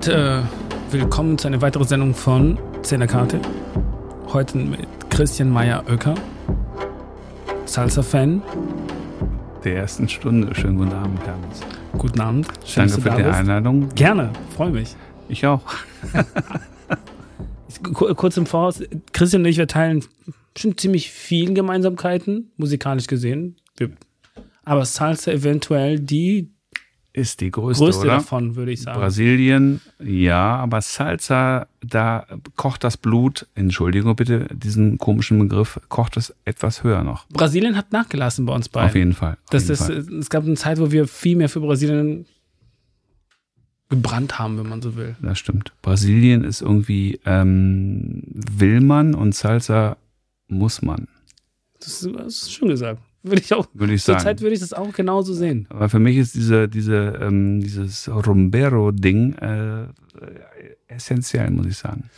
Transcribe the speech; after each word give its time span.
und 0.00 0.08
äh, 0.08 0.40
willkommen 0.90 1.36
zu 1.36 1.46
einer 1.46 1.60
weiteren 1.60 1.86
Sendung 1.86 2.14
von 2.14 2.58
Karte. 3.06 3.38
Heute 4.32 4.56
mit 4.56 4.80
Christian 5.10 5.50
Meyer-Oecker, 5.50 6.14
Salsa-Fan. 7.66 8.42
Der 9.62 9.76
ersten 9.76 10.08
Stunde. 10.08 10.54
Schönen 10.54 10.78
guten 10.78 10.92
Abend, 10.92 11.20
Hermes. 11.26 11.60
Guten 11.98 12.18
Abend. 12.18 12.48
Schön, 12.64 12.88
Danke 12.88 13.02
für 13.02 13.10
die 13.10 13.22
bist. 13.24 13.38
Einladung. 13.38 13.88
Gerne, 13.94 14.30
freue 14.56 14.70
mich. 14.70 14.96
Ich 15.28 15.44
auch. 15.44 15.60
Kurz 17.92 18.38
im 18.38 18.46
Voraus, 18.46 18.82
Christian 19.12 19.42
und 19.42 19.48
ich, 19.48 19.58
wir 19.58 19.68
teilen 19.68 20.02
schon 20.56 20.78
ziemlich 20.78 21.10
viele 21.10 21.52
Gemeinsamkeiten, 21.52 22.52
musikalisch 22.56 23.06
gesehen. 23.06 23.56
Wir, 23.76 23.90
aber 24.64 24.86
Salsa 24.86 25.30
eventuell 25.30 26.00
die 26.00 26.48
ist 27.12 27.40
die 27.40 27.50
größte, 27.50 27.84
größte 27.84 28.02
oder? 28.02 28.16
davon, 28.16 28.54
würde 28.56 28.72
ich 28.72 28.82
sagen. 28.82 29.00
Brasilien, 29.00 29.80
ja, 29.98 30.56
aber 30.56 30.80
Salsa, 30.80 31.66
da 31.80 32.26
kocht 32.56 32.84
das 32.84 32.96
Blut, 32.96 33.46
Entschuldigung 33.54 34.14
bitte, 34.14 34.46
diesen 34.52 34.98
komischen 34.98 35.38
Begriff, 35.40 35.80
kocht 35.88 36.16
es 36.16 36.34
etwas 36.44 36.84
höher 36.84 37.02
noch. 37.02 37.26
Brasilien 37.28 37.76
hat 37.76 37.92
nachgelassen 37.92 38.46
bei 38.46 38.54
uns 38.54 38.68
beiden. 38.68 38.88
Auf 38.88 38.94
jeden 38.94 39.12
Fall. 39.14 39.32
Auf 39.44 39.50
das 39.50 39.62
jeden 39.64 39.72
ist, 39.72 39.86
Fall. 39.86 40.18
Es 40.18 40.30
gab 40.30 40.44
eine 40.44 40.54
Zeit, 40.54 40.78
wo 40.78 40.92
wir 40.92 41.08
viel 41.08 41.36
mehr 41.36 41.48
für 41.48 41.60
Brasilien 41.60 42.26
gebrannt 43.88 44.38
haben, 44.38 44.56
wenn 44.58 44.68
man 44.68 44.80
so 44.80 44.94
will. 44.94 45.16
Das 45.20 45.38
stimmt. 45.38 45.72
Brasilien 45.82 46.44
ist 46.44 46.62
irgendwie, 46.62 47.20
ähm, 47.26 48.22
will 48.26 48.80
man 48.80 49.14
und 49.14 49.34
Salsa 49.34 49.96
muss 50.46 50.80
man. 50.80 51.08
Das 51.80 52.02
ist, 52.02 52.14
das 52.14 52.26
ist 52.42 52.52
schön 52.52 52.68
gesagt. 52.68 53.02
Würde 53.22 53.42
ich 53.42 53.52
auch. 53.52 53.68
Würde 53.74 53.92
ich 53.92 54.02
sagen. 54.02 54.18
Zurzeit 54.18 54.40
würde 54.40 54.54
ich 54.54 54.60
das 54.60 54.72
auch 54.72 54.92
genauso 54.92 55.34
sehen. 55.34 55.66
Aber 55.68 55.88
für 55.88 55.98
mich 55.98 56.16
ist 56.16 56.34
diese, 56.34 56.68
diese, 56.68 57.18
ähm, 57.20 57.60
dieses 57.60 58.08
Rumbero-Ding 58.08 59.34
äh, 59.34 59.86
essentiell, 60.88 61.50
muss 61.50 61.66
ich 61.66 61.76
sagen. 61.76 62.08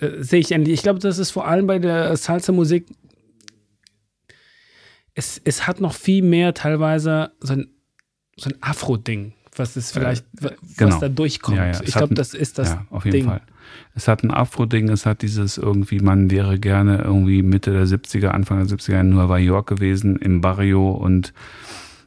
Äh, 0.00 0.22
sehe 0.22 0.40
ich 0.40 0.52
endlich. 0.52 0.74
Ich 0.74 0.82
glaube, 0.82 0.98
das 0.98 1.18
ist 1.18 1.30
vor 1.30 1.46
allem 1.46 1.66
bei 1.66 1.78
der 1.78 2.16
Salsa-Musik. 2.16 2.86
Es, 5.14 5.40
es 5.44 5.66
hat 5.68 5.80
noch 5.80 5.94
viel 5.94 6.22
mehr 6.22 6.54
teilweise 6.54 7.30
so 7.38 7.52
ein, 7.52 7.68
so 8.36 8.50
ein 8.50 8.56
Afro-Ding, 8.60 9.34
was 9.54 9.76
es 9.76 9.92
vielleicht, 9.92 10.24
äh, 10.40 10.50
was 10.62 10.76
genau. 10.76 10.98
da 10.98 11.08
durchkommt. 11.08 11.56
Ja, 11.56 11.66
ja. 11.66 11.80
Ich 11.82 11.94
glaube, 11.94 12.14
das 12.14 12.34
ist 12.34 12.58
das 12.58 12.70
ja, 12.70 12.86
auf 12.90 13.04
jeden 13.04 13.18
Ding. 13.18 13.24
Fall. 13.26 13.42
Es 13.94 14.08
hat 14.08 14.22
ein 14.22 14.30
Afro-Ding, 14.30 14.88
es 14.88 15.06
hat 15.06 15.22
dieses 15.22 15.58
irgendwie, 15.58 16.00
man 16.00 16.30
wäre 16.30 16.58
gerne 16.58 16.98
irgendwie 16.98 17.42
Mitte 17.42 17.72
der 17.72 17.86
70er, 17.86 18.28
Anfang 18.28 18.66
der 18.66 18.76
70er 18.76 19.00
in 19.00 19.10
Nueva 19.10 19.38
York 19.38 19.68
gewesen, 19.68 20.16
im 20.16 20.40
Barrio 20.40 20.90
und 20.90 21.32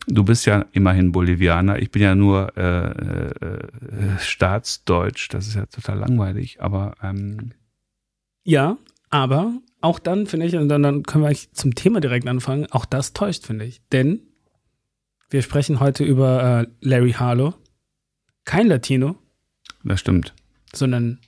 du 0.07 0.23
bist 0.23 0.45
ja 0.45 0.65
immerhin 0.71 1.11
Bolivianer. 1.11 1.79
Ich 1.79 1.91
bin 1.91 2.01
ja 2.01 2.15
nur 2.15 2.57
äh, 2.57 2.91
äh, 2.91 4.19
Staatsdeutsch, 4.19 5.29
das 5.29 5.47
ist 5.47 5.55
ja 5.55 5.65
total 5.65 5.99
langweilig, 5.99 6.61
aber 6.61 6.95
ähm, 7.03 7.51
Ja, 8.43 8.77
aber 9.09 9.53
auch 9.81 9.99
dann 9.99 10.27
finde 10.27 10.45
ich, 10.47 10.55
und 10.55 10.69
dann, 10.69 10.83
dann 10.83 11.03
können 11.03 11.23
wir 11.23 11.27
eigentlich 11.27 11.51
zum 11.53 11.75
Thema 11.75 11.99
direkt 11.99 12.27
anfangen, 12.27 12.67
auch 12.71 12.85
das 12.85 13.13
täuscht, 13.13 13.45
finde 13.45 13.65
ich. 13.65 13.81
Denn 13.91 14.21
wir 15.29 15.41
sprechen 15.41 15.79
heute 15.79 16.03
über 16.03 16.61
äh, 16.61 16.67
Larry 16.81 17.13
Harlow. 17.13 17.53
Kein 18.45 18.67
Latino, 18.67 19.17
das 19.83 19.99
stimmt. 19.99 20.33
sondern 20.73 21.19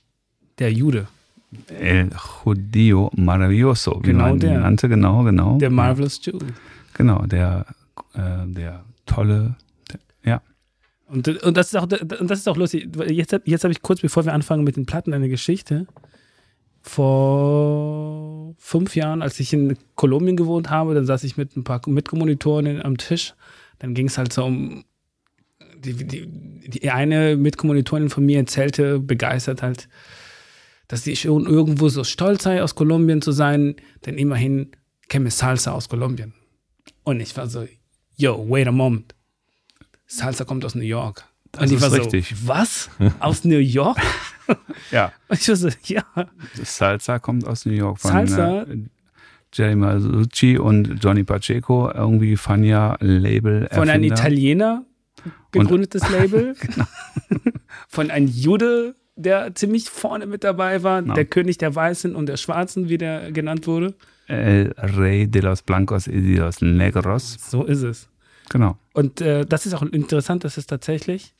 der 0.60 0.72
Jude. 0.72 1.08
El 1.68 2.10
Judío 2.10 3.10
Maravilloso, 3.16 4.00
wie 4.02 4.08
Genau 4.08 4.24
man 4.24 4.34
ihn 4.34 4.40
der. 4.40 4.60
nannte, 4.60 4.88
genau, 4.88 5.24
genau. 5.24 5.58
Der 5.58 5.70
Marvelous 5.70 6.20
Jew. 6.24 6.38
Genau, 6.94 7.26
der, 7.26 7.66
äh, 8.14 8.46
der 8.46 8.84
tolle, 9.06 9.56
der, 9.90 10.00
ja. 10.22 10.42
Und, 11.08 11.26
und, 11.42 11.56
das 11.56 11.68
ist 11.68 11.76
auch, 11.76 11.88
und 11.90 12.30
das 12.30 12.38
ist 12.38 12.48
auch 12.48 12.56
lustig. 12.56 12.88
Jetzt, 13.08 13.34
jetzt 13.44 13.64
habe 13.64 13.72
ich 13.72 13.82
kurz, 13.82 14.00
bevor 14.00 14.24
wir 14.24 14.32
anfangen 14.32 14.62
mit 14.62 14.76
den 14.76 14.86
Platten, 14.86 15.12
eine 15.12 15.28
Geschichte. 15.28 15.86
Vor 16.82 18.54
fünf 18.58 18.94
Jahren, 18.94 19.20
als 19.20 19.38
ich 19.40 19.52
in 19.52 19.76
Kolumbien 19.96 20.36
gewohnt 20.36 20.70
habe, 20.70 20.94
dann 20.94 21.04
saß 21.04 21.24
ich 21.24 21.36
mit 21.36 21.56
ein 21.56 21.64
paar 21.64 21.80
Mitkommilitoren 21.86 22.80
am 22.82 22.96
Tisch. 22.96 23.34
Dann 23.80 23.94
ging 23.94 24.06
es 24.06 24.18
halt 24.18 24.32
so 24.32 24.44
um. 24.44 24.84
Die, 25.78 25.94
die, 25.94 26.28
die 26.68 26.90
eine 26.90 27.36
Mitkommilitorin 27.36 28.10
von 28.10 28.24
mir 28.24 28.38
erzählte 28.38 28.98
begeistert 28.98 29.62
halt, 29.62 29.88
dass 30.90 31.04
sie 31.04 31.14
schon 31.14 31.46
irgendwo 31.46 31.88
so 31.88 32.02
stolz 32.02 32.42
sei, 32.42 32.64
aus 32.64 32.74
Kolumbien 32.74 33.22
zu 33.22 33.30
sein, 33.30 33.76
denn 34.04 34.18
immerhin 34.18 34.72
käme 35.08 35.30
Salsa 35.30 35.70
aus 35.70 35.88
Kolumbien. 35.88 36.34
Und 37.04 37.20
ich 37.20 37.36
war 37.36 37.46
so, 37.46 37.64
yo, 38.16 38.44
wait 38.48 38.66
a 38.66 38.72
moment. 38.72 39.14
Salsa 40.08 40.44
kommt 40.44 40.64
aus 40.64 40.74
New 40.74 40.82
York. 40.82 41.24
Das 41.52 41.62
und 41.62 41.68
ich 41.68 41.74
ist 41.76 41.82
war 41.82 41.92
richtig. 41.92 42.30
so, 42.30 42.48
was? 42.48 42.90
Aus 43.20 43.44
New 43.44 43.58
York? 43.58 43.98
Ja, 44.90 45.12
Und 45.28 45.40
ich 45.40 45.48
war 45.48 45.54
so, 45.54 45.68
ja. 45.84 46.02
Salsa 46.54 47.20
kommt 47.20 47.46
aus 47.46 47.66
New 47.66 47.72
York 47.72 48.00
von 48.00 48.10
Salsa? 48.10 48.62
Äh, 48.62 48.78
Jerry 49.52 49.76
Masucci 49.76 50.58
und 50.58 50.98
Johnny 51.00 51.22
Pacheco, 51.22 51.88
irgendwie 51.92 52.36
Fania 52.36 52.96
Label 53.00 53.68
Von 53.70 53.88
einem 53.88 54.02
Erfinder. 54.10 54.14
Italiener 54.16 54.84
gegründetes 55.52 56.08
Label. 56.10 56.56
Genau. 56.60 56.86
Von 57.88 58.10
einem 58.10 58.26
Jude, 58.26 58.96
der 59.22 59.54
ziemlich 59.54 59.88
vorne 59.88 60.26
mit 60.26 60.44
dabei 60.44 60.82
war. 60.82 61.02
Genau. 61.02 61.14
Der 61.14 61.24
König 61.24 61.58
der 61.58 61.74
Weißen 61.74 62.14
und 62.14 62.26
der 62.26 62.36
Schwarzen, 62.36 62.88
wie 62.88 62.98
der 62.98 63.32
genannt 63.32 63.66
wurde. 63.66 63.94
El 64.26 64.72
Rey 64.76 65.26
de 65.26 65.42
los 65.42 65.62
Blancos 65.62 66.06
y 66.06 66.20
de 66.20 66.36
los 66.38 66.60
Negros. 66.60 67.36
So 67.50 67.64
ist 67.64 67.82
es. 67.82 68.08
Genau. 68.48 68.76
Und 68.92 69.20
äh, 69.20 69.44
das 69.44 69.66
ist 69.66 69.74
auch 69.74 69.82
interessant, 69.82 70.44
dass 70.44 70.56
es 70.56 70.66
tatsächlich 70.66 71.34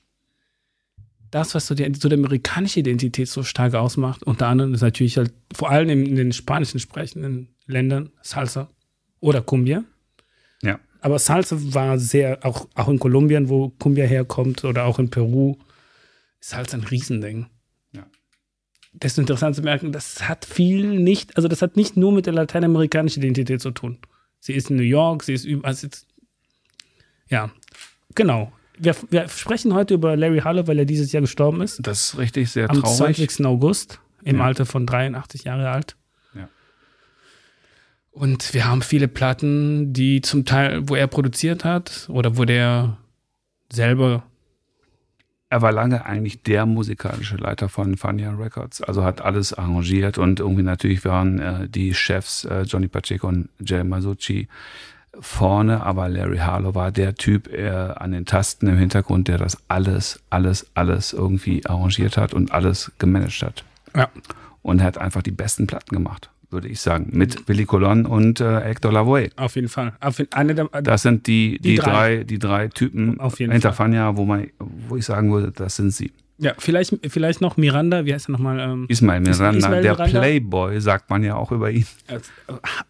das, 1.31 1.55
was 1.55 1.67
so 1.67 1.75
die, 1.75 1.93
so 1.95 2.09
die 2.09 2.17
amerikanische 2.17 2.81
Identität 2.81 3.29
so 3.29 3.43
stark 3.43 3.75
ausmacht, 3.75 4.23
unter 4.25 4.49
anderem 4.49 4.75
ist 4.75 4.81
natürlich 4.81 5.17
halt 5.17 5.33
vor 5.55 5.71
allem 5.71 5.89
in, 5.89 6.07
in 6.07 6.17
den 6.17 6.33
spanischen 6.33 6.81
sprechenden 6.81 7.49
Ländern 7.67 8.11
Salsa 8.23 8.69
oder 9.21 9.43
Cumbia. 9.43 9.85
Ja. 10.63 10.81
Aber 11.01 11.19
Salsa 11.19 11.57
war 11.59 11.99
sehr, 11.99 12.39
auch, 12.43 12.69
auch 12.75 12.89
in 12.89 12.99
Kolumbien, 12.99 13.49
wo 13.49 13.71
Cumbia 13.71 14.05
herkommt, 14.05 14.65
oder 14.65 14.85
auch 14.85 14.99
in 14.99 15.11
Peru, 15.11 15.57
ist 16.41 16.51
Salsa 16.51 16.77
ein 16.77 16.85
Riesending. 16.85 17.47
Ist 19.03 19.19
interessant 19.19 19.55
zu 19.55 19.63
merken, 19.63 19.93
das 19.93 20.29
hat 20.29 20.45
viel 20.45 20.87
nicht, 20.99 21.37
also 21.37 21.47
das 21.49 21.63
hat 21.63 21.77
nicht 21.77 21.97
nur 21.97 22.13
mit 22.13 22.27
der 22.27 22.33
lateinamerikanischen 22.33 23.23
Identität 23.23 23.61
zu 23.61 23.71
tun. 23.71 23.99
Sie 24.41 24.53
ist 24.53 24.71
in 24.71 24.77
New 24.77 24.83
York, 24.83 25.23
sie 25.23 25.33
ist 25.35 25.45
überall, 25.45 25.71
also 25.71 25.89
ja, 27.29 27.51
genau. 28.15 28.53
Wir, 28.79 28.97
wir 29.11 29.29
sprechen 29.29 29.75
heute 29.75 29.95
über 29.95 30.17
Larry 30.17 30.41
Harlow, 30.41 30.67
weil 30.67 30.79
er 30.79 30.87
dieses 30.87 31.13
Jahr 31.13 31.21
gestorben 31.21 31.61
ist. 31.61 31.87
Das 31.87 32.01
ist 32.15 32.19
richtig 32.19 32.51
sehr 32.51 32.69
Am 32.71 32.81
traurig. 32.81 33.17
20. 33.19 33.47
August, 33.47 34.01
im 34.25 34.39
Ja. 34.39 34.45
Alter 34.45 34.67
von 34.67 34.87
83 34.87 35.45
Jahre 35.45 35.71
alt. 35.71 35.97
Ja. 36.35 36.49
Und 38.11 38.53
wir 38.55 38.67
haben 38.67 38.83
viele 38.83 39.07
Platten, 39.07 39.93
die 39.93 40.21
zum 40.23 40.45
Teil, 40.47 40.89
wo 40.89 40.97
er 40.97 41.07
produziert 41.07 41.65
hat 41.65 42.09
oder 42.09 42.37
wo 42.37 42.45
der 42.45 42.97
selber 43.71 44.25
Er 45.53 45.63
war 45.63 45.73
lange 45.73 46.07
eigentlich 46.07 46.45
der 46.45 46.65
musikalische 46.65 47.37
Leiter 47.37 47.69
von 47.69 47.97
Fania 47.97 48.31
Records, 48.31 48.81
also 48.83 49.03
hat 49.03 49.21
alles 49.21 49.53
arrangiert 49.53 50.17
und 50.17 50.39
irgendwie 50.39 50.63
natürlich 50.63 51.05
waren 51.05 51.41
äh, 51.41 51.69
die 51.69 51.93
Chefs 51.93 52.45
äh, 52.45 52.63
Johnny 52.63 52.87
Pacheco 52.87 53.27
und 53.27 53.49
Jerry 53.59 53.83
Masucci 53.83 54.47
vorne, 55.19 55.83
aber 55.83 56.09
Larry 56.09 56.39
Harlow 56.39 56.77
war 56.77 56.93
der 56.93 57.17
Typ 57.17 57.53
äh, 57.53 57.69
an 57.69 58.13
den 58.13 58.27
Tasten 58.27 58.69
im 58.69 58.79
Hintergrund, 58.79 59.27
der 59.27 59.39
das 59.39 59.59
alles, 59.67 60.21
alles, 60.31 60.71
alles 60.75 61.13
irgendwie 61.13 61.67
arrangiert 61.67 62.17
hat 62.17 62.33
und 62.33 62.53
alles 62.53 62.93
gemanagt 62.99 63.43
hat. 63.43 63.65
Ja. 63.97 64.09
Und 64.63 64.79
er 64.79 64.87
hat 64.87 64.99
einfach 64.99 65.23
die 65.23 65.33
besten 65.33 65.67
Platten 65.67 65.95
gemacht, 65.97 66.31
würde 66.51 66.69
ich 66.69 66.81
sagen, 66.81 67.09
mit 67.13 67.47
Billy 67.47 67.65
Colon 67.65 68.07
und 68.07 68.41
äh, 68.41 68.61
Hector 68.61 68.93
Lavoe. 68.93 69.29
auf 69.37 69.55
jeden 69.57 69.69
Fall. 69.69 69.93
Auf 70.01 70.19
jeden, 70.19 70.33
eine 70.33 70.55
der, 70.55 70.67
Das 70.83 71.03
sind 71.03 71.27
die, 71.27 71.59
die, 71.61 71.71
Die 71.71 71.75
drei. 71.77 72.17
drei. 72.17 72.25
die 72.25 72.39
drei 72.39 72.69
Typen 72.69 73.21
Auf 73.21 73.39
jeden 73.41 73.53
hinter 73.53 73.73
Fall. 73.73 74.17
Wo 74.17 74.25
man, 74.25 74.49
wo 74.89 74.97
ich 74.97 75.05
sagen 75.05 75.33
würde, 75.33 75.53
das 75.53 75.77
sind 75.77 75.91
sie. 75.93 76.13
ja, 76.39 76.55
vielleicht, 76.59 76.97
vielleicht 77.09 77.41
noch 77.41 77.57
Miranda, 77.57 78.05
wie 78.07 78.15
heißt 78.15 78.29
er 78.29 78.33
nochmal? 78.33 78.59
Ähm, 78.61 78.87
Ismail 78.89 79.21
Miranda, 79.21 79.51
Ismael 79.59 79.83
der 79.83 79.93
Miranda? 79.93 80.19
Playboy, 80.21 80.81
sagt 80.81 81.09
man 81.11 81.23
ja 81.23 81.35
auch 81.37 81.53
über 81.53 81.71
ihn. 81.71 81.87
äh, 82.09 82.19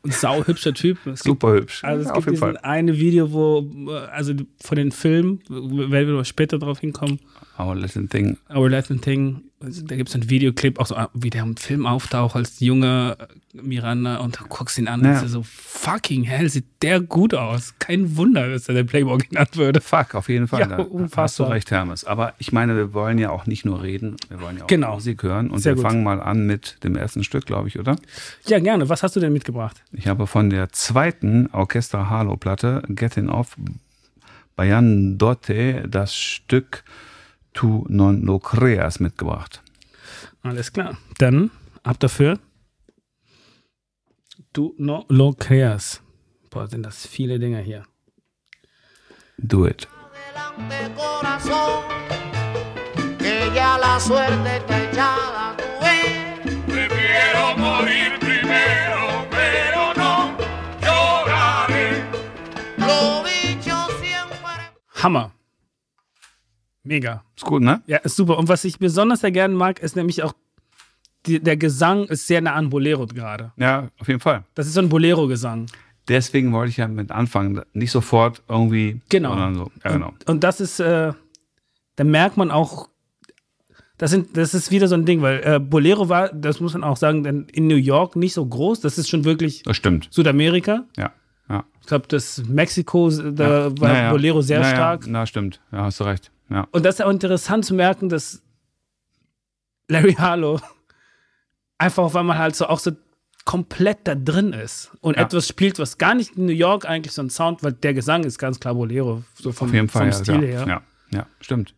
sau 0.04 0.44
hübscher 0.46 0.72
Typ. 0.74 0.98
Es 1.06 1.22
gibt, 1.22 1.40
Super 1.40 1.52
hübsch. 1.54 1.82
also 1.84 2.02
es 2.02 2.08
Ja, 2.08 2.14
gibt 2.14 2.30
diesen 2.30 2.56
eine 2.58 2.96
Video, 2.98 3.32
wo, 3.32 3.68
äh, 3.90 3.96
also 4.12 4.34
von 4.62 4.76
den 4.76 4.92
Filmen, 4.92 5.40
werden 5.48 6.14
wir 6.16 6.24
später 6.24 6.58
drauf 6.58 6.78
hinkommen, 6.80 7.18
Our 7.66 7.74
Little 7.76 8.06
Thing. 8.08 8.36
Our 8.54 8.68
Latin 8.70 9.00
Thing, 9.00 9.42
da 9.60 9.96
gibt 9.96 10.08
es 10.08 10.14
einen 10.14 10.30
Videoclip, 10.30 10.78
auch 10.78 10.86
so, 10.86 10.96
ah, 10.96 11.10
wie 11.14 11.30
der 11.30 11.42
im 11.42 11.56
Film 11.56 11.86
auftaucht 11.86 12.34
als 12.36 12.60
junger 12.60 13.16
Miranda 13.52 14.18
und 14.18 14.38
du 14.40 14.44
guckst 14.48 14.78
ihn 14.78 14.86
an 14.88 15.02
Ja. 15.04 15.18
und 15.18 15.24
ist 15.26 15.32
so, 15.32 15.42
fucking 15.44 16.22
hell, 16.24 16.48
sieht 16.48 16.64
der 16.82 17.00
gut 17.00 17.34
aus. 17.34 17.74
Kein 17.78 18.16
Wunder, 18.16 18.48
dass 18.48 18.68
er 18.68 18.74
der 18.74 18.84
Playboy 18.84 19.18
genannt 19.18 19.56
würde. 19.56 19.80
Fuck, 19.80 20.14
auf 20.14 20.28
jeden 20.28 20.46
Fall. 20.48 20.60
Ja, 20.60 20.66
da 20.66 20.78
hast 20.78 20.86
du 20.88 20.92
unfassbar. 20.92 21.50
recht, 21.50 21.70
Hermes. 21.70 22.04
Aber 22.04 22.34
ich 22.38 22.52
meine, 22.52 22.76
wir 22.76 22.94
wollen 22.94 23.18
ja 23.18 23.30
auch 23.30 23.46
nicht 23.46 23.64
nur 23.64 23.82
reden, 23.82 24.16
wir 24.28 24.40
wollen 24.40 24.56
ja 24.58 24.62
auch 24.64 24.68
Genau. 24.68 24.94
Musik 24.94 25.22
hören. 25.24 25.50
Und 25.50 25.58
Sehr 25.58 25.72
wir 25.72 25.82
gut. 25.82 25.90
fangen 25.90 26.04
mal 26.04 26.20
an 26.22 26.46
mit 26.46 26.76
dem 26.84 26.96
ersten 26.96 27.24
Stück, 27.24 27.44
glaube 27.46 27.68
ich, 27.68 27.78
oder? 27.78 27.96
Ja, 28.46 28.60
gerne. 28.60 28.88
Was 28.88 29.02
hast 29.02 29.16
du 29.16 29.20
denn 29.20 29.32
mitgebracht? 29.32 29.82
Ich 29.92 30.06
habe 30.06 30.26
von 30.26 30.48
der 30.48 30.70
zweiten 30.72 31.48
Orchester 31.52 32.08
Harlow-Platte, 32.08 32.82
Getting 32.88 33.28
Off, 33.28 33.56
Bayan 34.56 35.16
Dotte, 35.18 35.84
das 35.88 36.14
Stück 36.14 36.84
Tu 37.52 37.84
non 37.88 38.22
lo 38.24 38.38
creas 38.38 39.00
mitgebracht. 39.00 39.62
Alles 40.42 40.72
klar. 40.72 40.96
Dann 41.18 41.50
ab 41.82 41.98
dafür. 41.98 42.38
Du 44.52 44.74
no 44.78 45.04
lo 45.08 45.32
creas. 45.32 46.02
Boah, 46.50 46.66
sind 46.66 46.82
das 46.82 47.06
viele 47.06 47.38
Dinge 47.38 47.60
hier. 47.60 47.84
Do 49.38 49.66
it. 49.66 49.88
Hammer. 65.02 65.32
Mega. 66.90 67.22
Ist 67.36 67.44
gut, 67.44 67.62
ne? 67.62 67.82
Ja, 67.86 67.98
ist 67.98 68.16
super. 68.16 68.36
Und 68.36 68.48
was 68.48 68.64
ich 68.64 68.80
besonders 68.80 69.20
sehr 69.20 69.30
gerne 69.30 69.54
mag, 69.54 69.78
ist 69.78 69.94
nämlich 69.94 70.24
auch, 70.24 70.34
die, 71.24 71.38
der 71.38 71.56
Gesang 71.56 72.06
ist 72.06 72.26
sehr 72.26 72.40
nah 72.40 72.54
an 72.54 72.68
Bolero 72.68 73.06
gerade. 73.06 73.52
Ja, 73.56 73.90
auf 74.00 74.08
jeden 74.08 74.18
Fall. 74.18 74.42
Das 74.56 74.66
ist 74.66 74.74
so 74.74 74.80
ein 74.80 74.88
Bolero-Gesang. 74.88 75.66
Deswegen 76.08 76.52
wollte 76.52 76.70
ich 76.70 76.78
ja 76.78 76.88
mit 76.88 77.12
anfangen. 77.12 77.62
Nicht 77.74 77.92
sofort 77.92 78.42
irgendwie. 78.48 79.00
Genau. 79.08 79.34
So. 79.54 79.70
Ja, 79.84 79.92
genau. 79.92 80.08
Und, 80.08 80.28
und 80.28 80.42
das 80.42 80.60
ist, 80.60 80.80
äh, 80.80 81.12
da 81.94 82.04
merkt 82.04 82.36
man 82.36 82.50
auch, 82.50 82.88
das, 83.96 84.10
sind, 84.10 84.36
das 84.36 84.52
ist 84.52 84.72
wieder 84.72 84.88
so 84.88 84.96
ein 84.96 85.04
Ding, 85.04 85.22
weil 85.22 85.42
äh, 85.44 85.60
Bolero 85.60 86.08
war, 86.08 86.30
das 86.30 86.58
muss 86.58 86.72
man 86.72 86.82
auch 86.82 86.96
sagen, 86.96 87.24
in 87.52 87.68
New 87.68 87.76
York 87.76 88.16
nicht 88.16 88.34
so 88.34 88.44
groß. 88.44 88.80
Das 88.80 88.98
ist 88.98 89.08
schon 89.08 89.24
wirklich 89.24 89.62
Das 89.62 89.76
stimmt. 89.76 90.08
Südamerika. 90.10 90.86
Ja. 90.96 91.12
Ja. 91.48 91.64
Ich 91.80 91.86
glaube, 91.86 92.06
das 92.08 92.42
Mexiko, 92.48 93.10
da 93.10 93.68
ja. 93.68 93.80
war 93.80 93.88
Naja. 93.92 94.10
Bolero 94.10 94.40
sehr 94.40 94.58
Naja, 94.58 94.74
stark. 94.74 95.04
Na, 95.06 95.24
stimmt. 95.26 95.60
Ja, 95.70 95.84
hast 95.84 96.00
du 96.00 96.04
recht. 96.04 96.32
Ja. 96.50 96.66
Und 96.72 96.84
das 96.84 96.96
ist 96.96 97.00
auch 97.04 97.10
interessant 97.10 97.64
zu 97.64 97.74
merken, 97.74 98.08
dass 98.08 98.42
Larry 99.88 100.14
Harlow 100.14 100.60
einfach, 101.78 102.12
weil 102.14 102.24
man 102.24 102.38
halt 102.38 102.56
so 102.56 102.66
auch 102.66 102.78
so 102.78 102.92
komplett 103.44 103.98
da 104.04 104.14
drin 104.14 104.52
ist 104.52 104.90
und 105.00 105.16
Ja. 105.16 105.22
etwas 105.22 105.48
spielt, 105.48 105.78
was 105.78 105.96
gar 105.98 106.14
nicht 106.14 106.36
in 106.36 106.46
New 106.46 106.52
York 106.52 106.84
eigentlich 106.86 107.12
so 107.14 107.22
ein 107.22 107.30
Sound, 107.30 107.62
weil 107.62 107.72
der 107.72 107.94
Gesang 107.94 108.24
ist 108.24 108.38
ganz 108.38 108.60
klar 108.60 108.74
Bolero, 108.74 109.22
so 109.34 109.50
vom, 109.52 109.68
Auf 109.68 109.74
jeden 109.74 109.88
Fall. 109.88 110.12
vom 110.12 110.18
ja, 110.18 110.24
Stil 110.24 110.48
ja. 110.48 110.58
her. 110.58 110.66
Ja. 110.68 110.82
ja, 111.18 111.26
stimmt. 111.40 111.74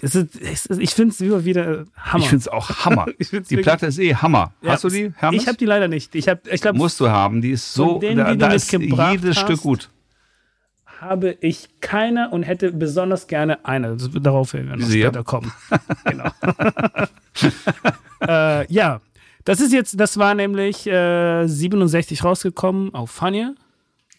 Es 0.00 0.16
ist, 0.16 0.34
es 0.40 0.66
ist, 0.66 0.80
ich 0.80 0.90
finde 0.90 1.12
es 1.12 1.20
immer 1.20 1.44
wieder 1.44 1.84
Hammer. 1.96 2.24
Ich 2.24 2.28
finde 2.28 2.40
es 2.42 2.48
auch 2.48 2.84
Hammer. 2.84 3.06
Ich 3.18 3.28
find's 3.28 3.48
die 3.48 3.56
Platte 3.58 3.86
ist 3.86 3.98
eh 4.00 4.16
Hammer. 4.16 4.52
Ja, 4.62 4.72
Hast 4.72 4.84
du 4.84 4.88
die, 4.88 5.12
Hermes? 5.16 5.40
Ich 5.40 5.46
habe 5.46 5.56
die 5.56 5.66
leider 5.66 5.86
nicht. 5.86 6.14
Ich, 6.16 6.28
hab, 6.28 6.46
ich 6.48 6.60
glaube, 6.60 6.76
Musst 6.76 6.98
du 6.98 7.08
haben. 7.08 7.40
Die 7.40 7.52
ist 7.52 7.72
so, 7.72 8.00
da, 8.00 8.34
da 8.34 8.52
ist 8.52 8.72
jedes 8.72 9.36
hast. 9.36 9.40
Stück 9.40 9.60
gut. 9.60 9.90
Habe 11.02 11.36
ich 11.40 11.68
keine 11.80 12.30
und 12.30 12.44
hätte 12.44 12.72
besonders 12.72 13.26
gerne 13.26 13.64
eine. 13.64 13.96
Darauf 13.96 14.54
werden 14.54 14.68
wir 14.70 14.76
noch 14.76 14.88
später 14.88 15.24
kommen. 15.24 15.52
genau. 16.04 16.30
äh, 18.28 18.72
ja, 18.72 19.00
das 19.44 19.60
ist 19.60 19.72
jetzt, 19.72 19.98
das 19.98 20.16
war 20.16 20.34
nämlich 20.34 20.86
äh, 20.86 21.46
67 21.46 22.22
rausgekommen 22.22 22.94
auf 22.94 23.10
Fania. 23.10 23.54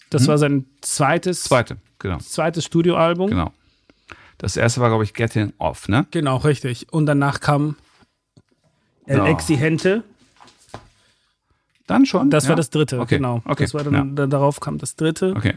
Das 0.10 0.28
war 0.28 0.38
sein 0.38 0.66
zweites. 0.82 1.46
Zweite, 1.46 1.78
genau. 2.00 2.18
zweites 2.20 2.66
Studioalbum. 2.66 3.30
genau. 3.30 3.52
Das 4.38 4.58
erste 4.58 4.82
war, 4.82 4.90
glaube 4.90 5.06
ich, 5.06 5.14
Getting 5.14 5.54
Off, 5.58 5.88
ne? 5.88 6.06
Genau, 6.12 6.36
richtig. 6.38 6.92
Und 6.92 7.06
danach 7.06 7.40
kam 7.40 7.78
El 9.06 9.22
Oh. 9.22 9.26
Exigente. 9.26 10.04
Dann 11.88 12.06
schon? 12.06 12.30
Das 12.30 12.44
ja? 12.44 12.50
war 12.50 12.56
das 12.58 12.70
dritte, 12.70 13.00
Okay, 13.00 13.18
genau. 13.18 13.42
okay, 13.46 13.64
Das 13.64 13.74
war 13.74 13.84
dann, 13.86 14.16
dann 14.16 14.30
darauf 14.30 14.60
kam 14.60 14.78
das 14.80 14.96
dritte. 14.98 15.34
Okay. 15.36 15.54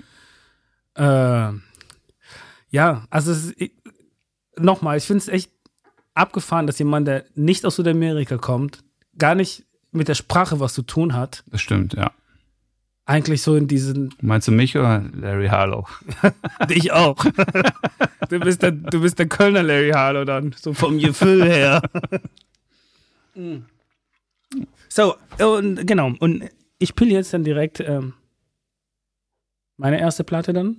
Äh, 0.96 1.52
ja, 2.70 3.04
also 3.10 3.52
nochmal, 4.56 4.96
ich 4.98 5.04
finde 5.04 5.18
es 5.18 5.28
echt 5.28 5.50
abgefahren, 6.14 6.66
dass 6.66 6.78
jemand, 6.78 7.06
der 7.06 7.24
nicht 7.34 7.64
aus 7.64 7.76
Südamerika 7.76 8.38
kommt, 8.38 8.82
gar 9.18 9.34
nicht 9.34 9.64
mit 9.92 10.08
der 10.08 10.14
Sprache 10.14 10.60
was 10.60 10.74
zu 10.74 10.82
tun 10.82 11.14
hat, 11.14 11.44
Das 11.50 11.60
stimmt, 11.60 11.94
ja. 11.94 12.10
eigentlich 13.04 13.42
so 13.42 13.56
in 13.56 13.66
diesen, 13.68 14.14
Meinst 14.20 14.48
du 14.48 14.52
mich 14.52 14.76
oder 14.76 15.04
Larry 15.14 15.48
Harlow? 15.48 15.86
dich 16.68 16.92
auch. 16.92 17.24
du, 18.28 18.40
bist 18.40 18.62
der, 18.62 18.72
du 18.72 19.00
bist 19.00 19.18
der 19.18 19.28
Kölner 19.28 19.62
Larry 19.62 19.90
Harlow 19.90 20.24
dann, 20.24 20.54
so 20.58 20.72
vom 20.74 20.98
Gefühl 20.98 21.44
her. 21.44 21.82
So, 24.88 25.14
und 25.38 25.86
genau, 25.86 26.12
und 26.20 26.48
ich 26.78 26.94
pille 26.94 27.10
jetzt 27.10 27.34
dann 27.34 27.44
direkt 27.44 27.80
ähm, 27.80 28.14
meine 29.76 30.00
erste 30.00 30.24
Platte 30.24 30.54
dann. 30.54 30.78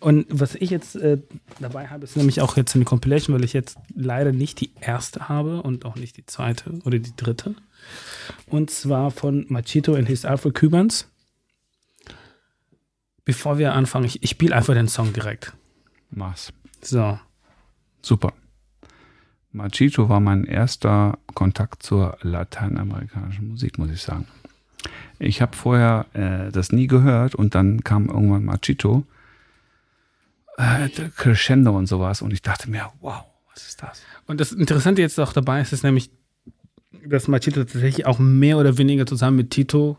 Und 0.00 0.26
was 0.28 0.54
ich 0.54 0.70
jetzt 0.70 0.96
äh, 0.96 1.18
dabei 1.60 1.88
habe, 1.88 2.04
ist 2.04 2.16
nämlich 2.16 2.40
auch 2.40 2.56
jetzt 2.56 2.74
eine 2.74 2.84
Compilation, 2.84 3.34
weil 3.34 3.44
ich 3.44 3.52
jetzt 3.52 3.78
leider 3.94 4.32
nicht 4.32 4.60
die 4.60 4.70
erste 4.80 5.28
habe 5.28 5.62
und 5.62 5.84
auch 5.84 5.96
nicht 5.96 6.16
die 6.16 6.26
zweite 6.26 6.78
oder 6.84 6.98
die 6.98 7.16
dritte. 7.16 7.54
Und 8.46 8.70
zwar 8.70 9.10
von 9.10 9.46
Machito 9.48 9.94
and 9.94 10.08
his 10.08 10.24
Afro-Cubans. 10.24 11.08
Bevor 13.24 13.58
wir 13.58 13.72
anfangen, 13.72 14.04
ich, 14.04 14.22
ich 14.22 14.30
spiele 14.30 14.54
einfach 14.54 14.74
den 14.74 14.88
Song 14.88 15.12
direkt. 15.12 15.54
Mach's. 16.10 16.52
So. 16.82 17.18
Super. 18.02 18.34
Machito 19.52 20.08
war 20.08 20.20
mein 20.20 20.44
erster 20.44 21.18
Kontakt 21.32 21.82
zur 21.82 22.18
lateinamerikanischen 22.20 23.48
Musik, 23.48 23.78
muss 23.78 23.90
ich 23.90 24.02
sagen. 24.02 24.26
Ich 25.18 25.40
habe 25.40 25.56
vorher 25.56 26.06
äh, 26.12 26.50
das 26.50 26.72
nie 26.72 26.88
gehört 26.88 27.34
und 27.34 27.54
dann 27.54 27.82
kam 27.82 28.08
irgendwann 28.08 28.44
Machito, 28.44 29.04
äh, 30.56 30.88
Crescendo 31.16 31.76
und 31.76 31.86
sowas 31.86 32.22
und 32.22 32.32
ich 32.32 32.42
dachte 32.42 32.70
mir, 32.70 32.90
wow, 33.00 33.24
was 33.52 33.66
ist 33.66 33.82
das? 33.82 34.02
Und 34.26 34.40
das 34.40 34.52
Interessante 34.52 35.02
jetzt 35.02 35.18
auch 35.20 35.32
dabei 35.32 35.60
ist, 35.60 35.72
ist 35.72 35.84
nämlich, 35.84 36.10
dass 37.06 37.28
Machito 37.28 37.64
tatsächlich 37.64 38.06
auch 38.06 38.18
mehr 38.18 38.56
oder 38.58 38.78
weniger 38.78 39.06
zusammen 39.06 39.36
mit 39.36 39.50
Tito 39.50 39.98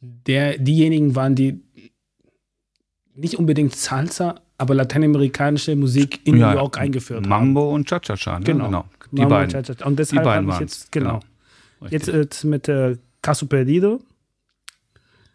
der, 0.00 0.58
diejenigen 0.58 1.14
waren, 1.14 1.34
die 1.34 1.62
nicht 3.14 3.38
unbedingt 3.38 3.76
Salsa, 3.76 4.40
aber 4.58 4.74
lateinamerikanische 4.74 5.76
Musik 5.76 6.20
in 6.26 6.36
Ja, 6.38 6.52
New 6.52 6.58
York 6.60 6.78
eingeführt 6.78 7.20
haben. 7.20 7.28
Mambo 7.28 7.74
und 7.74 7.88
Cha-Cha-Cha, 7.88 8.38
ne? 8.38 8.44
Genau. 8.44 8.84
Die 9.10 9.20
Mambo 9.20 9.34
beiden. 9.34 9.44
und 9.56 9.66
Cha-Cha-Cha. 9.66 9.86
Und 9.86 9.98
deshalb 9.98 10.22
Die 10.22 10.24
beiden 10.24 10.46
habe 10.52 10.64
ich 10.64 10.70
jetzt, 10.70 10.90
genau. 10.92 11.20
genau. 11.78 11.90
Jetzt, 11.90 12.06
jetzt 12.08 12.44
mit 12.44 12.68
äh, 12.68 12.96
Caso 13.20 13.46
Perdido. 13.46 14.00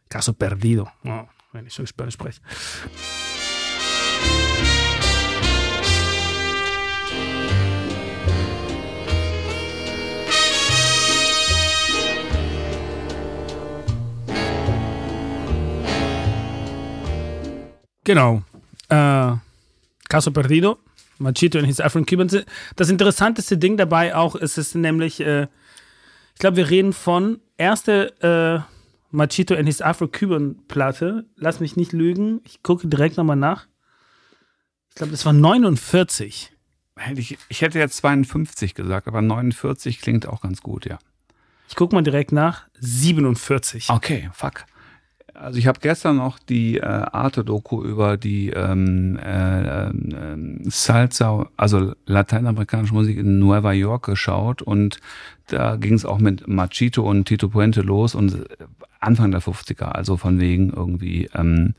Caso 0.10 0.34
Perdido. 0.34 0.88
Oh, 1.06 1.24
wenn 1.52 1.68
ich 1.68 1.74
schon 1.74 1.86
Spanisch 1.86 2.16
spreche. 2.16 2.40
Genau. 18.08 18.42
Äh, 18.88 19.34
Caso 20.08 20.32
Perdido, 20.32 20.78
Machito 21.18 21.60
und 21.60 21.66
his 21.66 21.82
African 21.82 22.06
Cubans. 22.06 22.38
Das 22.78 22.90
interessanteste 22.90 23.58
Ding 23.58 23.76
dabei 23.76 24.16
auch 24.16 24.36
ist 24.36 24.58
es 24.58 24.76
nämlich, 24.76 25.20
äh, 25.20 25.48
ich 26.34 26.40
glaube, 26.40 26.56
wir 26.56 26.70
reden 26.70 26.94
von 26.94 27.42
erste 27.58 28.14
äh, 28.22 28.74
Machito 29.12 29.56
and 29.56 29.66
his 29.66 29.82
Afro-Cuban 29.82 30.56
Platte. 30.70 31.26
Lass 31.36 31.60
mich 31.60 31.76
nicht 31.76 31.92
lügen. 31.92 32.40
Ich 32.46 32.64
gucke 32.64 32.88
direkt 32.88 33.18
nochmal 33.18 33.36
nach. 33.36 33.68
Ich 34.92 34.96
glaube, 34.96 35.12
das 35.12 35.26
war 35.26 35.34
49. 35.34 36.54
Hätte 36.96 37.20
ich, 37.20 37.38
ich 37.50 37.62
hätte 37.62 37.78
jetzt 37.78 37.98
52 37.98 38.74
gesagt, 38.74 39.10
aber 39.10 39.22
49 39.22 40.00
klingt 40.00 40.28
auch 40.28 40.40
ganz 40.40 40.62
gut, 40.62 40.86
ja. 40.86 40.98
Ich 41.68 41.76
gucke 41.76 41.94
mal 41.94 42.04
direkt 42.04 42.32
nach. 42.32 42.68
47. 42.80 43.90
Okay, 43.90 44.30
fuck. 44.32 44.64
Also 45.38 45.60
ich 45.60 45.68
habe 45.68 45.80
gestern 45.80 46.18
noch 46.18 46.40
die 46.40 46.78
äh, 46.78 46.82
Arte-Doku 46.84 47.84
über 47.84 48.18
die 48.18 48.50
ähm, 48.50 49.20
äh, 49.20 49.88
ähm, 49.88 50.60
Salsa, 50.66 51.48
also 51.56 51.94
lateinamerikanische 52.08 52.94
Musik 52.94 53.18
in 53.18 53.38
Nueva 53.38 53.72
York 53.72 54.06
geschaut 54.06 54.62
und 54.64 55.00
da 55.48 55.76
ging 55.76 55.94
es 55.94 56.06
auch 56.06 56.18
mit 56.18 56.48
Machito 56.48 57.08
und 57.08 57.26
Tito 57.26 57.50
Puente 57.50 57.82
los 57.82 58.16
und 58.16 58.34
äh, 58.34 58.46
Anfang 59.00 59.32
der 59.32 59.42
50er, 59.42 59.86
also 59.86 60.18
von 60.18 60.40
wegen 60.40 60.72
irgendwie 60.72 61.30
ähm, 61.36 61.76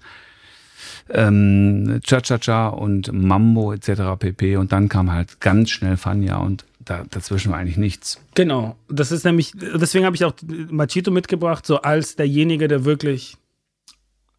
ähm, 1.11 2.01
Cha-Cha-Cha 2.05 2.69
und 2.69 3.13
Mambo 3.13 3.73
etc. 3.73 4.19
pp. 4.19 4.57
Und 4.57 4.73
dann 4.73 4.89
kam 4.89 5.11
halt 5.11 5.41
ganz 5.41 5.71
schnell 5.71 5.97
Fania 5.97 6.37
und 6.37 6.65
da, 6.79 7.05
dazwischen 7.11 7.53
war 7.53 7.59
eigentlich 7.59 7.77
nichts. 7.77 8.21
Genau. 8.35 8.77
Das 8.89 9.11
ist 9.13 9.25
nämlich, 9.25 9.53
deswegen 9.57 10.05
habe 10.05 10.17
ich 10.17 10.25
auch 10.25 10.33
Machito 10.71 11.11
mitgebracht, 11.11 11.67
so 11.67 11.83
als 11.83 12.17
derjenige, 12.17 12.69
der 12.69 12.85
wirklich 12.85 13.37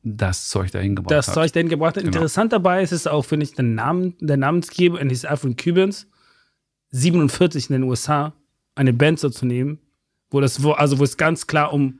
Das 0.04 0.48
Zeug 0.48 0.72
dahin 0.72 0.96
gebracht 0.96 1.12
das 1.12 1.28
hat. 1.28 1.36
Zeug 1.36 1.52
dahin 1.52 1.70
gebracht 1.70 1.98
hat. 1.98 2.04
Genau. 2.04 2.16
Interessant 2.16 2.54
dabei 2.54 2.82
ist 2.82 2.92
es 2.92 3.06
auch, 3.06 3.24
finde 3.24 3.46
ich, 3.46 3.54
der, 3.54 3.66
Namen, 3.66 4.16
der 4.20 4.38
Namensgeber 4.38 5.00
in 5.02 5.10
his 5.10 5.26
African 5.26 5.58
Cubans, 5.58 6.08
47 6.92 7.70
in 7.70 7.82
den 7.82 7.84
USA, 7.84 8.34
eine 8.76 8.94
Band 8.94 9.20
so 9.20 9.30
zu 9.30 9.46
nehmen, 9.46 9.80
wo 10.30 10.40
das, 10.40 10.64
wo, 10.64 10.72
also 10.72 11.00
wo 11.00 11.04
es 11.04 11.18
ganz 11.18 11.48
klar 11.48 11.74
um 11.74 12.00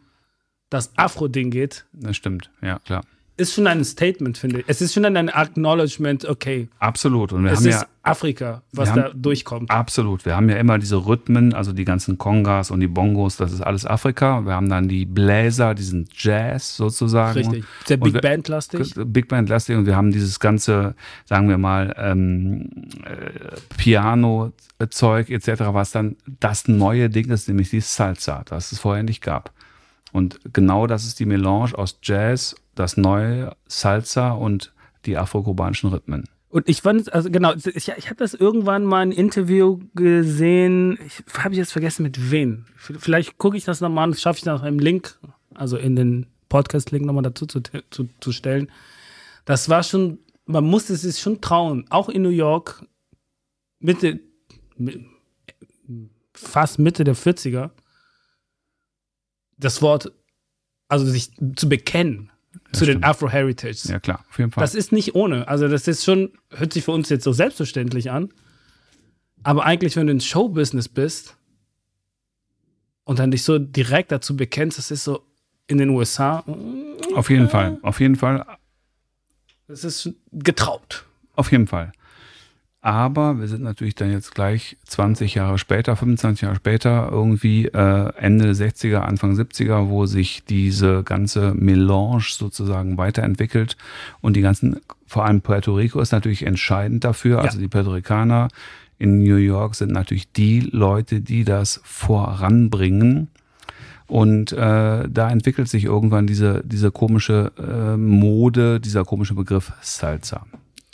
das 0.70 0.98
Afro-Ding 0.98 1.52
geht, 1.52 1.86
Das 1.94 2.16
stimmt, 2.16 2.52
ja 2.62 2.80
klar. 2.80 3.04
Ist 3.40 3.54
schon 3.54 3.66
ein 3.68 3.84
Statement, 3.84 4.38
finde 4.38 4.60
ich. 4.60 4.66
Es 4.68 4.82
ist 4.82 4.94
schon 4.94 5.06
ein 5.06 5.30
Acknowledgement, 5.30 6.26
okay, 6.26 6.68
Absolut. 6.80 7.34
Und 7.34 7.44
wir 7.46 7.52
es 7.52 7.60
haben 7.60 7.68
ist 7.68 7.82
ja 7.82 7.88
Afrika, 8.04 8.62
was 8.74 8.90
wir 8.96 9.04
da 9.04 9.10
haben- 9.10 9.22
durchkommt. 9.22 9.70
Absolut. 9.72 10.26
Wir 10.26 10.36
haben 10.36 10.50
ja 10.50 10.56
immer 10.58 10.78
diese 10.80 11.06
Rhythmen, 11.06 11.54
also 11.54 11.74
die 11.74 11.86
ganzen 11.86 12.18
Kongas 12.18 12.72
und 12.72 12.80
die 12.80 12.88
Bongos, 12.88 13.38
das 13.38 13.52
ist 13.52 13.62
alles 13.62 13.86
Afrika. 13.86 14.42
Wir 14.46 14.54
haben 14.54 14.70
dann 14.70 14.88
die 14.88 15.06
Bläser, 15.06 15.74
diesen 15.76 16.08
Jazz 16.14 16.76
sozusagen. 16.78 17.38
Richtig. 17.38 17.64
Sehr 17.86 17.98
Big 17.98 18.14
wir- 18.14 18.22
Band-lastig. 18.22 18.94
Big 19.06 19.28
Band 19.28 19.50
lastig 19.50 19.76
und 19.78 19.86
wir 19.86 19.96
haben 19.96 20.12
dieses 20.12 20.40
ganze, 20.40 20.96
sagen 21.26 21.50
wir 21.50 21.58
mal, 21.58 21.94
ähm, 21.98 22.70
äh, 23.06 23.58
Piano-Zeug 23.78 25.30
etc., 25.30 25.48
was 25.74 25.92
dann 25.92 26.16
das 26.40 26.68
neue 26.68 27.10
Ding 27.10 27.30
ist, 27.30 27.48
nämlich 27.48 27.70
die 27.70 27.82
Salsa, 27.82 28.44
das 28.46 28.72
es 28.72 28.80
vorher 28.80 29.04
nicht 29.04 29.22
gab. 29.22 29.52
Und 30.12 30.40
genau 30.54 30.88
das 30.88 31.06
ist 31.06 31.20
die 31.20 31.26
Melange 31.26 31.78
aus 31.78 32.00
Jazz, 32.02 32.56
das 32.80 32.96
neue 32.98 33.56
Salsa 33.68 34.32
und 34.32 34.74
die 35.06 35.18
afrokubanischen 35.18 35.90
Rhythmen. 35.90 36.24
Und 36.48 36.68
ich 36.68 36.82
fand, 36.82 37.14
also 37.14 37.30
genau, 37.30 37.54
ich, 37.54 37.68
ich 37.90 38.06
habe 38.08 38.16
das 38.16 38.34
irgendwann 38.34 38.84
mal 38.84 39.02
ein 39.02 39.12
Interview 39.12 39.80
gesehen. 39.94 40.98
Ich 41.06 41.22
habe 41.38 41.54
jetzt 41.56 41.72
vergessen 41.74 42.04
mit 42.04 42.32
wem. 42.32 42.66
Vielleicht 42.76 43.38
gucke 43.38 43.56
ich 43.58 43.66
das 43.66 43.82
nochmal 43.82 44.06
an, 44.06 44.16
schaffe 44.16 44.38
ich 44.38 44.44
das 44.44 44.62
noch 44.62 44.68
im 44.68 44.80
Link, 44.80 45.20
also 45.54 45.78
in 45.78 45.96
den 45.96 46.26
Podcast-Link 46.48 47.06
nochmal 47.06 47.22
dazu 47.24 47.46
zu, 47.46 47.62
zu, 47.92 48.10
zu 48.20 48.32
stellen. 48.32 48.72
Das 49.46 49.70
war 49.70 49.84
schon, 49.84 50.20
man 50.46 50.64
musste 50.64 50.94
es 50.94 51.04
sich 51.04 51.20
schon 51.20 51.42
trauen, 51.42 51.86
auch 51.90 52.10
in 52.10 52.24
New 52.24 52.30
York, 52.30 52.84
Mitte, 53.80 54.20
mi- 54.78 55.06
fast 56.34 56.80
Mitte 56.80 57.04
der 57.04 57.16
40er, 57.16 57.70
das 59.58 59.82
Wort, 59.82 60.12
also 60.88 61.06
sich 61.06 61.32
zu 61.56 61.70
bekennen 61.70 62.32
zu 62.72 62.86
den 62.86 62.94
stimmt. 62.94 63.06
Afro-Heritage. 63.06 63.90
Ja 63.90 64.00
klar, 64.00 64.24
auf 64.30 64.38
jeden 64.38 64.52
Fall. 64.52 64.62
Das 64.62 64.76
ist 64.76 64.92
nicht 64.92 65.16
ohne. 65.16 65.48
Also, 65.48 65.68
das 65.68 65.88
ist 65.88 66.04
schon, 66.04 66.32
hört 66.52 66.74
sich 66.74 66.84
für 66.86 66.92
uns 66.92 67.10
jetzt 67.10 67.24
so 67.24 67.34
selbstverständlich 67.34 68.12
an. 68.12 68.30
Aber 69.44 69.66
eigentlich, 69.66 69.96
wenn 69.96 70.08
du 70.08 70.14
in 70.14 70.20
Showbusiness 70.22 70.90
bist 70.90 71.38
und 73.06 73.20
dann 73.20 73.32
dich 73.32 73.44
so 73.44 73.58
direkt 73.58 74.12
dazu 74.12 74.36
bekennst, 74.36 74.78
das 74.78 74.92
ist 74.92 75.04
so 75.04 75.26
in 75.68 75.78
den 75.78 75.90
USA, 75.90 76.44
auf 77.16 77.30
jeden 77.30 77.48
Fall, 77.50 77.78
auf 77.84 78.00
jeden 78.00 78.16
Fall, 78.16 78.46
das 79.68 79.84
ist 79.84 80.10
getraut. 80.32 81.06
auf 81.36 81.52
jeden 81.52 81.68
Fall. 81.68 81.92
Aber 82.82 83.42
wir 83.42 83.50
sind 83.50 83.62
natürlich 83.62 83.96
dann 83.96 84.10
jetzt 84.10 84.34
gleich 84.34 84.78
20 84.86 85.36
Jahre 85.36 85.58
später, 85.58 85.98
25 85.98 86.44
Jahre 86.44 86.56
später, 86.56 87.10
irgendwie 87.12 87.66
äh, 87.66 88.14
Ende 88.16 88.46
der 88.46 88.56
60er, 88.56 89.00
Anfang 89.00 89.34
70er, 89.34 89.90
wo 89.90 90.06
sich 90.06 90.46
diese 90.46 91.04
ganze 91.04 91.54
Melange 91.56 92.24
sozusagen 92.30 92.98
weiterentwickelt 92.98 93.76
und 94.22 94.38
die 94.38 94.42
ganzen, 94.42 94.80
vor 95.06 95.26
allem 95.26 95.42
Puerto 95.42 95.76
Rico 95.76 96.00
ist 96.00 96.14
natürlich 96.14 96.44
entscheidend 96.46 97.04
dafür. 97.04 97.42
Also 97.42 97.60
die 97.60 97.68
Puerto 97.68 97.92
Ricaner 97.92 98.48
in 98.98 99.24
New 99.24 99.36
York 99.36 99.76
sind 99.76 99.92
natürlich 99.92 100.32
die 100.32 100.62
Leute, 100.62 101.20
die 101.20 101.44
das 101.44 101.82
voranbringen. 101.84 103.28
Und 104.08 104.54
äh, 104.54 105.08
da 105.08 105.30
entwickelt 105.30 105.68
sich 105.68 105.84
irgendwann 105.84 106.28
diese, 106.28 106.64
diese 106.66 106.92
komische 106.92 107.52
äh, 107.58 107.96
Mode, 107.98 108.80
dieser 108.80 109.06
komische 109.06 109.36
Begriff 109.36 109.72
Salsa. 109.82 110.46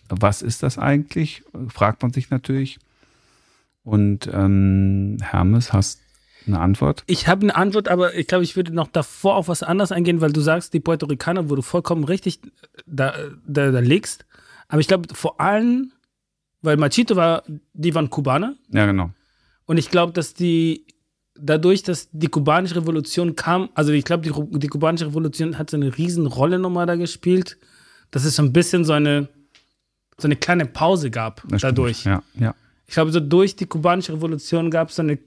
Was 0.09 0.41
ist 0.41 0.63
das 0.63 0.77
eigentlich? 0.77 1.43
Fragt 1.67 2.01
man 2.01 2.13
sich 2.13 2.29
natürlich. 2.29 2.79
Und 3.83 4.29
ähm, 4.31 5.17
Hermes, 5.21 5.73
hast 5.73 5.99
eine 6.47 6.59
Antwort? 6.59 7.03
Ich 7.07 7.27
habe 7.27 7.43
eine 7.43 7.55
Antwort, 7.55 7.87
aber 7.87 8.15
ich 8.15 8.27
glaube, 8.27 8.43
ich 8.43 8.55
würde 8.55 8.73
noch 8.73 8.87
davor 8.87 9.35
auf 9.35 9.47
was 9.47 9.63
anderes 9.63 9.91
eingehen, 9.91 10.21
weil 10.21 10.31
du 10.31 10.41
sagst, 10.41 10.73
die 10.73 10.79
Puerto 10.79 11.05
Ricaner, 11.05 11.49
wo 11.49 11.55
du 11.55 11.61
vollkommen 11.61 12.03
richtig 12.03 12.39
da, 12.85 13.13
da, 13.47 13.71
da 13.71 13.79
legst. 13.79 14.25
Aber 14.67 14.79
ich 14.79 14.87
glaube, 14.87 15.13
vor 15.13 15.39
allem, 15.39 15.91
weil 16.61 16.77
Machito 16.77 17.15
war, 17.15 17.43
die 17.73 17.93
waren 17.95 18.09
Kubaner. 18.09 18.55
Ja, 18.69 18.85
genau. 18.85 19.11
Und 19.65 19.77
ich 19.77 19.89
glaube, 19.89 20.13
dass 20.13 20.33
die 20.33 20.85
dadurch, 21.37 21.83
dass 21.83 22.09
die 22.11 22.27
kubanische 22.27 22.77
Revolution 22.77 23.35
kam, 23.35 23.69
also 23.75 23.91
ich 23.91 24.05
glaube, 24.05 24.23
die, 24.23 24.59
die 24.59 24.67
kubanische 24.67 25.07
Revolution 25.07 25.57
hat 25.57 25.69
so 25.69 25.77
eine 25.77 25.97
Riesenrolle 25.97 26.59
nochmal 26.59 26.85
da 26.85 26.95
gespielt, 26.95 27.57
dass 28.11 28.25
es 28.25 28.35
so 28.35 28.43
ein 28.43 28.53
bisschen 28.53 28.85
so 28.85 28.93
eine, 28.93 29.27
so 30.19 30.27
eine 30.27 30.35
kleine 30.35 30.65
Pause 30.65 31.11
gab 31.11 31.41
Das 31.47 31.61
stimmt. 31.61 31.63
dadurch. 31.63 32.03
Ja, 32.05 32.23
ja. 32.39 32.55
Ich 32.87 32.93
glaube, 32.93 33.11
so 33.11 33.19
durch 33.19 33.55
die 33.55 33.65
kubanische 33.65 34.13
Revolution 34.13 34.69
gab 34.71 34.89
es 34.89 34.95
so 34.95 35.01
eine, 35.01 35.17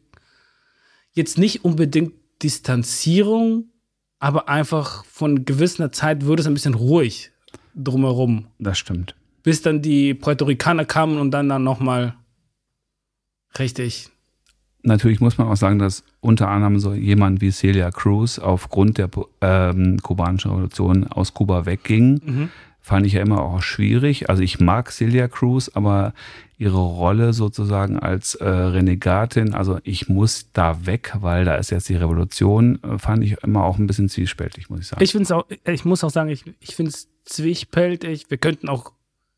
jetzt 1.12 1.38
nicht 1.38 1.64
unbedingt 1.64 2.12
Distanzierung, 2.42 3.64
aber 4.21 4.49
einfach 4.49 5.04
von 5.04 5.45
gewisser 5.45 5.90
Zeit 5.92 6.25
wurde 6.25 6.40
es 6.42 6.47
ein 6.47 6.54
bisschen 6.54 6.75
ruhig 6.75 7.30
drumherum, 7.75 8.47
Das 8.59 8.78
stimmt. 8.78 9.14
bis 9.42 9.62
dann 9.62 9.83
die 9.83 10.14
Puerto 10.14 10.45
Ricaner 10.47 10.85
kamen 10.85 11.18
und 11.18 11.30
dann 11.33 11.49
dann 11.49 11.62
nochmal 11.64 12.14
richtig 13.59 14.11
Natürlich 14.85 15.21
muss 15.21 15.37
man 15.38 15.49
auch 15.49 15.57
sagen, 15.57 15.80
dass 15.80 16.04
unter 16.21 16.49
anderem 16.49 16.78
so 16.78 16.95
jemand 16.95 17.40
wie 17.40 17.50
Celia 17.50 17.90
Cruz 17.90 18.38
aufgrund 18.38 18.97
der 18.97 19.11
ähm, 19.40 19.99
kubanischen 20.00 20.52
Revolution 20.52 21.04
aus 21.09 21.35
Kuba 21.35 21.66
wegging. 21.66 22.49
Fand 22.88 23.04
ich 23.04 23.12
ja 23.12 23.21
immer 23.21 23.42
auch 23.42 23.61
schwierig. 23.61 24.30
Also 24.30 24.42
ich 24.42 24.61
mag 24.61 24.90
Celia 24.90 25.28
Cruz, 25.28 25.71
aber 25.75 26.14
ihre 26.57 26.78
Rolle 26.78 27.35
sozusagen 27.35 27.99
als 27.99 28.35
äh, 28.37 28.49
Renegatin, 28.49 29.52
also 29.52 29.78
ich 29.83 30.09
muss 30.09 30.47
da 30.54 30.87
weg, 30.87 31.12
weil 31.21 31.45
da 31.45 31.57
ist 31.57 31.68
jetzt 31.68 31.90
die 31.90 31.97
Revolution, 31.97 32.83
äh, 32.83 32.97
fand 32.97 33.25
ich 33.25 33.37
immer 33.42 33.62
auch 33.64 33.76
ein 33.76 33.87
bisschen 33.87 34.09
zwiespältig, 34.09 34.71
muss 34.71 34.80
ich 34.80 34.87
sagen. 34.87 35.04
Ich 35.04 35.12
finde 35.12 35.25
es 35.25 35.33
auch, 35.33 35.45
ich 35.66 35.85
muss 35.85 36.02
auch 36.02 36.09
sagen, 36.09 36.30
ich, 36.30 36.45
ich 36.61 36.76
finde 36.76 36.88
es 36.92 37.09
zwiespältig. 37.26 38.30
Wir 38.30 38.38
könnten 38.38 38.71
auch 38.71 38.92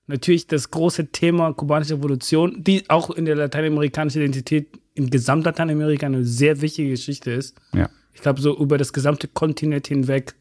natürlich 0.06 0.46
das 0.46 0.70
große 0.70 1.08
Thema 1.08 1.52
kubanische 1.52 1.94
Revolution, 1.94 2.62
die 2.62 2.88
auch 2.88 3.10
in 3.10 3.24
der 3.24 3.34
lateinamerikanischen 3.34 4.22
Identität 4.22 4.68
in 4.94 5.10
Gesamtlateinamerika 5.10 6.06
eine 6.06 6.24
sehr 6.24 6.60
wichtige 6.60 6.90
Geschichte 6.90 7.32
ist. 7.32 7.56
ja. 7.72 7.90
Ich 8.12 8.22
glaube, 8.22 8.40
so 8.40 8.56
über 8.56 8.76
das 8.76 8.92
gesamte 8.92 9.28
Kontinent 9.28 9.86
hinweg 9.86 10.34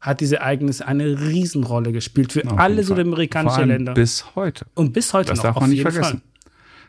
hat 0.00 0.20
diese 0.20 0.36
Ereignis 0.36 0.80
eine 0.80 1.20
Riesenrolle 1.20 1.92
gespielt 1.92 2.32
für 2.32 2.44
Auf 2.50 2.58
alle 2.58 2.82
südamerikanische 2.82 3.64
Länder. 3.64 3.92
Bis 3.94 4.34
heute. 4.34 4.64
Und 4.74 4.92
bis 4.92 5.12
heute 5.12 5.28
Das 5.30 5.38
noch. 5.38 5.42
darf 5.44 5.56
auf 5.56 5.60
man 5.62 5.70
nicht 5.70 5.82
vergessen. 5.82 6.18
Fall. 6.20 6.20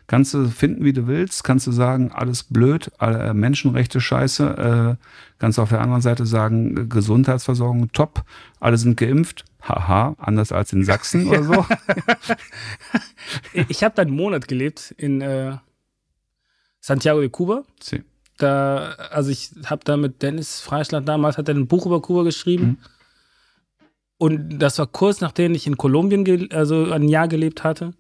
Kannst 0.07 0.33
du 0.33 0.47
finden, 0.49 0.83
wie 0.83 0.93
du 0.93 1.07
willst, 1.07 1.43
kannst 1.43 1.67
du 1.67 1.71
sagen, 1.71 2.11
alles 2.11 2.43
blöd, 2.43 2.91
alle 2.97 3.33
Menschenrechte 3.33 4.01
scheiße, 4.01 4.97
äh, 4.99 5.05
kannst 5.39 5.57
du 5.57 5.61
auf 5.61 5.69
der 5.69 5.79
anderen 5.81 6.01
Seite 6.01 6.25
sagen, 6.25 6.75
äh, 6.77 6.85
Gesundheitsversorgung 6.85 7.91
top, 7.93 8.23
alle 8.59 8.77
sind 8.77 8.97
geimpft, 8.97 9.45
haha, 9.61 10.15
anders 10.17 10.51
als 10.51 10.73
in 10.73 10.83
Sachsen 10.83 11.27
oder 11.29 11.43
so. 11.43 11.65
Ich 13.69 13.83
habe 13.83 13.93
da 13.95 14.01
einen 14.01 14.11
Monat 14.15 14.47
gelebt 14.47 14.93
in 14.97 15.21
äh, 15.21 15.57
Santiago 16.79 17.19
de 17.21 17.29
Cuba. 17.29 17.63
Sie- 17.81 18.03
Da, 18.37 18.93
also 19.11 19.29
ich 19.29 19.51
habe 19.65 19.81
da 19.85 19.97
mit 19.97 20.21
Dennis 20.23 20.61
Freischlag 20.61 21.05
damals, 21.05 21.37
hat 21.37 21.47
er 21.47 21.55
ein 21.55 21.67
Buch 21.67 21.85
über 21.85 22.01
Kuba 22.01 22.23
geschrieben. 22.23 22.79
Und 24.21 24.59
das 24.59 24.77
war 24.77 24.85
kurz 24.85 25.19
nachdem 25.19 25.55
ich 25.55 25.65
in 25.65 25.77
Kolumbien, 25.77 26.51
also 26.51 26.91
ein 26.91 27.09
Jahr 27.09 27.27
gelebt 27.27 27.63
hatte. 27.63 27.95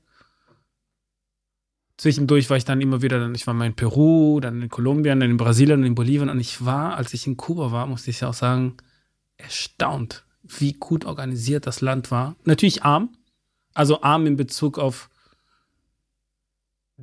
Zwischendurch 1.97 2.47
war 2.51 2.57
ich 2.57 2.63
dann 2.63 2.79
immer 2.79 3.01
wieder, 3.01 3.27
ich 3.31 3.47
war 3.47 3.55
mal 3.55 3.65
in 3.65 3.73
Peru, 3.73 4.39
dann 4.39 4.61
in 4.61 4.69
Kolumbien, 4.69 5.19
dann 5.19 5.31
in 5.31 5.37
Brasilien, 5.37 5.83
in 5.83 5.95
Bolivien. 5.95 6.29
Und 6.29 6.39
ich 6.39 6.63
war, 6.63 6.95
als 6.95 7.15
ich 7.15 7.25
in 7.25 7.37
Kuba 7.37 7.71
war, 7.71 7.87
musste 7.87 8.11
ich 8.11 8.23
auch 8.23 8.35
sagen, 8.35 8.77
erstaunt, 9.37 10.23
wie 10.43 10.73
gut 10.73 11.05
organisiert 11.05 11.65
das 11.65 11.81
Land 11.81 12.11
war. 12.11 12.35
Natürlich 12.43 12.83
arm, 12.83 13.17
also 13.73 14.03
arm 14.03 14.27
in 14.27 14.35
Bezug 14.35 14.77
auf 14.77 15.09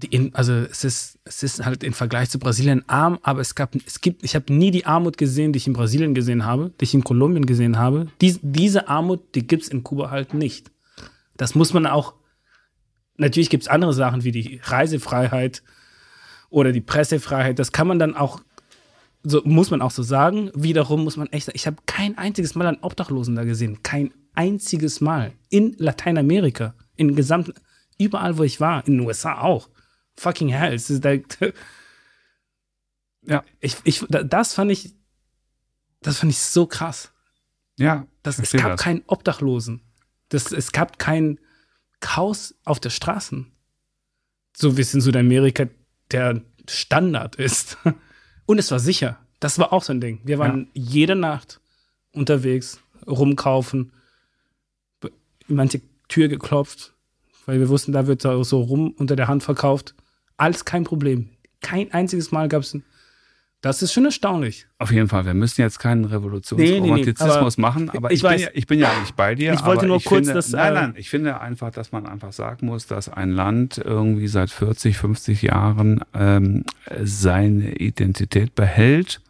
in, 0.07 0.35
also 0.35 0.53
es 0.53 0.85
ist, 0.85 1.19
es 1.25 1.43
ist 1.43 1.65
halt 1.65 1.83
im 1.83 1.93
Vergleich 1.93 2.31
zu 2.31 2.39
Brasilien 2.39 2.89
arm, 2.89 3.19
aber 3.23 3.41
es 3.41 3.55
gab, 3.55 3.75
es 3.87 4.01
gibt, 4.01 4.25
ich 4.25 4.35
habe 4.35 4.53
nie 4.53 4.71
die 4.71 4.87
Armut 4.87 5.19
gesehen, 5.19 5.53
die 5.53 5.59
ich 5.59 5.67
in 5.67 5.73
Brasilien 5.73 6.15
gesehen 6.15 6.45
habe, 6.45 6.73
die 6.81 6.85
ich 6.85 6.95
in 6.95 7.05
Kolumbien 7.05 7.47
gesehen 7.47 7.79
habe. 7.79 8.09
Dies, 8.21 8.39
diese 8.43 8.89
Armut, 8.89 9.35
die 9.35 9.47
gibt 9.47 9.65
es 9.65 9.69
in 9.69 9.83
Kuba 9.83 10.11
halt 10.11 10.35
nicht. 10.35 10.71
Das 11.37 11.55
muss 11.55 11.73
man 11.73 11.87
auch, 11.87 12.15
natürlich 13.17 13.51
gibt 13.51 13.65
es 13.65 13.69
andere 13.69 13.93
Sachen 13.93 14.25
wie 14.25 14.33
die 14.33 14.61
Reisefreiheit 14.63 15.63
oder 16.51 16.73
die 16.73 16.81
Pressefreiheit, 16.81 17.59
das 17.59 17.73
kann 17.73 17.87
man 17.87 17.99
dann 17.99 18.15
auch, 18.15 18.41
so 19.23 19.43
muss 19.45 19.71
man 19.71 19.83
auch 19.83 19.91
so 19.91 20.03
sagen. 20.03 20.51
Wiederum 20.55 21.05
muss 21.05 21.17
man 21.17 21.27
echt 21.29 21.47
sagen, 21.47 21.57
ich 21.57 21.67
habe 21.67 21.77
kein 21.87 22.17
einziges 22.17 22.55
Mal 22.55 22.67
einen 22.67 22.83
Obdachlosen 22.83 23.35
da 23.35 23.45
gesehen. 23.45 23.83
Kein 23.83 24.13
einziges 24.35 25.01
Mal. 25.01 25.33
In 25.51 25.75
Lateinamerika. 25.79 26.75
In 26.97 27.17
gesamten, 27.17 27.53
überall, 27.99 28.39
wo 28.39 28.45
ich 28.45 28.61
war. 28.61 28.87
In 28.87 28.99
den 28.99 29.07
USA 29.07 29.41
auch. 29.41 29.69
Fucking 30.19 30.49
hell. 30.49 30.75
Es 30.75 30.91
ist 30.91 31.05
da, 31.05 31.13
Ja, 33.27 33.45
ich, 33.61 33.77
ich, 33.85 34.05
da- 34.09 34.23
das 34.23 34.55
fand 34.55 34.71
ich, 34.71 34.95
das 36.01 36.19
fand 36.19 36.33
ich 36.33 36.39
so 36.39 36.67
krass. 36.67 37.13
ja, 37.77 38.07
Das, 38.23 38.39
es 38.39 38.53
gab 38.53 38.73
das. 38.73 38.81
keinen 38.81 39.03
Obdachlosen. 39.07 39.81
Das, 40.29 40.53
es 40.53 40.73
gab 40.73 40.99
kein 40.99 41.39
Chaos 42.01 42.55
auf 42.65 42.81
der 42.81 42.91
Straßen. 42.91 43.51
So 44.57 44.77
wie 44.77 44.81
es 44.83 44.95
in 44.95 45.01
Südamerika 45.01 45.67
der 46.11 46.43
Standard 46.69 47.37
ist. 47.37 47.77
Und 48.47 48.59
es 48.59 48.71
war 48.71 48.79
sicher. 48.79 49.19
Das 49.41 49.59
war 49.59 49.73
auch 49.73 49.83
so 49.85 49.93
ein 49.93 50.01
Ding. 50.01 50.21
Wir 50.25 50.39
waren 50.39 50.69
jede 50.73 51.15
Nacht 51.15 51.61
unterwegs, 52.13 52.81
rumkaufen. 53.07 53.93
manche 55.47 55.81
Tür 56.09 56.29
geklopft, 56.29 56.95
weil 57.47 57.61
wir 57.61 57.69
wussten, 57.69 57.93
da 57.93 58.07
wird 58.07 58.23
so 58.23 58.61
rum 58.63 58.93
unter 58.97 59.15
der 59.17 59.29
Hand 59.29 59.43
verkauft. 59.43 59.95
Alles 60.39 60.65
kein 60.65 60.85
Problem. 60.85 61.29
Kein 61.61 61.93
einziges 61.93 62.33
Mal 62.33 62.49
gab 62.49 62.63
es 62.63 62.75
ein. 62.75 62.85
Das 63.61 63.83
ist 63.83 63.93
schon 63.93 64.05
erstaunlich. 64.05 64.69
Auf 64.79 64.93
jeden 64.93 65.09
Fall, 65.09 65.27
wir 65.27 65.35
müssen 65.35 65.61
jetzt 65.63 65.81
keinen 65.81 66.05
Revolutionsromantizismus 66.05 67.59
Nee, 67.59 67.63
nee, 67.63 67.71
nee, 67.73 67.87
machen, 67.87 67.91
aber 67.91 68.13
ich 68.13 68.23
ich, 68.23 68.29
bin 68.29 68.39
ja, 68.39 68.49
ich 68.55 68.67
bin 68.69 68.79
ja 68.79 68.93
eigentlich 68.93 69.15
bei 69.15 69.35
dir. 69.35 69.53
Ich 69.53 69.65
wollte 69.65 69.87
nur 69.87 70.01
kurz 70.01 70.27
finde, 70.27 70.35
das, 70.35 70.51
Nein, 70.51 70.73
äh, 70.73 70.75
nein, 70.75 70.95
ich 70.97 71.11
finde 71.11 71.41
einfach, 71.41 71.73
dass 71.73 71.91
man 71.91 72.07
einfach 72.07 72.33
sagen 72.33 72.67
muss, 72.67 72.87
dass 72.87 73.09
ein 73.09 73.33
Land 73.33 73.79
irgendwie 73.79 74.29
seit 74.29 74.51
40, 74.51 74.97
50 74.97 75.43
Jahren 75.43 76.05
ähm, 76.15 76.65
seine 77.03 77.75
Identität 77.75 78.55
behält 78.55 79.21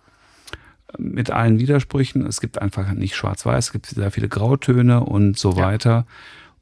mit 0.99 1.31
allen 1.31 1.59
Widersprüchen. 1.59 2.27
Es 2.27 2.43
gibt 2.43 2.61
einfach 2.61 2.93
nicht 2.93 3.17
schwarz-weiß, 3.17 3.67
es 3.67 3.73
gibt 3.73 3.87
sehr 3.87 4.11
viele 4.11 4.29
Grautöne 4.29 5.01
und 5.01 5.39
so 5.39 5.57
weiter. 5.57 6.07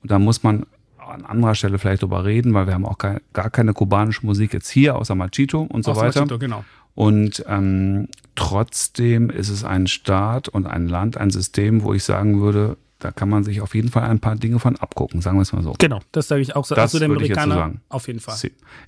Und 0.03 0.13
da 0.13 0.21
muss 0.21 0.45
man 0.45 0.67
an 1.09 1.25
anderer 1.25 1.55
Stelle 1.55 1.79
vielleicht 1.79 2.03
drüber 2.03 2.25
reden, 2.25 2.55
weil 2.55 2.67
wir 2.67 2.75
haben 2.75 2.87
auch 2.87 2.99
gar, 2.99 3.21
gar 3.33 3.51
keine 3.51 3.73
kubanische 3.73 4.25
Musik 4.25 4.53
jetzt 4.53 4.69
hier, 4.71 4.97
außer 4.97 5.15
Machito 5.15 5.63
und 5.63 5.85
so 5.85 5.93
Aus 5.93 5.99
weiter. 5.99 6.21
Machito, 6.21 6.39
genau. 6.39 6.65
Und 6.95 7.45
ähm, 7.49 8.09
trotzdem 8.35 9.29
ist 9.31 9.49
es 9.51 9.65
ein 9.65 9.87
Staat 9.87 10.49
und 10.49 10.67
ein 10.67 10.89
Land, 10.89 11.17
ein 11.19 11.31
System, 11.31 11.83
wo 11.83 11.93
ich 11.93 12.05
sagen 12.05 12.41
würde, 12.41 12.77
da 12.99 13.11
kann 13.11 13.29
man 13.29 13.45
sich 13.45 13.61
auf 13.61 13.75
jeden 13.75 13.91
Fall 13.91 14.05
ein 14.05 14.21
paar 14.21 14.37
Dinge 14.37 14.59
von 14.59 14.77
abgucken, 14.77 15.21
sagen 15.21 15.37
wir 15.37 15.43
es 15.43 15.53
mal 15.53 15.63
so. 15.63 15.75
Genau, 15.79 16.01
das 16.13 16.29
sage 16.29 16.41
ich 16.41 16.57
auch 16.57 16.65
so. 16.65 16.75
Das 16.75 16.95
also 16.95 16.97
ich 16.99 17.03
jetzt 17.03 17.11
so 17.11 17.15
Amerikaner 17.17 17.55
sagen. 17.55 17.81
auf 17.91 18.07
jeden 18.07 18.21
Fall. 18.21 18.37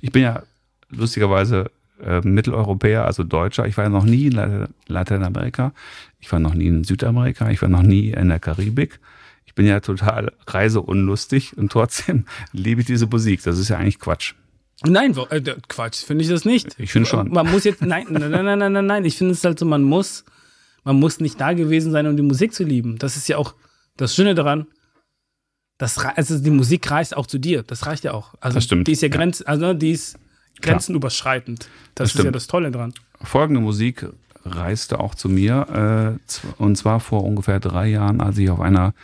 Ich 0.01 0.11
bin 0.13 0.23
ja 0.23 0.43
lustigerweise 0.91 1.71
äh, 2.03 2.21
Mitteleuropäer, 2.21 3.05
also 3.05 3.25
Deutscher. 3.25 3.67
Ich 3.67 3.77
war 3.77 3.85
ja 3.85 3.91
noch 3.91 4.05
nie 4.05 4.27
in 4.27 4.33
Lat- 4.33 4.71
Lateinamerika. 4.87 5.73
Ich 6.21 6.33
war 6.33 6.39
noch 6.39 6.55
nie 6.55 6.67
in 6.69 6.85
Südamerika. 6.85 7.51
Ich 7.51 7.61
war 7.61 7.69
noch 7.69 7.83
nie 7.83 8.11
in 8.11 8.29
der 8.31 8.41
Karibik. 8.41 9.01
Ich 9.59 9.61
bin 9.61 9.67
ja 9.67 9.81
total 9.81 10.31
reiseunlustig 10.47 11.59
und 11.59 11.73
trotzdem 11.73 12.27
liebe 12.53 12.81
ich 12.81 12.87
diese 12.87 13.09
Musik. 13.09 13.43
Das 13.43 13.59
ist 13.59 13.69
ja 13.69 13.77
eigentlich 13.77 13.99
Quatsch. 13.99 14.35
Nein, 14.85 15.17
äh, 15.31 15.41
Quatsch, 15.67 16.05
finde 16.05 16.23
ich 16.23 16.31
das 16.31 16.45
nicht. 16.45 16.77
Ich 16.79 16.93
finde 16.93 17.09
schon. 17.09 17.29
Man 17.31 17.51
muss 17.51 17.65
jetzt, 17.65 17.83
nein, 17.83 18.07
nein, 18.09 18.31
nein, 18.31 18.57
nein, 18.57 18.73
nein, 18.73 18.87
nein. 18.87 19.05
Ich 19.05 19.19
finde 19.19 19.33
es 19.33 19.43
halt 19.43 19.59
so, 19.59 19.67
man 19.67 19.83
muss, 19.83 20.25
man 20.85 20.95
muss 21.01 21.19
nicht 21.19 21.41
da 21.41 21.55
gewesen 21.55 21.91
sein, 21.91 22.07
um 22.07 22.17
die 22.17 22.23
Musik 22.23 22.55
zu 22.55 22.63
lieben. 22.63 22.99
Das 22.99 23.17
ist 23.17 23.27
ja 23.27 23.37
auch 23.37 23.57
das 23.97 24.15
Schöne 24.15 24.37
daran. 24.37 24.69
Das, 25.77 25.99
also 25.99 26.39
die 26.39 26.51
Musik 26.51 26.89
reist 26.89 27.17
auch 27.17 27.27
zu 27.27 27.39
dir. 27.39 27.65
Das 27.65 27.85
reicht 27.87 28.05
ja 28.05 28.13
auch. 28.13 28.35
Also 28.39 28.59
Das 28.59 28.65
stimmt, 28.65 28.87
Die 28.87 28.93
ist 28.93 29.03
ja, 29.03 29.09
ja. 29.09 29.17
Grenz, 29.17 29.43
also 29.45 29.67
ne, 29.67 29.75
die 29.75 29.91
ist 29.91 30.21
grenzenüberschreitend. 30.63 31.63
Das, 31.63 31.69
Das 31.97 32.09
ist 32.11 32.15
ja 32.15 32.21
stimmt. 32.21 32.37
das 32.37 32.47
Tolle 32.47 32.71
dran. 32.71 32.95
Folgende 33.25 33.61
Musik 33.61 34.07
reiste 34.45 35.01
auch 35.01 35.17
zu 35.17 35.29
mir, 35.29 36.19
äh, 36.19 36.63
und 36.63 36.77
zwar 36.77 37.01
vor 37.01 37.25
ungefähr 37.25 37.59
drei 37.59 37.89
Jahren, 37.89 38.21
als 38.21 38.39
ich 38.39 38.51
auf 38.51 38.61
einer 38.61 38.95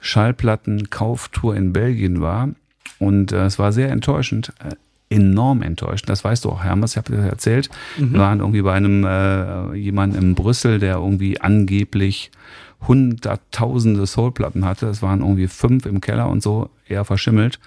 Schallplattenkauftour 0.00 1.56
in 1.56 1.72
Belgien 1.72 2.20
war. 2.20 2.50
Und 2.98 3.32
äh, 3.32 3.44
es 3.44 3.58
war 3.58 3.72
sehr 3.72 3.90
enttäuschend, 3.90 4.52
äh, 4.58 4.74
enorm 5.14 5.62
enttäuschend. 5.62 6.08
Das 6.08 6.24
weißt 6.24 6.44
du 6.44 6.50
auch, 6.50 6.64
Hermes, 6.64 6.92
ich 6.92 6.96
habe 6.96 7.12
dir 7.12 7.18
das 7.18 7.30
erzählt. 7.30 7.70
Wir 7.96 8.20
waren 8.20 8.40
irgendwie 8.40 8.62
bei 8.62 8.74
einem 8.74 9.04
äh, 9.04 9.74
jemanden 9.74 10.18
in 10.18 10.34
Brüssel, 10.34 10.78
der 10.78 10.96
irgendwie 10.96 11.40
angeblich 11.40 12.30
hunderttausende 12.86 14.06
Soulplatten 14.06 14.64
hatte. 14.64 14.86
Es 14.86 15.02
waren 15.02 15.20
irgendwie 15.20 15.48
fünf 15.48 15.86
im 15.86 16.00
Keller 16.00 16.28
und 16.28 16.42
so, 16.42 16.70
eher 16.86 17.04
verschimmelt. 17.04 17.58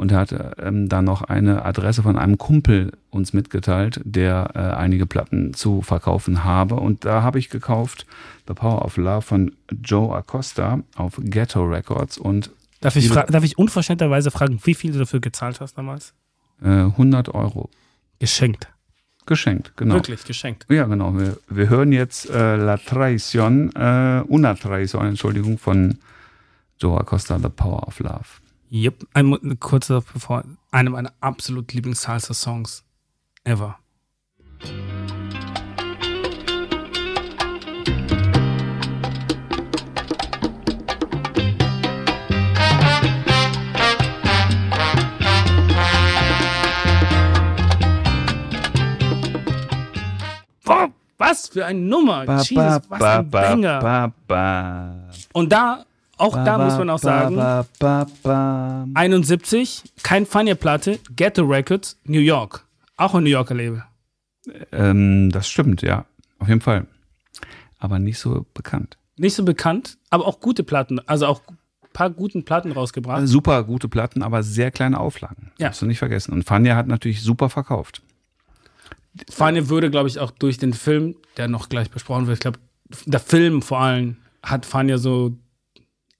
Und 0.00 0.12
er 0.12 0.18
hatte 0.20 0.52
ähm, 0.58 0.88
dann 0.88 1.04
noch 1.04 1.20
eine 1.20 1.66
Adresse 1.66 2.02
von 2.02 2.16
einem 2.16 2.38
Kumpel 2.38 2.92
uns 3.10 3.34
mitgeteilt, 3.34 4.00
der 4.02 4.50
äh, 4.54 4.58
einige 4.58 5.04
Platten 5.04 5.52
zu 5.52 5.82
verkaufen 5.82 6.42
habe. 6.42 6.76
Und 6.76 7.04
da 7.04 7.22
habe 7.22 7.38
ich 7.38 7.50
gekauft 7.50 8.06
The 8.48 8.54
Power 8.54 8.82
of 8.82 8.96
Love 8.96 9.20
von 9.20 9.52
Joe 9.84 10.16
Acosta 10.16 10.80
auf 10.96 11.20
Ghetto 11.22 11.62
Records 11.64 12.16
und 12.16 12.50
Darf 12.80 12.96
ich, 12.96 13.10
darf 13.10 13.44
ich 13.44 13.58
unverschämterweise 13.58 14.30
fragen, 14.30 14.58
wie 14.64 14.74
viel 14.74 14.92
du 14.92 14.98
dafür 15.00 15.20
gezahlt 15.20 15.60
hast 15.60 15.76
damals? 15.76 16.14
äh, 16.62 16.66
100 16.66 17.34
Euro 17.34 17.68
Geschenkt. 18.18 18.68
geschenkt. 19.26 19.72
Genau. 19.76 19.96
Wirklich 19.96 20.24
geschenkt. 20.24 20.64
Ja, 20.70 20.84
genau. 20.84 21.12
Wir, 21.18 21.36
wir 21.50 21.68
hören 21.68 21.92
jetzt 21.92 22.30
äh, 22.30 22.56
La 22.56 22.76
Traición, 22.76 23.70
äh, 23.74 24.22
Una 24.28 24.54
Traición, 24.54 25.08
Entschuldigung, 25.08 25.58
von 25.58 25.98
Joe 26.80 26.98
Acosta, 26.98 27.38
The 27.38 27.50
Power 27.50 27.86
of 27.86 28.00
Love. 28.00 28.40
Yep. 28.72 29.08
Ein, 29.14 29.58
kurzer 29.58 30.00
bevor 30.00 30.44
einem 30.70 30.92
meiner 30.92 31.12
absolut 31.20 31.72
Lieblings-Salsa-Songs 31.72 32.84
ever. 33.42 33.78
Was 51.18 51.48
für 51.48 51.66
eine 51.66 51.78
Nummer. 51.78 52.24
Jesus, 52.42 52.80
was 52.88 53.02
ein 53.02 53.30
Banger. 53.30 53.80
ba, 53.80 54.12
ba. 54.26 55.10
Und 55.32 55.52
da, 55.52 55.84
auch 56.20 56.34
da 56.34 56.58
muss 56.58 56.76
man 56.78 56.90
auch 56.90 56.98
sagen, 56.98 57.36
Ba, 57.36 57.66
ba, 57.78 58.06
ba. 58.22 58.86
71, 58.94 59.82
kein 60.02 60.26
Fania-Platte, 60.26 60.98
Ghetto 61.16 61.44
Records, 61.44 61.98
New 62.04 62.20
York. 62.20 62.64
Auch 62.96 63.14
ein 63.14 63.24
New 63.24 63.30
Yorker 63.30 63.54
Label. 63.54 63.84
Ähm, 64.72 65.30
das 65.30 65.48
stimmt, 65.48 65.82
ja. 65.82 66.04
Auf 66.38 66.48
jeden 66.48 66.60
Fall. 66.60 66.86
Aber 67.78 67.98
nicht 67.98 68.18
so 68.18 68.46
bekannt. 68.54 68.98
Nicht 69.16 69.34
so 69.34 69.44
bekannt, 69.44 69.98
aber 70.10 70.26
auch 70.26 70.40
gute 70.40 70.62
Platten. 70.62 71.00
Also 71.06 71.26
auch 71.26 71.40
ein 71.48 71.58
paar 71.92 72.10
guten 72.10 72.44
Platten 72.44 72.72
rausgebracht. 72.72 73.26
Super 73.26 73.64
gute 73.64 73.88
Platten, 73.88 74.22
aber 74.22 74.42
sehr 74.42 74.70
kleine 74.70 74.98
Auflagen. 75.00 75.52
Ja. 75.58 75.68
Darfst 75.68 75.82
du 75.82 75.86
nicht 75.86 75.98
vergessen. 75.98 76.32
Und 76.32 76.44
Fania 76.44 76.76
hat 76.76 76.86
natürlich 76.86 77.22
super 77.22 77.48
verkauft. 77.50 78.02
Fania 79.30 79.68
würde, 79.68 79.90
glaube 79.90 80.08
ich, 80.08 80.18
auch 80.18 80.30
durch 80.30 80.58
den 80.58 80.72
Film, 80.72 81.16
der 81.36 81.48
noch 81.48 81.68
gleich 81.68 81.90
besprochen 81.90 82.26
wird, 82.26 82.36
ich 82.36 82.40
glaube, 82.40 82.58
der 83.06 83.20
Film 83.20 83.62
vor 83.62 83.80
allem 83.80 84.16
hat 84.42 84.66
Fania 84.66 84.98
so 84.98 85.36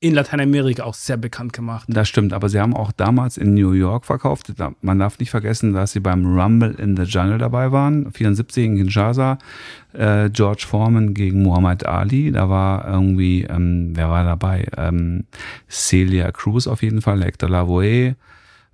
in 0.02 0.14
Lateinamerika 0.14 0.84
auch 0.84 0.94
sehr 0.94 1.18
bekannt 1.18 1.52
gemacht. 1.52 1.84
Das 1.88 2.08
stimmt, 2.08 2.32
aber 2.32 2.48
sie 2.48 2.58
haben 2.58 2.74
auch 2.74 2.90
damals 2.90 3.36
in 3.36 3.52
New 3.52 3.72
York 3.72 4.06
verkauft. 4.06 4.50
Man 4.80 4.98
darf 4.98 5.18
nicht 5.18 5.28
vergessen, 5.30 5.74
dass 5.74 5.92
sie 5.92 6.00
beim 6.00 6.24
Rumble 6.24 6.70
in 6.70 6.96
the 6.96 7.02
Jungle 7.02 7.36
dabei 7.36 7.70
waren. 7.70 8.10
74 8.10 8.64
in 8.64 8.76
Kinshasa. 8.76 9.36
Äh, 9.92 10.30
George 10.30 10.64
Foreman 10.66 11.12
gegen 11.12 11.42
Muhammad 11.42 11.84
Ali. 11.84 12.32
Da 12.32 12.48
war 12.48 12.88
irgendwie, 12.88 13.42
ähm, 13.42 13.92
wer 13.94 14.08
war 14.08 14.24
dabei? 14.24 14.66
Ähm, 14.78 15.24
Celia 15.68 16.32
Cruz 16.32 16.66
auf 16.66 16.82
jeden 16.82 17.02
Fall, 17.02 17.22
Hector 17.22 17.50
Lavoe, 17.50 18.16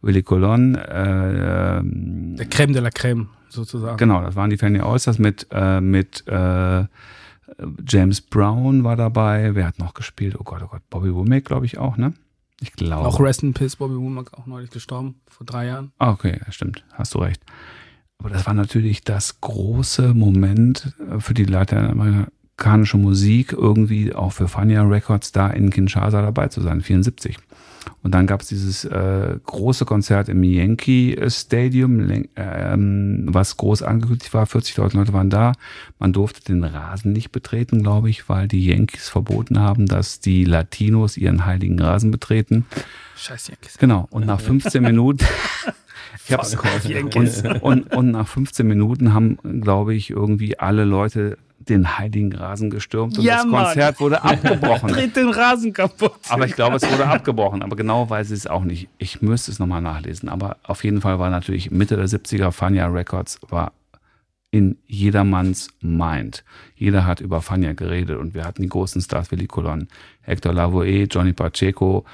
Willy 0.02 0.22
Colon. 0.22 0.76
Äh, 0.76 1.78
ähm, 1.78 2.36
Der 2.36 2.46
Creme 2.46 2.72
de 2.72 2.82
la 2.82 2.90
Creme, 2.90 3.28
sozusagen. 3.48 3.96
Genau, 3.96 4.22
das 4.22 4.36
waren 4.36 4.50
die 4.50 4.58
Fanny 4.58 4.80
Oysters 4.80 5.18
mit, 5.18 5.48
äh, 5.50 5.80
mit 5.80 6.22
äh, 6.28 6.84
James 7.86 8.20
Brown 8.20 8.84
war 8.84 8.96
dabei. 8.96 9.54
Wer 9.54 9.66
hat 9.66 9.78
noch 9.78 9.94
gespielt? 9.94 10.36
Oh 10.38 10.44
Gott, 10.44 10.62
oh 10.62 10.68
Gott. 10.68 10.82
Bobby 10.90 11.14
Womack, 11.14 11.44
glaube 11.44 11.66
ich, 11.66 11.78
auch, 11.78 11.96
ne? 11.96 12.14
Ich 12.60 12.72
glaube. 12.72 13.06
Auch 13.06 13.20
Rest 13.20 13.42
in 13.42 13.54
Peace, 13.54 13.76
Bobby 13.76 13.96
Womack, 13.96 14.34
auch 14.34 14.46
neulich 14.46 14.70
gestorben, 14.70 15.16
vor 15.26 15.46
drei 15.46 15.66
Jahren. 15.66 15.92
Ah, 15.98 16.10
okay, 16.10 16.40
stimmt. 16.50 16.84
Hast 16.92 17.14
du 17.14 17.18
recht. 17.18 17.42
Aber 18.18 18.30
das 18.30 18.46
war 18.46 18.54
natürlich 18.54 19.04
das 19.04 19.40
große 19.40 20.14
Moment 20.14 20.94
äh, 21.10 21.20
für 21.20 21.34
die 21.34 21.44
lateinamerikanische 21.44 22.96
Musik, 22.96 23.52
irgendwie 23.52 24.14
auch 24.14 24.32
für 24.32 24.48
Fania 24.48 24.82
Records 24.82 25.32
da 25.32 25.48
in 25.48 25.70
Kinshasa 25.70 26.22
dabei 26.22 26.48
zu 26.48 26.62
sein, 26.62 26.80
74. 26.80 27.36
Und 28.02 28.14
dann 28.14 28.26
gab 28.26 28.42
es 28.42 28.48
dieses 28.48 28.84
äh, 28.84 29.38
große 29.44 29.84
Konzert 29.84 30.28
im 30.28 30.42
Yankee 30.42 31.18
Stadium, 31.28 32.24
ähm, 32.36 33.26
was 33.28 33.56
groß 33.56 33.82
angekündigt 33.82 34.32
war. 34.34 34.46
40.000 34.46 34.96
Leute 34.96 35.12
waren 35.12 35.30
da. 35.30 35.52
Man 35.98 36.12
durfte 36.12 36.44
den 36.44 36.64
Rasen 36.64 37.12
nicht 37.12 37.32
betreten, 37.32 37.82
glaube 37.82 38.10
ich, 38.10 38.28
weil 38.28 38.48
die 38.48 38.64
Yankees 38.64 39.08
verboten 39.08 39.58
haben, 39.58 39.86
dass 39.86 40.20
die 40.20 40.44
Latinos 40.44 41.16
ihren 41.16 41.46
heiligen 41.46 41.80
Rasen 41.80 42.10
betreten. 42.10 42.66
Scheiß 43.16 43.48
Yankees. 43.48 43.78
Genau. 43.78 44.06
Und 44.10 44.26
nach 44.26 44.40
15 44.40 44.82
Minuten. 44.82 45.24
Ich 46.26 46.32
hab's, 46.32 46.56
und, 47.12 47.62
und, 47.62 47.94
und 47.94 48.10
nach 48.10 48.26
15 48.26 48.66
Minuten 48.66 49.14
haben, 49.14 49.38
glaube 49.60 49.94
ich, 49.94 50.10
irgendwie 50.10 50.58
alle 50.58 50.84
Leute 50.84 51.38
den 51.68 51.98
heiligen 51.98 52.32
Rasen 52.34 52.70
gestürmt 52.70 53.18
und 53.18 53.24
Ja, 53.24 53.36
das 53.36 53.46
Mann. 53.46 53.64
Konzert 53.64 54.00
wurde 54.00 54.22
abgebrochen. 54.24 54.88
Dreht 54.88 55.16
den 55.16 55.30
Rasen 55.30 55.72
kaputt. 55.72 56.12
Aber 56.28 56.46
ich 56.46 56.54
glaube, 56.54 56.76
es 56.76 56.90
wurde 56.90 57.06
abgebrochen. 57.06 57.62
Aber 57.62 57.76
genau 57.76 58.08
weiß 58.08 58.30
ich 58.30 58.38
es 58.38 58.46
auch 58.46 58.64
nicht. 58.64 58.88
Ich 58.98 59.22
müsste 59.22 59.50
es 59.50 59.58
nochmal 59.58 59.82
nachlesen. 59.82 60.28
Aber 60.28 60.56
auf 60.62 60.84
jeden 60.84 61.00
Fall 61.00 61.18
war 61.18 61.30
natürlich 61.30 61.70
Mitte 61.70 61.96
der 61.96 62.06
70er 62.06 62.52
Fania 62.52 62.86
Records 62.86 63.38
war 63.48 63.72
in 64.52 64.78
jedermanns 64.86 65.68
Mind. 65.80 66.44
Jeder 66.76 67.04
hat 67.04 67.20
über 67.20 67.42
Fania 67.42 67.72
geredet 67.72 68.16
und 68.18 68.32
wir 68.34 68.44
hatten 68.44 68.62
die 68.62 68.68
großen 68.68 69.02
Stars 69.02 69.30
Willy 69.32 69.46
Colon, 69.48 69.88
Hector 70.22 70.52
Lavoe, 70.52 71.04
Johnny 71.10 71.32
Pacheco, 71.32 72.04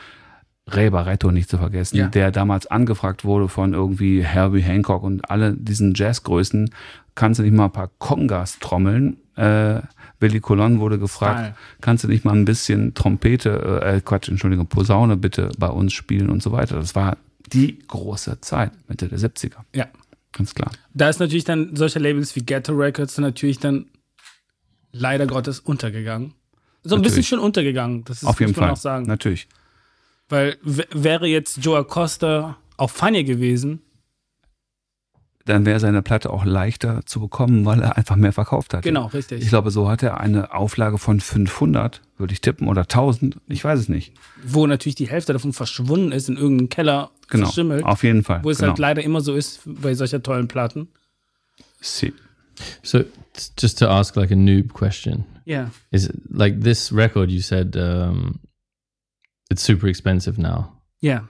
Ray 0.66 0.90
Barretto 0.90 1.30
nicht 1.30 1.50
zu 1.50 1.58
vergessen, 1.58 1.96
Ja. 1.98 2.08
der 2.08 2.30
damals 2.30 2.66
angefragt 2.68 3.24
wurde 3.24 3.48
von 3.48 3.74
irgendwie 3.74 4.24
Herbie 4.24 4.62
Hancock 4.62 5.02
und 5.02 5.28
alle 5.30 5.52
diesen 5.54 5.92
Jazzgrößen, 5.94 6.70
kannst 7.14 7.38
du 7.38 7.44
nicht 7.44 7.52
mal 7.54 7.66
ein 7.66 7.72
paar 7.72 7.90
Congas 7.98 8.58
trommeln? 8.60 9.18
Äh, 9.36 9.80
Billy 10.18 10.40
Colon 10.40 10.78
wurde 10.78 10.98
gefragt, 10.98 11.38
Style. 11.38 11.54
kannst 11.80 12.04
du 12.04 12.08
nicht 12.08 12.24
mal 12.24 12.32
ein 12.34 12.44
bisschen 12.44 12.94
Trompete, 12.94 13.80
äh, 13.82 14.00
Quatsch, 14.00 14.28
Entschuldigung, 14.28 14.66
Posaune 14.66 15.16
bitte 15.16 15.50
bei 15.58 15.68
uns 15.68 15.92
spielen 15.92 16.30
und 16.30 16.42
so 16.42 16.52
weiter. 16.52 16.76
Das 16.76 16.94
war 16.94 17.16
die 17.52 17.78
große 17.88 18.40
Zeit, 18.40 18.72
Mitte 18.88 19.08
der 19.08 19.18
70er. 19.18 19.56
Ja. 19.74 19.86
Ganz 20.32 20.54
klar. 20.54 20.70
Da 20.94 21.08
ist 21.10 21.20
natürlich 21.20 21.44
dann 21.44 21.76
solche 21.76 21.98
Labels 21.98 22.34
wie 22.36 22.40
Ghetto 22.40 22.72
Records 22.72 23.18
natürlich 23.18 23.58
dann 23.58 23.86
leider 24.92 25.26
Gottes 25.26 25.60
untergegangen. 25.60 26.34
So 26.84 26.94
ein 26.96 27.02
bisschen 27.02 27.16
Natürlich. 27.16 27.28
schon 27.28 27.38
untergegangen, 27.38 28.04
das 28.04 28.22
ist, 28.22 28.28
Auf 28.28 28.40
jeden 28.40 28.52
muss 28.52 28.56
man 28.56 28.68
Fall. 28.68 28.72
auch 28.72 28.80
sagen. 28.80 29.06
Natürlich. 29.06 29.46
Weil 30.28 30.56
wäre 30.62 31.26
jetzt 31.26 31.58
Joe 31.58 31.78
Acosta 31.78 32.56
auf 32.76 32.92
Funny 32.92 33.24
gewesen, 33.24 33.82
Dann 35.44 35.66
wäre 35.66 35.80
seine 35.80 36.02
Platte 36.02 36.30
auch 36.30 36.44
leichter 36.44 37.04
zu 37.04 37.18
bekommen, 37.20 37.64
weil 37.64 37.80
er 37.82 37.96
einfach 37.96 38.14
mehr 38.16 38.32
verkauft 38.32 38.74
hat. 38.74 38.82
genau, 38.82 39.06
richtig. 39.06 39.42
Ich 39.42 39.48
glaube, 39.48 39.70
so 39.72 39.88
hat 39.88 40.02
er 40.02 40.20
eine 40.20 40.54
Auflage 40.54 40.98
von 40.98 41.18
500, 41.20 42.00
würde 42.16 42.32
ich 42.32 42.40
tippen, 42.40 42.68
oder 42.68 42.82
1000. 42.82 43.36
Ich 43.48 43.64
weiß 43.64 43.78
es 43.80 43.88
nicht. 43.88 44.14
wo 44.44 44.66
natürlich 44.66 44.94
die 44.94 45.08
Hälfte 45.08 45.32
davon 45.32 45.52
verschwunden 45.52 46.12
ist 46.12 46.28
in 46.28 46.36
irgendeinem 46.36 46.68
Keller 46.68 47.10
Genau. 47.28 47.46
verschimmelt. 47.46 47.84
Auf 47.84 48.02
jeden 48.04 48.22
Fall. 48.24 48.44
Wo 48.44 48.50
es 48.50 48.58
genau. 48.58 48.70
halt 48.70 48.78
leider 48.78 49.02
immer 49.02 49.20
so 49.20 49.34
ist 49.34 49.60
bei 49.64 49.94
solcher 49.94 50.22
tollen 50.22 50.48
Platten. 50.48 50.88
Si. 51.80 52.12
So 52.82 53.00
just 53.58 53.78
to 53.78 53.86
ask 53.88 54.14
like 54.16 54.30
a 54.30 54.36
noob 54.36 54.72
question, 54.74 55.24
Ja. 55.46 55.70
is 55.90 56.04
it, 56.06 56.14
like 56.30 56.60
this 56.62 56.92
record 56.92 57.30
you 57.30 57.40
said 57.40 57.74
um, 57.76 58.38
it's 59.50 59.64
super 59.64 59.86
expensive 59.88 60.40
now. 60.40 60.68
I- 61.02 61.22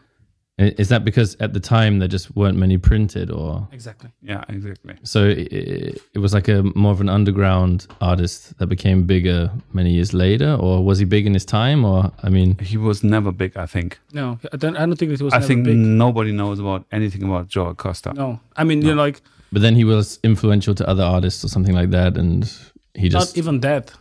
Is 0.79 0.89
that 0.89 1.05
because 1.05 1.37
at 1.41 1.53
the 1.53 1.61
time 1.61 1.99
there 1.99 2.09
just 2.09 2.35
weren't 2.37 2.57
many 2.59 2.79
printed, 2.79 3.31
or 3.31 3.69
exactly. 3.73 4.11
Yeah, 4.23 4.45
exactly. 4.49 4.95
so 5.03 5.25
it, 5.25 6.01
it 6.15 6.19
was 6.19 6.33
like 6.35 6.49
a 6.49 6.63
more 6.75 6.93
of 6.93 7.01
an 7.01 7.09
underground 7.09 7.87
artist 8.01 8.59
that 8.59 8.67
became 8.67 9.05
bigger 9.05 9.51
many 9.73 9.93
years 9.93 10.13
later, 10.13 10.55
or 10.55 10.85
was 10.85 10.99
he 10.99 11.05
big 11.05 11.27
in 11.27 11.35
his 11.35 11.45
time? 11.45 11.85
Or 11.85 12.13
I 12.23 12.29
mean, 12.29 12.59
He 12.59 12.77
was 12.77 13.03
never 13.03 13.33
big, 13.33 13.57
I 13.57 13.67
think. 13.67 13.99
No, 14.13 14.39
I 14.53 14.57
don't, 14.57 14.77
I 14.77 14.87
don't 14.87 14.97
think 14.97 15.13
it 15.13 15.21
was 15.23 15.35
I 15.35 15.39
never 15.39 15.47
think 15.47 15.65
big. 15.65 15.77
nobody 15.77 16.33
knows 16.33 16.59
about 16.59 16.85
anything 16.93 17.23
about 17.23 17.49
Joe 17.49 17.67
Acosta. 17.69 18.13
No, 18.15 18.41
I 18.57 18.65
mean, 18.65 18.83
you 18.83 18.95
know, 18.95 19.03
like 19.03 19.21
but 19.53 19.61
then 19.63 19.75
he 19.75 19.85
was 19.85 20.19
influential 20.23 20.75
to 20.75 20.89
other 20.89 21.03
artists 21.03 21.45
or 21.45 21.49
something 21.49 21.75
like 21.75 21.91
that, 21.91 22.17
and 22.17 22.51
he 22.95 23.09
just 23.09 23.37
not 23.37 23.39
even 23.39 23.61
that. 23.61 23.93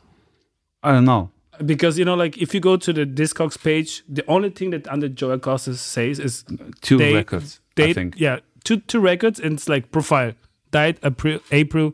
I 0.84 0.92
don't 0.94 1.06
know. 1.06 1.30
Because 1.66 2.00
you 2.00 2.06
know, 2.06 2.16
like 2.16 2.38
if 2.38 2.54
you 2.54 2.60
go 2.60 2.78
to 2.78 2.94
the 2.94 3.06
Discogs 3.06 3.62
page, 3.62 4.04
the 4.08 4.24
only 4.28 4.50
thing 4.50 4.70
that 4.72 4.88
under 4.88 5.10
Joe 5.10 5.32
Acosta 5.32 5.76
says 5.76 6.20
is 6.20 6.44
Two 6.82 6.98
They- 6.98 7.14
records, 7.14 7.60
I 7.78 7.94
think. 7.94 8.16
Yeah, 8.18 8.40
two 8.64 8.78
two 8.78 9.00
records, 9.00 9.40
and 9.40 9.54
it's 9.54 9.68
like 9.70 9.92
profile 9.92 10.34
died 10.72 10.98
April 11.04 11.40
April 11.52 11.94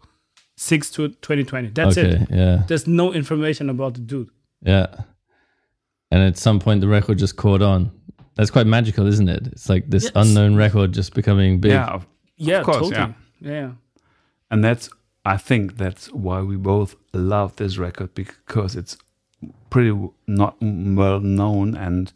6 0.58 0.90
to 0.92 1.10
2020. 1.10 1.70
That's 1.70 1.98
okay, 1.98 2.10
it. 2.22 2.28
yeah, 2.32 2.64
There's 2.68 2.88
no 2.88 3.14
information 3.14 3.70
about 3.70 3.96
the 3.96 4.02
dude. 4.02 4.30
yeah. 4.62 4.88
And 6.10 6.22
at 6.24 6.38
some 6.38 6.60
point, 6.60 6.80
the 6.82 6.88
record 6.88 7.18
just 7.18 7.36
caught 7.36 7.62
on. 7.62 7.92
That's 8.36 8.50
quite 8.50 8.66
magical, 8.66 9.06
isn't 9.08 9.28
it? 9.28 9.48
It's 9.48 9.68
like 9.68 9.90
this 9.90 10.04
Yes. 10.06 10.12
unknown 10.16 10.56
record 10.56 10.94
just 10.94 11.14
becoming 11.14 11.60
big. 11.60 11.72
Yeah, 11.72 11.86
of- 11.88 12.08
Yeah, 12.38 12.60
of 12.60 12.66
course, 12.66 12.90
totally. 12.90 13.14
yeah. 13.42 13.52
yeah. 13.52 13.72
And 14.50 14.64
that's, 14.64 14.90
I 15.26 15.36
think 15.38 15.76
that's 15.78 16.08
why 16.14 16.42
we 16.42 16.56
both 16.56 16.96
love 17.14 17.58
this 17.58 17.78
record 17.78 18.14
because 18.16 18.76
it's 18.78 18.96
pretty 19.70 19.98
not 20.26 20.56
well 20.62 21.20
known 21.20 21.76
and 21.76 22.12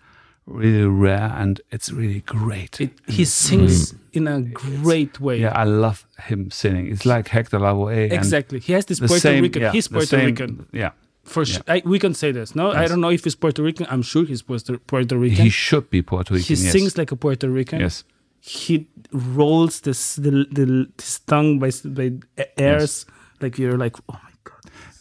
really 0.45 0.85
rare 0.85 1.33
and 1.35 1.61
it's 1.71 1.91
really 1.91 2.21
great. 2.21 2.81
It, 2.81 2.91
he 3.07 3.23
mm. 3.23 3.27
sings 3.27 3.93
mm. 3.93 3.99
in 4.13 4.27
a 4.27 4.41
great 4.41 5.19
way. 5.19 5.39
yeah, 5.39 5.53
I 5.53 5.63
love 5.63 6.05
him 6.19 6.51
singing. 6.51 6.87
It's 6.87 7.05
like 7.05 7.27
Hector 7.27 7.59
Lavoe. 7.59 8.11
Exactly. 8.11 8.59
He 8.59 8.73
has 8.73 8.85
this 8.85 8.99
the 8.99 9.07
Puerto 9.07 9.21
same, 9.21 9.43
Rican. 9.43 9.61
yeah, 9.61 9.71
he's 9.71 9.87
Puerto 9.87 10.07
same- 10.07 10.25
Rican. 10.25 10.67
Yeah, 10.71 10.91
For 11.23 11.45
sure. 11.45 11.61
I, 11.67 11.81
we 11.85 11.99
can 11.99 12.13
say 12.13 12.31
this. 12.31 12.55
No, 12.55 12.71
I 12.71 12.87
don't 12.87 13.01
know 13.01 13.09
if 13.09 13.23
he's 13.23 13.35
Puerto 13.35 13.63
Rican. 13.63 13.85
I'm 13.89 14.01
sure 14.01 14.25
he's 14.25 14.41
Puerto, 14.41 14.77
Puerto 14.79 15.17
Rican. 15.17 15.43
he 15.43 15.49
should 15.49 15.89
be 15.89 16.01
Puerto 16.01 16.33
Rican. 16.33 16.55
he 16.55 16.61
yes. 16.61 16.71
sings 16.71 16.97
like 16.97 17.11
a 17.11 17.15
Puerto 17.15 17.49
Rican. 17.49 17.79
Yes, 17.79 18.03
He 18.39 18.87
rolls 19.11 19.81
this 19.81 20.15
the, 20.15 20.47
the 20.51 20.89
his 20.97 21.19
tongue 21.19 21.59
by 21.59 21.67
s- 21.67 21.81
by 21.81 22.13
airs 22.57 23.05
like 23.41 23.57
you're 23.57 23.77
like 23.77 23.97
oh 24.09 24.13
my 24.13 24.19
god. 24.19 24.30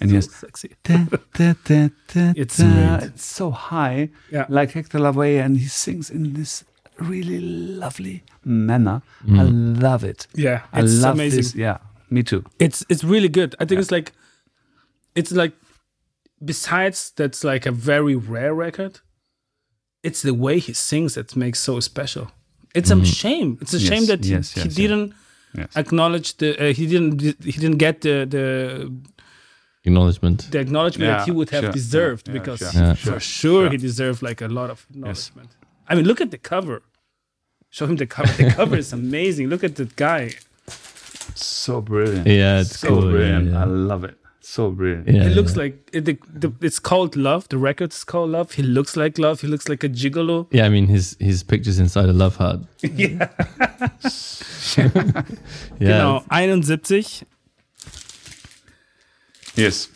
And 0.01 0.11
so 0.11 0.15
yes, 0.17 0.31
sexy. 0.31 0.71
it's 0.89 1.71
It's 2.37 2.57
great. 2.63 3.03
it's 3.03 3.25
so 3.25 3.51
high, 3.51 4.11
Yeah. 4.33 4.47
like 4.49 4.73
Hector 4.73 4.99
Lavoe, 4.99 5.41
and 5.45 5.57
he 5.59 5.67
sings 5.67 6.11
in 6.11 6.33
this 6.35 6.65
really 6.99 7.41
lovely 7.41 8.23
manner. 8.45 9.03
I 9.29 9.43
love 9.45 10.05
it. 10.05 10.27
Yeah, 10.35 10.63
I 10.73 10.81
it's 10.83 11.03
love 11.03 11.15
amazing. 11.15 11.39
this. 11.43 11.55
Yeah, 11.55 11.79
me 12.11 12.23
too. 12.23 12.45
It's 12.59 12.85
it's 12.89 13.05
really 13.05 13.29
good. 13.29 13.55
I 13.61 13.65
think 13.65 13.81
it's 13.81 13.91
like 13.91 14.13
it's 15.15 15.33
like 15.33 15.53
besides 16.45 17.13
that's 17.17 17.45
like 17.45 17.67
a 17.67 17.73
very 17.73 18.15
rare 18.15 18.55
record. 18.55 19.01
It's 20.03 20.23
the 20.23 20.33
way 20.35 20.59
he 20.59 20.73
sings 20.73 21.15
that 21.15 21.37
makes 21.37 21.59
so 21.61 21.81
special. 21.81 22.31
It's 22.75 22.91
a 22.91 23.05
shame. 23.05 23.59
It's 23.61 23.75
a 23.75 23.79
Yes, 23.79 23.89
shame 23.89 24.07
that 24.07 24.25
he, 24.25 24.31
yes, 24.31 24.53
he 24.55 24.61
yes, 24.61 24.79
yeah. 24.79 24.89
didn't 24.89 25.15
acknowledge 25.77 26.37
the 26.37 26.57
uh, 26.59 26.73
he 26.73 26.87
didn't 26.87 27.21
he 27.21 27.53
didn't 27.53 27.79
get 27.79 28.01
the 28.01 28.25
the 28.27 28.93
Acknowledgement. 29.85 30.49
the 30.51 30.59
acknowledgement 30.61 31.09
Yeah, 31.09 31.17
that 31.19 31.25
he 31.25 31.31
would 31.31 31.51
have 31.51 31.65
sure, 31.65 31.73
deserved 31.73 32.29
yeah, 32.29 32.35
yeah, 32.35 32.41
because 32.41 32.59
sure, 32.59 32.71
Yeah. 32.83 32.95
for 32.95 33.01
sure, 33.01 33.21
sure, 33.21 33.63
sure. 33.65 33.71
he 33.71 33.77
deserved 33.79 34.21
like 34.23 34.41
a 34.43 34.49
lot 34.49 34.69
of 34.71 34.87
acknowledgement. 34.91 35.51
I 35.89 35.95
mean, 35.95 36.05
look 36.05 36.21
at 36.21 36.31
the 36.31 36.39
cover. 36.39 36.83
Show 37.71 37.87
him 37.87 37.97
the 37.97 38.07
cover. 38.07 38.33
The 38.43 38.51
cover 38.51 38.77
is 38.77 38.93
amazing. 38.93 39.49
Look 39.49 39.65
at 39.65 39.77
that 39.77 39.97
guy. 39.97 40.33
So 41.35 41.81
brilliant. 41.81 42.27
Yeah, 42.27 42.61
it's 42.61 42.79
so 42.81 42.89
cool. 42.89 43.01
Brilliant. 43.11 43.51
yeah. 43.53 43.61
I 43.63 43.65
love 43.65 44.05
it. 44.05 44.17
So 44.43 44.71
brilliant. 44.71 45.07
Yeah, 45.09 45.27
It 45.29 45.35
looks 45.37 45.53
yeah. 45.55 45.63
like 45.63 45.91
it, 45.93 46.05
the, 46.05 46.19
the, 46.35 46.53
it's 46.61 46.79
called 46.81 47.15
Love. 47.15 47.49
The 47.49 47.59
record's 47.59 48.03
called 48.05 48.31
Love. 48.31 48.53
He 48.53 48.63
looks 48.63 48.97
like 48.97 49.17
Love. 49.19 49.41
He 49.43 49.47
looks 49.47 49.69
like 49.69 49.85
a 49.85 49.89
gigolo. 49.89 50.47
Yeah, 50.51 50.67
I 50.67 50.69
mean 50.69 50.87
his 50.89 51.17
his 51.21 51.43
pictures 51.45 51.79
inside 51.79 52.09
a 52.09 52.13
love 52.13 52.37
heart. 52.37 52.61
yeah. 52.83 53.29
Yeah, 54.77 54.89
Genau, 55.79 56.25
71. 56.31 57.27
Yes. 59.57 59.91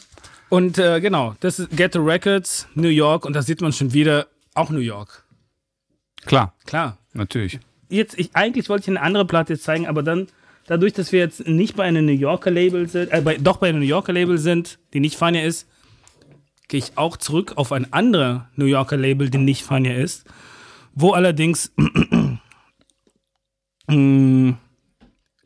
Und 0.49 0.79
äh, 0.79 1.01
genau, 1.01 1.35
das 1.41 1.59
ist 1.59 1.77
Ghetto 1.77 2.03
Records, 2.03 2.69
New 2.75 2.89
York. 2.89 3.25
Und 3.25 3.35
da 3.35 3.43
sieht 3.43 3.61
man 3.61 3.73
schon 3.73 3.93
wieder 3.93 4.27
auch 4.55 4.71
New 4.71 4.79
York. 4.79 5.25
Klar, 6.27 6.55
Klar. 6.65 6.99
natürlich. 7.13 7.59
Jetzt, 7.89 8.19
ich, 8.19 8.35
eigentlich 8.35 8.69
wollte 8.69 8.83
ich 8.83 8.97
eine 8.97 9.05
andere 9.05 9.27
Platte 9.27 9.55
jetzt 9.55 9.65
zeigen, 9.65 9.87
aber 9.87 10.03
dann, 10.03 10.29
dadurch, 10.67 10.93
dass 10.93 11.13
wir 11.13 11.21
jetzt 11.21 11.47
nicht 11.47 11.77
bei 11.77 11.85
einem 11.85 12.07
New 12.07 12.13
Yorker 12.13 12.51
Label 12.51 12.89
sind, 12.89 13.13
äh, 13.13 13.21
bei, 13.21 13.37
doch 13.37 13.59
bei 13.59 13.69
einem 13.69 13.81
New 13.81 13.87
Yorker 13.87 14.13
Label 14.13 14.39
sind, 14.39 14.79
die 14.93 15.01
nicht 15.01 15.17
Fania 15.17 15.43
ist, 15.43 15.69
gehe 16.69 16.79
ich 16.79 16.97
auch 16.97 17.17
zurück 17.17 17.53
auf 17.57 17.73
ein 17.73 17.93
anderes 17.93 18.43
New 18.57 18.65
Yorker 18.65 18.97
Label, 18.97 19.29
die 19.29 19.39
nicht 19.39 19.65
Fania 19.65 19.95
ist, 19.95 20.25
wo 20.95 21.13
allerdings 21.13 21.73
mm, 23.89 24.53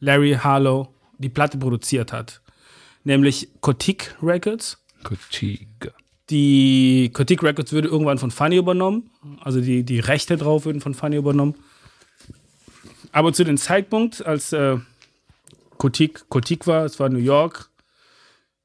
Larry 0.01 0.39
Harlow 0.41 0.89
die 1.19 1.29
Platte 1.29 1.59
produziert 1.59 2.13
hat. 2.13 2.41
Nämlich 3.09 3.49
Kotik 3.63 4.15
Records. 4.23 4.77
Kotiga. 5.03 5.93
Die 6.29 7.11
Kotik 7.15 7.43
Records 7.43 7.73
würde 7.73 7.89
irgendwann 7.89 8.19
von 8.19 8.31
Funny 8.31 8.57
übernommen. 8.57 9.09
Also 9.41 9.63
die, 9.63 9.83
die 9.83 9.99
Rechte 9.99 10.37
drauf 10.37 10.67
würden 10.67 10.83
von 10.83 10.93
Funny 10.93 11.17
übernommen. 11.17 11.55
Aber 13.11 13.33
zu 13.33 13.45
dem 13.45 13.57
Zeitpunkt, 13.57 14.27
als 14.27 14.53
äh, 14.53 14.77
Kotik, 15.79 16.29
Kotik 16.29 16.67
war, 16.67 16.85
es 16.85 17.01
war 17.01 17.09
New 17.09 17.17
York, 17.17 17.71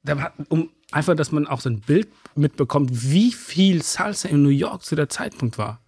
da 0.02 0.18
hat, 0.18 0.34
um 0.50 0.68
einfach, 0.92 1.16
dass 1.16 1.32
man 1.32 1.46
auch 1.46 1.62
so 1.62 1.70
ein 1.70 1.80
Bild 1.80 2.08
mitbekommt, 2.34 2.90
wie 2.92 3.32
viel 3.32 3.82
Salsa 3.82 4.28
in 4.28 4.42
New 4.42 4.50
York 4.50 4.82
zu 4.82 4.94
der 4.94 5.08
Zeitpunkt 5.08 5.56
war. 5.56 5.80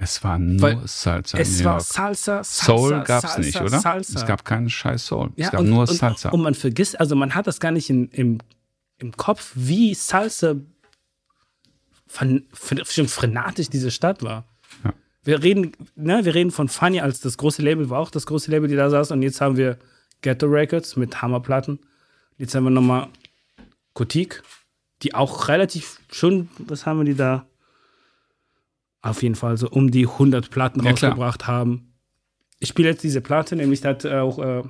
Es 0.00 0.22
war 0.22 0.38
nur 0.38 0.62
Weil 0.62 0.80
Salsa 0.86 1.38
es 1.38 1.64
war. 1.64 1.80
Salsa, 1.80 2.44
Salsa, 2.44 2.44
Soul 2.44 3.02
gab 3.04 3.24
es 3.24 3.38
nicht, 3.38 3.60
oder? 3.60 3.80
Salsa. 3.80 4.20
Es 4.20 4.26
gab 4.26 4.44
keinen 4.44 4.70
scheiß 4.70 5.06
Soul. 5.06 5.32
Ja, 5.36 5.46
es 5.46 5.50
gab 5.50 5.60
und, 5.60 5.70
nur 5.70 5.80
und, 5.80 5.86
Salsa. 5.88 6.30
Und 6.30 6.42
man 6.42 6.54
vergisst, 6.54 6.98
also 7.00 7.16
man 7.16 7.34
hat 7.34 7.46
das 7.46 7.60
gar 7.60 7.72
nicht 7.72 7.90
in, 7.90 8.08
im, 8.10 8.38
im 8.98 9.16
Kopf, 9.16 9.52
wie 9.54 9.94
Salsa 9.94 10.54
fan, 12.06 12.44
fan, 12.52 12.80
schon 12.84 13.08
frenatisch 13.08 13.68
diese 13.70 13.90
Stadt 13.90 14.22
war. 14.22 14.44
Ja. 14.84 14.92
Wir 15.24 15.42
reden, 15.42 15.72
ne, 15.96 16.24
wir 16.24 16.34
reden 16.34 16.50
von 16.50 16.68
Funny 16.68 17.00
als 17.00 17.20
das 17.20 17.36
große 17.36 17.62
Label, 17.62 17.90
war 17.90 18.00
auch 18.00 18.10
das 18.10 18.26
große 18.26 18.50
Label, 18.50 18.68
die 18.68 18.76
da 18.76 18.90
saß. 18.90 19.10
Und 19.10 19.22
jetzt 19.22 19.40
haben 19.40 19.56
wir 19.56 19.78
Ghetto 20.22 20.46
Records 20.46 20.96
mit 20.96 21.22
Hammerplatten. 21.22 21.78
Jetzt 22.38 22.54
haben 22.54 22.64
wir 22.64 22.70
nochmal 22.70 23.08
Kotik, 23.94 24.42
die 25.02 25.14
auch 25.14 25.48
relativ 25.48 26.00
schon, 26.10 26.48
was 26.58 26.86
haben 26.86 26.98
wir 26.98 27.04
die 27.04 27.16
da? 27.16 27.46
Auf 29.02 29.22
jeden 29.22 29.34
Fall 29.34 29.56
so 29.56 29.68
um 29.68 29.90
die 29.90 30.06
100 30.06 30.50
Platten 30.50 30.82
Ja, 30.84 30.92
klar. 30.92 31.10
rausgebracht 31.12 31.46
haben. 31.46 31.92
Ich 32.58 32.68
spiele 32.70 32.88
jetzt 32.88 33.04
diese 33.04 33.20
Platte, 33.20 33.54
nämlich 33.56 33.84
hat 33.84 34.04
auch 34.04 34.38
äh, 34.38 34.62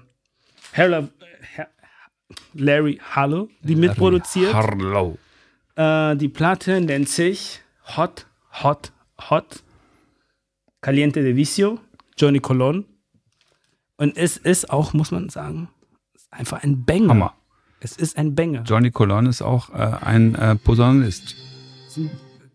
Harla- 0.74 1.08
Her- 1.54 1.68
Larry 2.52 3.00
Harlow 3.02 3.48
die 3.62 3.76
mitproduziert. 3.76 4.52
Harlow. 4.52 5.16
Äh, 5.76 6.16
die 6.16 6.28
Platte 6.28 6.80
nennt 6.80 7.08
sich 7.08 7.60
Hot, 7.96 8.26
Hot, 8.62 8.92
Hot. 9.30 9.62
Caliente 10.80 11.22
de 11.22 11.34
Vicio, 11.34 11.80
Johnny 12.18 12.38
Colon. 12.40 12.84
Und 13.96 14.16
es 14.16 14.36
ist 14.36 14.70
auch, 14.70 14.92
muss 14.92 15.10
man 15.10 15.28
sagen, 15.28 15.68
einfach 16.30 16.62
ein 16.62 16.84
Banger. 16.84 17.08
Hammer. 17.08 17.34
Es 17.80 17.96
ist 17.96 18.16
ein 18.18 18.34
Banger. 18.34 18.62
Johnny 18.62 18.90
Colon 18.90 19.26
ist 19.26 19.40
auch 19.42 19.70
äh, 19.70 19.74
ein 20.04 20.34
äh, 20.34 20.54
Posaunist. 20.56 21.34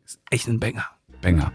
Ist 0.05 0.19
echt 0.29 0.47
ein 0.47 0.59
Banger. 0.59 0.86
Banger. 1.23 1.53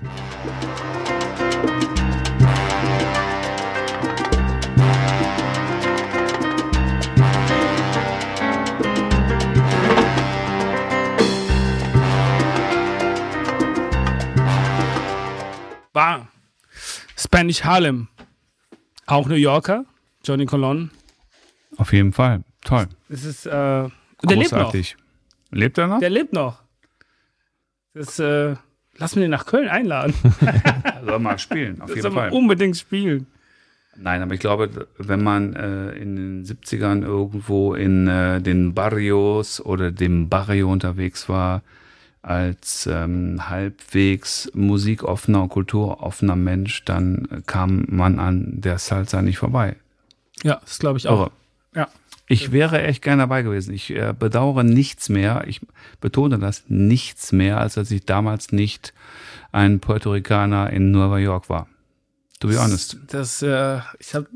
War. 15.92 16.28
Spanish 17.18 17.62
Harlem. 17.62 18.09
Auch 19.04 19.28
New 19.28 19.35
Yorker. 19.35 19.85
Johnny 20.24 20.46
Colon. 20.46 20.90
Auf 21.76 21.92
jeden 21.92 22.14
Fall. 22.14 22.42
Toll. 22.64 22.88
Das 23.11 23.24
ist, 23.24 23.44
äh, 23.44 23.50
der 23.50 23.90
lebt 24.24 24.52
noch. 24.52 24.74
Lebt 25.50 25.78
er 25.78 25.87
noch? 25.88 25.98
Der 26.00 26.11
lebt 26.11 26.33
noch. 26.33 26.62
Das, 27.92 28.18
äh, 28.18 28.57
lass 28.98 29.16
mir 29.16 29.22
den 29.22 29.30
nach 29.30 29.46
Köln 29.46 29.68
einladen. 29.68 30.14
Soll 31.04 31.18
mal 31.18 31.38
spielen, 31.38 31.80
auf 31.80 31.88
jeden 31.88 32.02
soll 32.02 32.11
man 32.11 32.30
Fall. 32.30 32.38
unbedingt 32.38 32.76
spielen. 32.76 33.26
Nein, 34.00 34.22
aber 34.22 34.34
ich 34.34 34.40
glaube, 34.40 34.87
wenn 34.98 35.22
man 35.22 35.54
äh, 35.54 35.90
in 35.92 36.14
den 36.14 36.44
70ern 36.44 37.02
irgendwo 37.02 37.74
in 37.74 38.06
äh, 38.06 38.40
den 38.40 38.74
Barrios 38.74 39.61
oder 39.61 39.90
dem 39.90 40.28
Barrio 40.28 40.70
unterwegs 40.70 41.28
war, 41.28 41.62
als 42.22 42.87
ähm, 42.87 43.48
halbwegs 43.48 44.50
musikoffener 44.54 45.42
und 45.42 45.48
kulturoffener 45.48 46.37
Mensch, 46.37 46.84
dann 46.84 47.42
kam 47.46 47.87
man 47.88 48.18
an 48.20 48.61
der 48.61 48.78
Salsa 48.78 49.22
nicht 49.22 49.38
vorbei. 49.38 49.76
Ja, 50.44 50.61
das 50.64 50.78
glaube 50.78 50.98
ich 50.98 51.08
auch. 51.08 51.20
Irre. 51.20 51.30
Ja. 51.74 51.88
Ich 52.31 52.52
wäre 52.52 52.83
echt 52.83 53.02
gern 53.02 53.18
dabei 53.18 53.42
gewesen. 53.42 53.72
Ich 53.72 53.90
äh, 53.90 54.14
bedauere 54.18 54.62
nichts 54.62 55.09
mehr. 55.09 55.44
Ich 55.46 55.61
betone 56.00 56.38
das 56.38 56.64
nichts 56.68 57.33
mehr, 57.33 57.59
als 57.59 57.74
dass 57.74 57.90
ich 57.90 58.04
damals 58.04 58.52
nicht 58.52 58.92
ein 59.50 59.81
Puerto 59.81 60.12
Ricaner 60.12 60.70
in 60.70 60.90
Nueva 60.90 61.18
York 61.18 61.48
war. 61.48 61.68
To 62.40 62.48
be 62.48 62.61
honest. 62.61 62.98
Das, 63.09 63.40
äh, 63.42 63.81
ich 63.98 64.14
habe, 64.14 64.28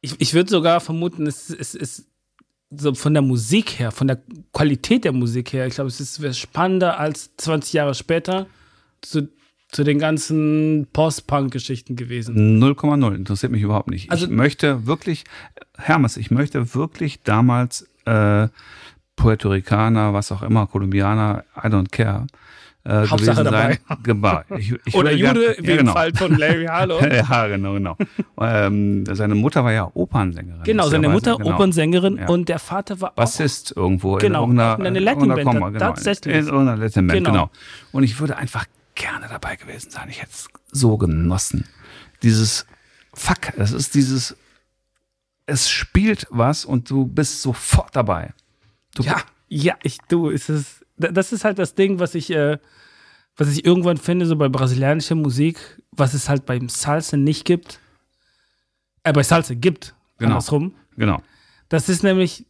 ich, 0.00 0.20
ich 0.20 0.34
würde 0.34 0.50
sogar 0.50 0.80
vermuten, 0.80 1.26
es 1.26 1.48
es 1.50 1.74
ist 1.74 2.06
so 2.70 2.94
von 2.94 3.14
der 3.14 3.22
Musik 3.22 3.78
her, 3.78 3.92
von 3.92 4.08
der 4.08 4.20
Qualität 4.52 5.04
der 5.04 5.12
Musik 5.12 5.52
her, 5.52 5.66
ich 5.66 5.74
glaube, 5.74 5.88
es 5.88 6.00
ist 6.00 6.38
spannender 6.38 6.98
als 6.98 7.34
20 7.36 7.72
Jahre 7.72 7.94
später 7.94 8.46
zu, 9.00 9.28
zu 9.70 9.84
den 9.84 9.98
ganzen 9.98 10.86
Post-Punk-Geschichten 10.92 11.94
gewesen. 11.96 12.58
0,0 12.62 13.14
interessiert 13.14 13.52
mich 13.52 13.62
überhaupt 13.62 13.90
nicht. 13.90 14.10
Also- 14.10 14.26
ich 14.26 14.30
möchte 14.32 14.86
wirklich, 14.86 15.24
Hermes, 15.76 16.16
ich 16.16 16.30
möchte 16.30 16.74
wirklich 16.74 17.22
damals 17.22 17.86
äh, 18.06 18.48
Puerto 19.16 19.50
Ricaner, 19.50 20.14
was 20.14 20.32
auch 20.32 20.42
immer, 20.42 20.66
Kolumbianer, 20.66 21.44
I 21.56 21.66
don't 21.66 21.90
care. 21.90 22.26
Äh, 22.84 23.06
Hauptsache 23.08 23.42
gewesen 23.42 23.44
dabei. 23.44 23.78
Sein. 24.48 24.58
Ich, 24.60 24.74
ich 24.86 24.94
Oder 24.94 25.12
Jude, 25.12 25.54
gern- 25.56 25.56
wie 25.58 25.66
ja, 25.66 25.72
im 25.72 25.78
genau. 25.78 25.92
Fall 25.92 26.14
von 26.14 26.38
Larry 26.38 26.64
Harlow. 26.64 27.00
ja, 27.04 27.46
genau, 27.48 27.74
genau. 27.74 27.96
ähm, 28.40 29.04
seine 29.12 29.34
Mutter 29.34 29.62
war 29.64 29.72
ja 29.72 29.90
Opernsängerin. 29.92 30.62
Genau, 30.64 30.88
seine 30.88 31.10
Mutter 31.10 31.36
genau. 31.36 31.54
Opernsängerin 31.54 32.16
Ja. 32.16 32.28
und 32.28 32.48
der 32.48 32.58
Vater 32.60 32.98
war 33.02 33.10
auch 33.10 33.14
Bassist 33.16 33.74
irgendwo 33.76 34.14
Genau, 34.16 34.44
in 34.44 34.56
irgendeiner, 34.56 34.78
in 34.78 34.86
einer 34.86 34.96
in 34.98 35.04
Latin-Band, 35.04 35.50
genau, 35.50 35.70
tatsächlich. 35.78 36.34
In 36.34 36.46
irgendeiner 36.46 36.76
Latin-Band, 36.78 37.18
Genau. 37.18 37.30
genau. 37.32 37.50
Und 37.92 38.04
ich 38.04 38.18
würde 38.20 38.36
einfach 38.38 38.64
gerne 38.98 39.28
dabei 39.28 39.56
gewesen 39.56 39.90
sein. 39.90 40.08
Ich 40.10 40.20
hätte 40.20 40.32
es 40.32 40.48
so 40.72 40.98
genossen. 40.98 41.64
Dieses 42.22 42.66
Fuck, 43.14 43.56
es 43.56 43.72
ist 43.72 43.94
dieses, 43.94 44.36
es 45.46 45.70
spielt 45.70 46.26
was 46.30 46.64
und 46.64 46.90
du 46.90 47.06
bist 47.06 47.40
sofort 47.42 47.96
dabei. 47.96 48.34
Du, 48.94 49.02
Ja, 49.02 49.22
ja, 49.48 49.76
ich 49.82 49.98
du, 50.08 50.28
ist 50.28 50.50
es 50.50 50.84
da- 50.98 51.10
das 51.10 51.32
ist 51.32 51.44
halt 51.44 51.58
das 51.58 51.74
Ding, 51.74 51.98
was 52.00 52.14
ich 52.14 52.30
äh, 52.30 52.58
was 53.36 53.48
ich 53.48 53.64
irgendwann 53.64 53.96
finde 53.98 54.26
so 54.26 54.34
bei 54.36 54.48
brasilianischer 54.48 55.14
Musik, 55.14 55.58
was 55.92 56.12
es 56.12 56.28
halt 56.28 56.44
beim 56.44 56.68
Salsa 56.68 57.16
nicht 57.16 57.44
gibt. 57.44 57.78
Äh, 59.04 59.12
bei 59.12 59.22
Salsa 59.22 59.54
gibt, 59.54 59.94
Genau. 60.18 60.32
andersrum. 60.32 60.74
Genau, 60.96 61.22
Das 61.68 61.88
ist 61.88 62.02
nämlich 62.02 62.44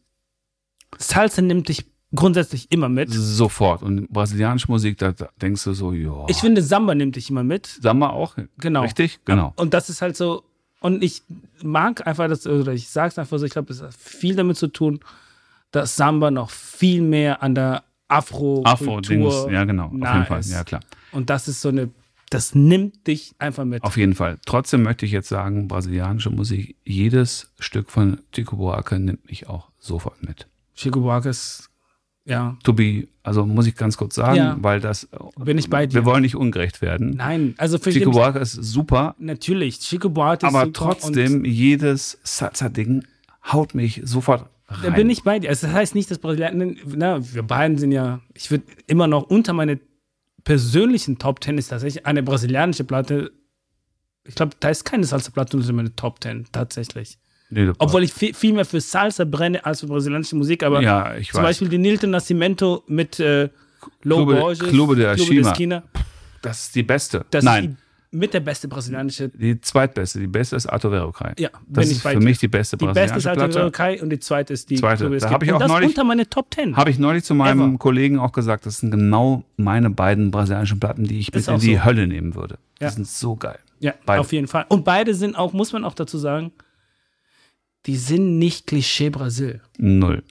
Salsa 0.97 1.43
nimmt 1.43 1.69
dich 1.69 1.85
grundsätzlich 2.15 2.71
immer 2.71 2.89
mit. 2.89 3.13
sofort. 3.13 3.83
Und 3.83 4.09
brasilianische 4.09 4.71
Musik, 4.71 4.99
da, 4.99 5.13
da 5.13 5.29
denkst 5.41 5.65
du 5.65 5.73
so, 5.73 5.93
ja. 5.93 6.25
Ich 6.29 6.39
finde 6.39 6.63
Samba 6.63 6.95
nimmt 6.95 7.17
dich 7.17 7.31
immer 7.31 7.45
mit. 7.45 7.67
Samba 7.67 8.11
auch. 8.11 8.37
Genau. 8.59 8.83
Richtig? 8.83 9.21
Genau. 9.25 9.53
Und 9.57 9.75
das 9.75 9.91
ist 9.91 10.03
halt 10.03 10.17
so 10.17 10.45
und 10.81 11.03
ich 11.03 11.23
mag 11.63 12.07
einfach 12.07 12.29
das 12.29 12.47
oder 12.47 12.73
ich 12.73 12.89
sag's 12.89 13.19
einfach 13.19 13.39
so, 13.39 13.45
ich 13.45 13.53
glaube, 13.53 13.73
es 13.73 13.83
hat 13.83 13.95
viel 13.95 14.37
damit 14.37 14.57
zu 14.57 14.69
tun, 14.69 15.01
dass 15.71 15.97
Samba 15.97 16.31
noch 16.31 16.51
viel 16.51 17.03
mehr 17.03 17.43
an 17.43 17.55
der 17.55 17.85
Afro 18.07 18.63
Afro-Dings, 18.65 19.35
Kultur 19.35 19.53
ja 19.53 19.65
genau, 19.65 19.87
auf 19.87 19.93
jeden 19.93 20.25
Fall, 20.25 20.41
ist. 20.41 20.51
ja 20.51 20.65
klar. 20.65 20.81
Und 21.13 21.31
das 21.31 21.49
ist 21.49 21.61
so 21.61 21.69
eine, 21.69 21.91
das 22.31 22.55
nimmt 22.55 23.07
dich 23.07 23.35
einfach 23.39 23.65
mit. 23.65 23.83
Auf 23.83 23.97
jeden 23.97 24.15
Fall. 24.15 24.39
Trotzdem 24.47 24.83
möchte 24.83 25.05
ich 25.05 25.13
jetzt 25.13 25.29
sagen, 25.29 25.69
brasilianische 25.69 26.31
Musik, 26.31 26.77
jedes 26.85 27.53
Stück 27.59 27.91
von 27.91 28.21
Chico 28.33 28.57
Buarque 28.57 28.99
nimmt 28.99 29.27
mich 29.27 29.49
auch 29.49 29.71
sofort 29.79 30.23
mit. 30.23 30.47
Chico 30.75 31.01
Buarque 31.01 31.29
ist, 31.29 31.69
ja, 32.29 32.57
To 32.63 32.73
be, 32.73 33.09
also 33.23 33.47
muss 33.47 33.67
ich 33.67 33.75
ganz 33.75 33.97
kurz 33.97 34.15
sagen, 34.15 34.37
Ja. 34.37 34.57
weil 34.61 34.81
das, 34.81 35.09
bin 35.39 35.57
ich 35.59 35.71
bei 35.71 35.87
dir. 35.87 35.95
wir 35.95 36.05
wollen 36.05 36.23
nicht 36.23 36.37
ungerecht 36.37 36.83
werden. 36.83 37.15
Nein, 37.17 37.55
also 37.59 37.79
für 37.79 37.91
Chico 37.91 38.11
Buarque 38.11 38.39
ist 38.39 38.53
super, 38.53 39.15
natürlich, 39.19 39.81
Chico 39.81 40.09
Buarque 40.11 40.47
ist 40.47 40.55
aber 40.55 40.67
super 40.67 40.73
trotzdem, 40.73 41.45
jedes 41.45 42.19
Salsa-Ding 42.23 43.05
haut 43.53 43.75
mich 43.75 44.03
sofort 44.05 44.49
rein. 44.69 44.79
da 44.83 44.91
bin 44.91 45.09
ich 45.09 45.23
bei 45.23 45.39
dir. 45.39 45.49
Also 45.49 45.67
das 45.67 45.75
heißt 45.75 45.95
nicht, 45.95 46.11
dass 46.11 46.19
Brasilianer, 46.19 46.75
na, 46.87 47.21
wir 47.35 47.43
beiden 47.43 47.79
sind 47.79 47.93
ja, 47.93 48.21
ich 48.35 48.51
würde 48.51 48.65
immer 48.87 49.07
noch 49.07 49.23
unter 49.23 49.55
meine 49.55 49.81
persönlichen 50.45 51.19
Top 51.19 51.41
Ten 51.41 51.59
ist 51.59 51.69
tatsächlich 51.69 52.07
eine 52.07 52.23
brasilianische 52.23 52.85
Platte. 52.85 53.33
Ich 54.25 54.35
glaube, 54.35 54.53
da 54.61 54.69
ist 54.69 54.85
keine 54.85 55.05
Salsa-Platte 55.05 55.57
unter 55.57 55.73
meine 55.73 55.95
Top 55.97 56.21
Ten, 56.21 56.47
tatsächlich. 56.53 57.19
Nee, 57.51 57.71
Obwohl 57.79 58.03
ich 58.05 58.13
viel, 58.13 58.35
viel 58.35 58.53
mehr 58.53 58.65
für 58.67 58.81
Salsa 58.81 59.25
brenne 59.25 59.65
als 59.65 59.81
für 59.81 59.87
brasilianische 59.87 60.37
Musik, 60.37 60.63
aber 60.63 60.83
ja, 60.83 61.15
zum 61.31 61.41
weiß. 61.41 61.43
Beispiel 61.43 61.69
die 61.69 61.79
Nilton 61.79 62.11
Nascimento 62.11 62.83
mit 62.89 63.19
äh, 63.21 63.49
Low 64.03 64.17
Clube- 64.27 64.35
Borges, 64.35 64.69
Clube 64.69 64.97
de. 64.97 65.07
Esquina, 65.07 65.83
das 66.43 66.65
ist 66.65 66.75
die 66.75 66.83
beste. 66.83 67.25
das 67.31 67.45
Nein, 67.45 67.65
ist 67.65 67.71
die, 68.13 68.17
mit 68.19 68.35
der 68.35 68.41
beste 68.41 68.69
brasilianische, 68.69 69.29
die 69.31 69.61
zweitbeste. 69.61 70.19
Die 70.21 70.27
beste 70.27 70.57
ist 70.57 70.67
Arto 70.67 70.91
Verocai. 70.91 71.35
ja, 71.39 71.49
Das 71.69 71.89
ist 71.91 72.03
für 72.03 72.19
mich 72.21 72.39
die 72.39 72.49
beste 72.49 72.77
Die 72.77 72.85
beste 72.87 73.01
ist 73.01 73.11
brasilianische 73.13 73.31
Alta 73.31 73.45
Platte. 73.45 73.59
Verocai 73.59 74.03
und 74.03 74.11
die 74.11 74.19
zweite 74.19 74.53
ist 74.53 74.69
die 74.71 74.77
Zweite. 74.77 75.05
Clube 75.07 75.19
Da 75.19 75.27
ich 75.43 75.49
und 75.49 75.53
auch 75.55 75.59
das 75.61 75.69
neulich- 75.69 75.89
unter 75.89 76.05
meine 76.05 76.29
Top 76.29 76.51
Ten. 76.51 76.77
Habe 76.77 76.91
ich 76.91 76.99
neulich 76.99 77.25
zu 77.25 77.35
meinem 77.35 77.61
Ever. 77.71 77.79
Kollegen 77.79 78.19
auch 78.19 78.33
gesagt, 78.33 78.67
das 78.67 78.79
sind 78.79 78.91
genau 78.91 79.45
meine 79.57 79.89
beiden 79.91 80.31
brasilianischen 80.31 80.81
Platten, 80.81 81.05
die 81.05 81.19
ich 81.19 81.29
mit 81.33 81.37
Ist 81.41 81.49
in 81.49 81.59
die 81.61 81.77
so. 81.77 81.85
Hölle 81.85 82.07
nehmen 82.07 82.35
würde. 82.35 82.59
Die 82.81 82.85
Ja. 82.85 82.91
sind 82.91 83.07
so 83.07 83.37
geil. 83.37 83.59
Ja, 83.81 83.95
Beide. 84.07 84.21
auf 84.21 84.33
jeden 84.33 84.49
Fall. 84.49 84.67
Und 84.69 84.85
beide 84.85 85.15
sind 85.15 85.37
auch, 85.37 85.53
muss 85.53 85.73
man 85.73 85.85
auch 85.85 85.95
dazu 85.95 86.19
sagen, 86.19 86.53
die 87.89 87.97
sind 87.97 88.39
nicht 88.39 88.67
Klischee 88.69 89.11
Brasil. 89.11 89.61
Null. 89.79 90.23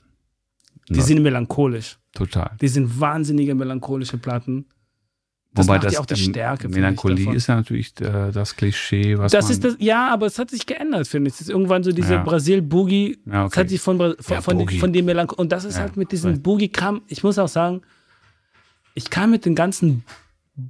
Die 0.90 0.94
Null. 0.94 1.02
sind 1.04 1.22
melancholisch. 1.24 1.98
Total. 2.14 2.52
Die 2.62 2.68
sind 2.70 3.00
wahnsinnige 3.00 3.54
melancholische 3.56 4.18
Platten. 4.18 4.66
Das 5.54 5.66
Wobei 5.66 5.76
macht 5.78 5.86
das 5.86 5.94
ja 5.94 6.00
auch 6.02 6.06
die 6.06 6.16
Stärke, 6.16 6.70
Melancholie 6.70 7.34
ist 7.34 7.48
ja 7.48 7.56
natürlich 7.56 8.00
äh, 8.00 8.32
das 8.32 8.56
Klischee, 8.56 9.18
was 9.18 9.32
Das 9.32 9.50
ist 9.50 9.64
das, 9.64 9.76
ja, 9.80 10.08
aber 10.14 10.28
es 10.28 10.38
hat 10.38 10.52
sich 10.52 10.66
geändert, 10.68 11.08
finde 11.08 11.30
ich. 11.30 11.34
Es 11.36 11.42
ist 11.42 11.50
irgendwann 11.50 11.84
so 11.84 11.92
diese 11.92 12.14
Ja. 12.16 12.24
Brasil-Boogie, 12.24 13.18
Ja, 13.26 13.46
es 13.46 13.52
okay. 13.52 13.60
hat 13.62 13.70
sich 13.70 13.82
von, 13.82 13.98
von, 13.98 14.16
Ja, 14.30 14.42
von, 14.42 14.58
Boogie. 14.60 14.76
den, 14.76 14.80
von 14.80 14.94
dem 14.94 15.06
Melancholie, 15.06 15.42
und 15.42 15.52
das 15.52 15.64
ist 15.64 15.76
Ja, 15.76 15.82
halt 15.82 15.98
mit 15.98 16.12
diesem. 16.12 16.44
Boogie-Kram, 16.44 17.02
ich 17.08 17.24
muss 17.24 17.40
auch 17.40 17.48
sagen, 17.48 17.82
ich 18.94 19.10
kam 19.10 19.32
mit 19.32 19.46
den 19.46 19.56
ganzen 19.56 20.04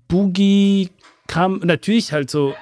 Boogie-Kram, 0.07 1.59
natürlich 1.63 2.11
halt 2.13 2.29
so, 2.29 2.53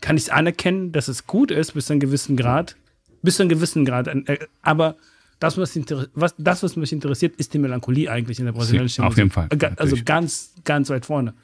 kann 0.00 0.16
ich 0.16 0.24
es 0.24 0.30
anerkennen, 0.30 0.92
dass 0.92 1.08
es 1.08 1.26
gut 1.26 1.50
ist, 1.50 1.74
bis 1.74 1.86
zu 1.86 1.92
einem 1.92 2.00
gewissen 2.00 2.36
Grad, 2.36 2.76
bis 3.22 3.36
zu 3.36 3.42
einem 3.42 3.50
gewissen 3.50 3.84
Grad, 3.84 4.08
äh, 4.08 4.38
aber 4.62 4.96
das 5.38 5.58
was, 5.58 5.78
was, 6.14 6.34
das, 6.38 6.62
was 6.62 6.76
mich 6.76 6.92
interessiert, 6.92 7.36
ist 7.36 7.52
die 7.52 7.58
Melancholie 7.58 8.10
eigentlich 8.10 8.38
in 8.38 8.46
der 8.46 8.52
brasilianischen 8.52 9.04
auf 9.04 9.10
Musik. 9.10 9.18
jeden 9.18 9.30
Fall, 9.30 9.48
Äh, 9.50 9.56
Also 9.66 9.74
natürlich. 9.80 10.04
ganz, 10.04 10.52
ganz 10.64 10.88
weit 10.90 11.04
vorne. 11.06 11.34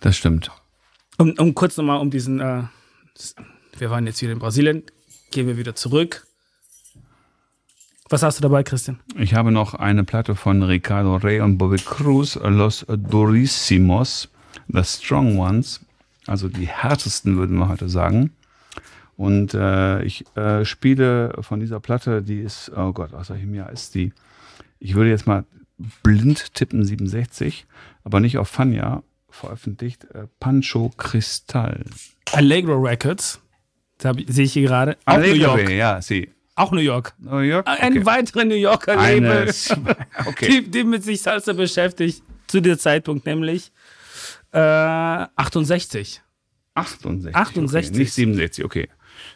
Das 0.00 0.16
stimmt. 0.16 0.50
Um, 1.18 1.34
um 1.38 1.54
kurz 1.54 1.76
nochmal 1.76 2.00
um 2.00 2.10
diesen, 2.10 2.40
äh, 2.40 2.62
wir 3.78 3.90
waren 3.90 4.06
jetzt 4.06 4.20
wieder 4.22 4.32
in 4.32 4.38
Brasilien, 4.38 4.82
gehen 5.30 5.46
wir 5.46 5.56
wieder 5.56 5.74
zurück. 5.74 6.26
Was 8.10 8.22
hast 8.22 8.38
du 8.38 8.42
dabei, 8.42 8.62
Christian? 8.62 8.98
Ich 9.16 9.34
habe 9.34 9.52
noch 9.52 9.74
eine 9.74 10.02
Platte 10.02 10.34
von 10.34 10.62
Ricardo 10.62 11.16
Rey 11.16 11.40
und 11.40 11.58
Bobby 11.58 11.76
Cruz, 11.76 12.36
Los 12.42 12.86
Durísimos, 12.88 14.28
The 14.68 14.82
Strong 14.82 15.38
Ones, 15.38 15.80
also 16.26 16.48
die 16.48 16.66
härtesten, 16.66 17.36
würden 17.36 17.58
wir 17.58 17.68
heute 17.68 17.88
sagen. 17.88 18.32
Und 19.18 19.52
äh, 19.52 20.00
ich 20.04 20.24
äh, 20.36 20.64
spiele 20.64 21.34
von 21.40 21.58
dieser 21.58 21.80
Platte, 21.80 22.22
die 22.22 22.38
ist, 22.40 22.70
oh 22.76 22.92
Gott, 22.92 23.12
aus 23.14 23.30
welchem 23.30 23.52
Jahr 23.52 23.70
ist 23.72 23.96
die? 23.96 24.12
Ich 24.78 24.94
würde 24.94 25.10
jetzt 25.10 25.26
mal 25.26 25.44
blind 26.04 26.54
tippen, 26.54 26.84
67, 26.84 27.66
aber 28.04 28.20
nicht 28.20 28.38
auf 28.38 28.48
Fania, 28.48 29.02
veröffentlicht 29.28 30.04
äh, 30.14 30.28
Pancho 30.38 30.90
Cristal. 30.96 31.84
Allegro 32.32 32.76
Records, 32.80 33.40
da 33.98 34.12
sehe 34.28 34.44
ich 34.44 34.52
hier 34.52 34.68
gerade. 34.68 34.96
Auch 35.04 35.16
New 35.16 35.22
Allegro, 35.24 35.58
York. 35.58 35.70
ja, 35.70 36.00
sie. 36.00 36.30
Auch 36.54 36.70
New 36.70 36.78
York. 36.80 37.12
New 37.18 37.38
York? 37.38 37.66
Ein 37.68 37.94
Okay. 37.94 38.06
weiterer 38.06 38.44
New 38.44 38.54
Yorker 38.54 38.94
Label. 38.94 39.52
Okay. 40.26 40.48
die, 40.62 40.70
die 40.70 40.84
mit 40.84 41.02
sich 41.02 41.22
Salsa 41.22 41.54
beschäftigt, 41.54 42.22
zu 42.46 42.60
dem 42.60 42.78
Zeitpunkt 42.78 43.26
nämlich 43.26 43.72
äh, 44.52 44.58
68. 44.60 46.22
68. 46.74 47.34
68. 47.34 47.90
Okay. 47.90 47.98
Nicht 47.98 48.12
67, 48.12 48.64
okay. 48.64 48.88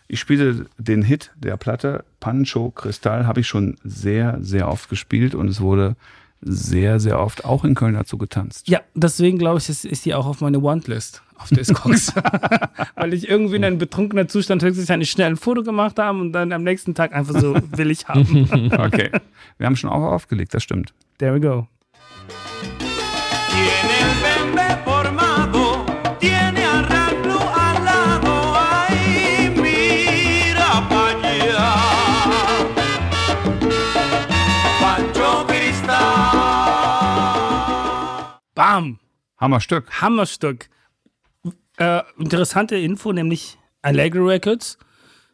Ich 0.08 0.20
spiele 0.20 0.66
den 0.78 1.02
Hit 1.02 1.30
der 1.36 1.56
Platte 1.56 2.04
Pancho 2.20 2.70
Cristal, 2.70 3.26
habe 3.26 3.40
ich 3.40 3.46
schon 3.46 3.76
sehr, 3.82 4.38
sehr 4.40 4.68
oft 4.68 4.88
gespielt 4.88 5.34
und 5.34 5.48
es 5.48 5.60
wurde 5.60 5.96
sehr, 6.42 6.98
sehr 6.98 7.20
oft 7.20 7.44
auch 7.44 7.64
in 7.64 7.74
Köln 7.74 7.94
dazu 7.94 8.18
getanzt. 8.18 8.68
Ja, 8.68 8.80
deswegen 8.94 9.38
glaube 9.38 9.58
ich, 9.58 9.68
ist, 9.68 9.84
ist 9.84 10.04
die 10.04 10.14
auch 10.14 10.26
auf 10.26 10.40
meine 10.40 10.62
Want-List 10.62 11.22
auf 11.38 11.48
Discogs. 11.50 12.12
Weil 12.96 13.14
ich 13.14 13.28
irgendwie 13.28 13.56
in 13.56 13.64
einem 13.64 13.78
betrunkenen 13.78 14.28
Zustand 14.28 14.62
höchstwahrscheinlich 14.62 15.10
schnell 15.10 15.28
ein 15.28 15.36
Foto 15.36 15.62
gemacht 15.62 15.98
habe 15.98 16.18
und 16.18 16.32
dann 16.32 16.52
am 16.52 16.64
nächsten 16.64 16.94
Tag 16.94 17.14
einfach 17.14 17.38
so 17.40 17.54
will 17.76 17.90
ich 17.90 18.08
haben. 18.08 18.48
Okay. 18.72 19.10
Wir 19.58 19.66
haben 19.66 19.76
schon 19.76 19.90
auch 19.90 20.12
aufgelegt, 20.12 20.54
das 20.54 20.62
stimmt. 20.62 20.92
There 21.18 21.34
we 21.34 21.40
go. 21.40 21.68
Bam! 38.72 38.98
Hammerstück. 39.36 40.00
Hammerstück. 40.00 40.70
Äh, 41.76 42.00
interessante 42.18 42.76
Info, 42.76 43.12
nämlich 43.12 43.58
Allegro 43.82 44.24
Records 44.24 44.78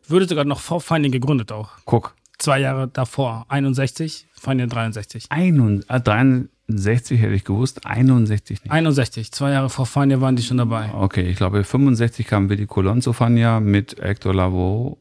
würde 0.09 0.27
sogar 0.27 0.45
noch 0.45 0.59
vor 0.59 0.81
Finding 0.81 1.13
gegründet 1.13 1.53
auch. 1.53 1.71
Guck. 1.85 2.17
Zwei 2.39 2.59
Jahre 2.59 2.89
davor, 2.89 3.47
61, 3.49 4.27
Finding 4.33 4.69
63. 4.69 5.27
61, 5.29 5.89
äh, 5.89 6.01
63 6.01 7.21
hätte 7.21 7.35
ich 7.35 7.45
gewusst, 7.45 7.87
61 7.87 8.65
nicht. 8.65 8.73
61, 8.73 9.31
zwei 9.31 9.53
Jahre 9.53 9.71
vor 9.71 9.87
Finding 9.87 10.21
waren 10.21 10.35
die 10.35 10.43
schon 10.43 10.57
dabei. 10.57 10.91
Okay, 10.93 11.23
ich 11.23 11.37
glaube 11.37 11.63
65 11.63 12.27
kam 12.27 12.49
Willi 12.49 12.67
Colon 12.67 13.03
zu 13.03 13.13
Fania 13.13 13.61
mit 13.61 14.01
Hector 14.01 14.35
Lavoe. 14.35 14.97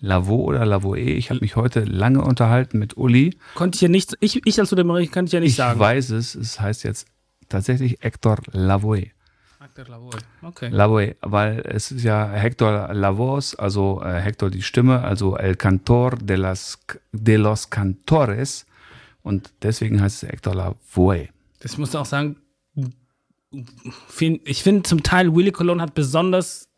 Lavo 0.00 0.36
oder 0.36 0.64
Lavoe. 0.64 0.98
Ich 0.98 1.28
habe 1.30 1.40
mich 1.40 1.54
heute 1.54 1.84
lange 1.84 2.22
unterhalten 2.22 2.78
mit 2.78 2.96
Uli. 2.96 3.36
Konnte 3.54 3.76
ich 3.76 3.82
ja 3.82 3.88
nicht, 3.88 4.16
ich, 4.20 4.44
ich 4.46 4.58
als 4.58 4.70
Südamerikaner 4.70 5.12
kann 5.12 5.26
ich 5.26 5.32
ja 5.32 5.40
nicht 5.40 5.50
Ich 5.50 5.56
sagen. 5.56 5.78
weiß 5.78 6.10
es, 6.10 6.34
es 6.34 6.58
heißt 6.58 6.82
jetzt 6.82 7.06
tatsächlich 7.52 7.98
Hector 8.00 8.38
Lavoe. 8.52 9.10
Okay. 10.42 10.68
Lavoe, 10.70 11.14
weil 11.20 11.60
es 11.60 11.92
ist 11.92 12.02
ja 12.02 12.28
Hector 12.28 12.92
Lavos, 12.92 13.54
also 13.54 14.02
äh, 14.02 14.20
Hector 14.20 14.50
die 14.50 14.62
Stimme, 14.62 15.02
also 15.02 15.36
El 15.36 15.56
Cantor 15.56 16.16
de, 16.16 16.36
las, 16.36 16.78
de 17.12 17.36
los 17.36 17.70
Cantores. 17.70 18.66
Und 19.22 19.52
deswegen 19.62 20.00
heißt 20.00 20.24
es 20.24 20.28
Hector 20.28 20.54
Lavoe. 20.54 21.28
Das 21.60 21.78
muss 21.78 21.94
auch 21.94 22.06
sagen, 22.06 22.36
ich 24.44 24.62
finde 24.62 24.82
zum 24.82 25.02
Teil 25.02 25.34
Willy 25.34 25.52
Colon 25.52 25.80
hat 25.80 25.94
besonders 25.94 26.68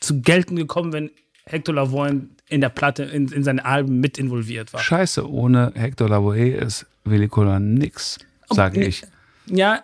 zu 0.00 0.20
gelten 0.20 0.54
gekommen, 0.56 0.92
wenn 0.92 1.10
Hector 1.46 1.74
Lavoie 1.74 2.28
in 2.48 2.60
der 2.60 2.68
Platte, 2.68 3.04
in, 3.04 3.28
in 3.28 3.42
seine 3.42 3.64
Alben 3.64 4.00
mit 4.00 4.18
involviert 4.18 4.72
war. 4.72 4.80
Scheiße, 4.80 5.28
ohne 5.28 5.72
Hector 5.74 6.08
Lavoe 6.08 6.50
ist 6.50 6.86
Willi 7.04 7.26
Colon 7.26 7.74
nix, 7.74 8.18
sage 8.48 8.84
ich. 8.84 9.02
Ja, 9.46 9.82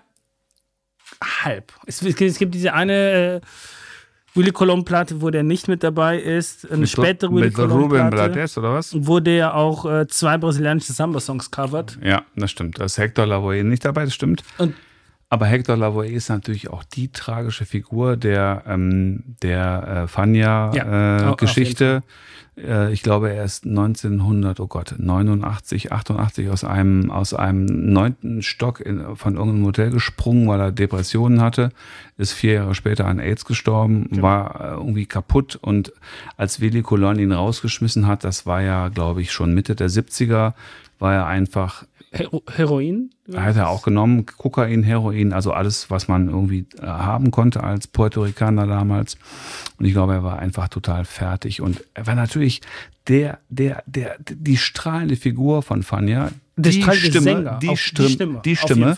halb. 1.23 1.73
Es, 1.87 2.03
es 2.03 2.39
gibt 2.39 2.55
diese 2.55 2.73
eine 2.73 2.95
äh, 2.95 3.41
Willy 4.35 4.53
Colon 4.53 4.85
Platte, 4.85 5.21
wo 5.21 5.31
der 5.31 5.43
nicht 5.43 5.69
mit 5.69 5.83
dabei 5.83 6.19
ist, 6.19 6.71
eine 6.71 6.87
spätere 6.87 7.31
Willy 7.33 7.47
mit 7.47 7.55
Colon 7.55 7.83
Ruben 7.83 8.11
Platte, 8.11 8.33
Blades 8.33 8.59
oder 8.59 8.75
was? 8.75 8.95
wo 8.97 9.21
der 9.21 9.55
auch 9.55 9.91
äh, 9.91 10.07
zwei 10.07 10.39
brasilianische 10.39 10.93
Samba-Songs 10.93 11.51
covert. 11.51 11.99
Ja, 12.03 12.23
das 12.37 12.51
stimmt. 12.51 12.79
Da 12.79 12.85
ist 12.85 12.99
Hector 12.99 13.27
Lavoe 13.27 13.65
nicht 13.65 13.85
dabei, 13.85 14.05
das 14.05 14.15
stimmt. 14.15 14.45
Und 14.59 14.75
Aber 15.33 15.47
Hector 15.47 15.77
Lavoe 15.77 16.09
ist 16.09 16.29
natürlich 16.29 16.71
auch 16.71 16.83
die 16.85 17.09
tragische 17.13 17.65
Figur 17.65 18.17
der, 18.17 18.65
ähm, 18.67 19.23
der 19.43 19.85
äh, 19.87 19.95
Ja, 19.95 20.03
au- 20.03 20.07
Fania 20.09 20.71
auf 21.31 21.41
äh. 21.41 22.03
Äh, 22.59 22.93
ich 22.93 23.03
glaube, 23.05 23.31
er 23.33 23.45
ist 23.45 23.65
1900, 23.65 24.59
oh 24.59 24.67
Gott, 24.67 24.95
89, 24.99 25.93
88 25.93 26.51
aus 26.51 26.65
einem, 26.65 27.13
aus 27.13 27.33
einem 27.33 27.65
neunten 27.93 28.43
Stock 28.43 28.81
in, 28.81 29.15
von 29.17 29.37
irgendeinem 29.37 29.67
Hotel 29.67 29.91
gesprungen, 29.91 30.49
weil 30.49 30.61
er 30.61 30.73
Depressionen 30.73 31.41
hatte, 31.41 31.71
ist 32.19 32.33
vier 32.33 32.55
Jahre 32.55 32.75
später 32.75 33.07
an 33.07 33.21
AIDS 33.21 33.45
gestorben, 33.45 34.09
war 34.23 34.61
äh, 34.61 34.75
irgendwie 34.75 35.07
kaputt. 35.07 35.57
Und 35.63 35.93
als 36.37 36.61
Willy 36.61 36.83
Colon 36.83 37.21
ihn 37.21 37.31
rausgeschmissen 37.33 38.09
hat, 38.09 38.25
das 38.25 38.47
war 38.47 38.63
ja, 38.63 38.89
glaube 38.89 39.23
ich, 39.23 39.31
schon 39.33 39.55
Mitte 39.55 39.77
der 39.77 39.89
70er, 39.91 40.55
war 40.99 41.15
er 41.15 41.27
einfach 41.27 41.85
Hero 42.13 42.43
Heroin? 42.51 43.11
hat 43.37 43.57
er 43.57 43.69
auch 43.69 43.83
genommen, 43.83 44.27
Kokain, 44.27 44.83
Heroin, 44.83 45.33
also 45.33 45.53
alles, 45.53 45.91
was 45.91 46.09
man 46.09 46.29
irgendwie 46.29 46.67
äh, 46.81 46.87
haben 46.87 47.31
konnte 47.31 47.63
als 47.63 47.87
Puerto 47.87 48.23
Ricaner 48.23 48.67
damals. 48.67 49.17
Und 49.79 49.85
ich 49.85 49.93
glaube, 49.93 50.15
er 50.15 50.25
war 50.25 50.39
einfach 50.41 50.69
total 50.69 51.05
fertig. 51.05 51.61
Und 51.61 51.85
er 51.95 52.09
war 52.09 52.17
natürlich 52.17 52.63
der, 53.07 53.39
der, 53.49 53.85
der, 53.87 54.17
die 54.19 54.57
strahlende 54.57 55.15
Figur 55.17 55.63
von 55.63 55.85
Fania. 55.85 56.31
Die 56.57 56.83
Stimme, 56.83 57.21
Sänger. 57.21 57.59
die 57.63 57.69
Auf- 57.69 57.79
die 57.79 57.79
Stimme, 57.79 58.09
Stimme, 58.11 58.41
die 58.45 58.57
Stimme, 58.57 58.97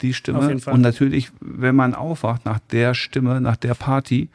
die 0.00 0.14
Stimme. 0.14 0.60
Und 0.72 0.80
natürlich, 0.80 1.30
wenn 1.40 1.76
man 1.76 1.94
aufwacht 1.94 2.44
nach 2.46 2.58
der 2.72 2.94
Stimme, 2.94 3.40
nach 3.42 3.56
der 3.56 3.74
Party, 3.74 4.30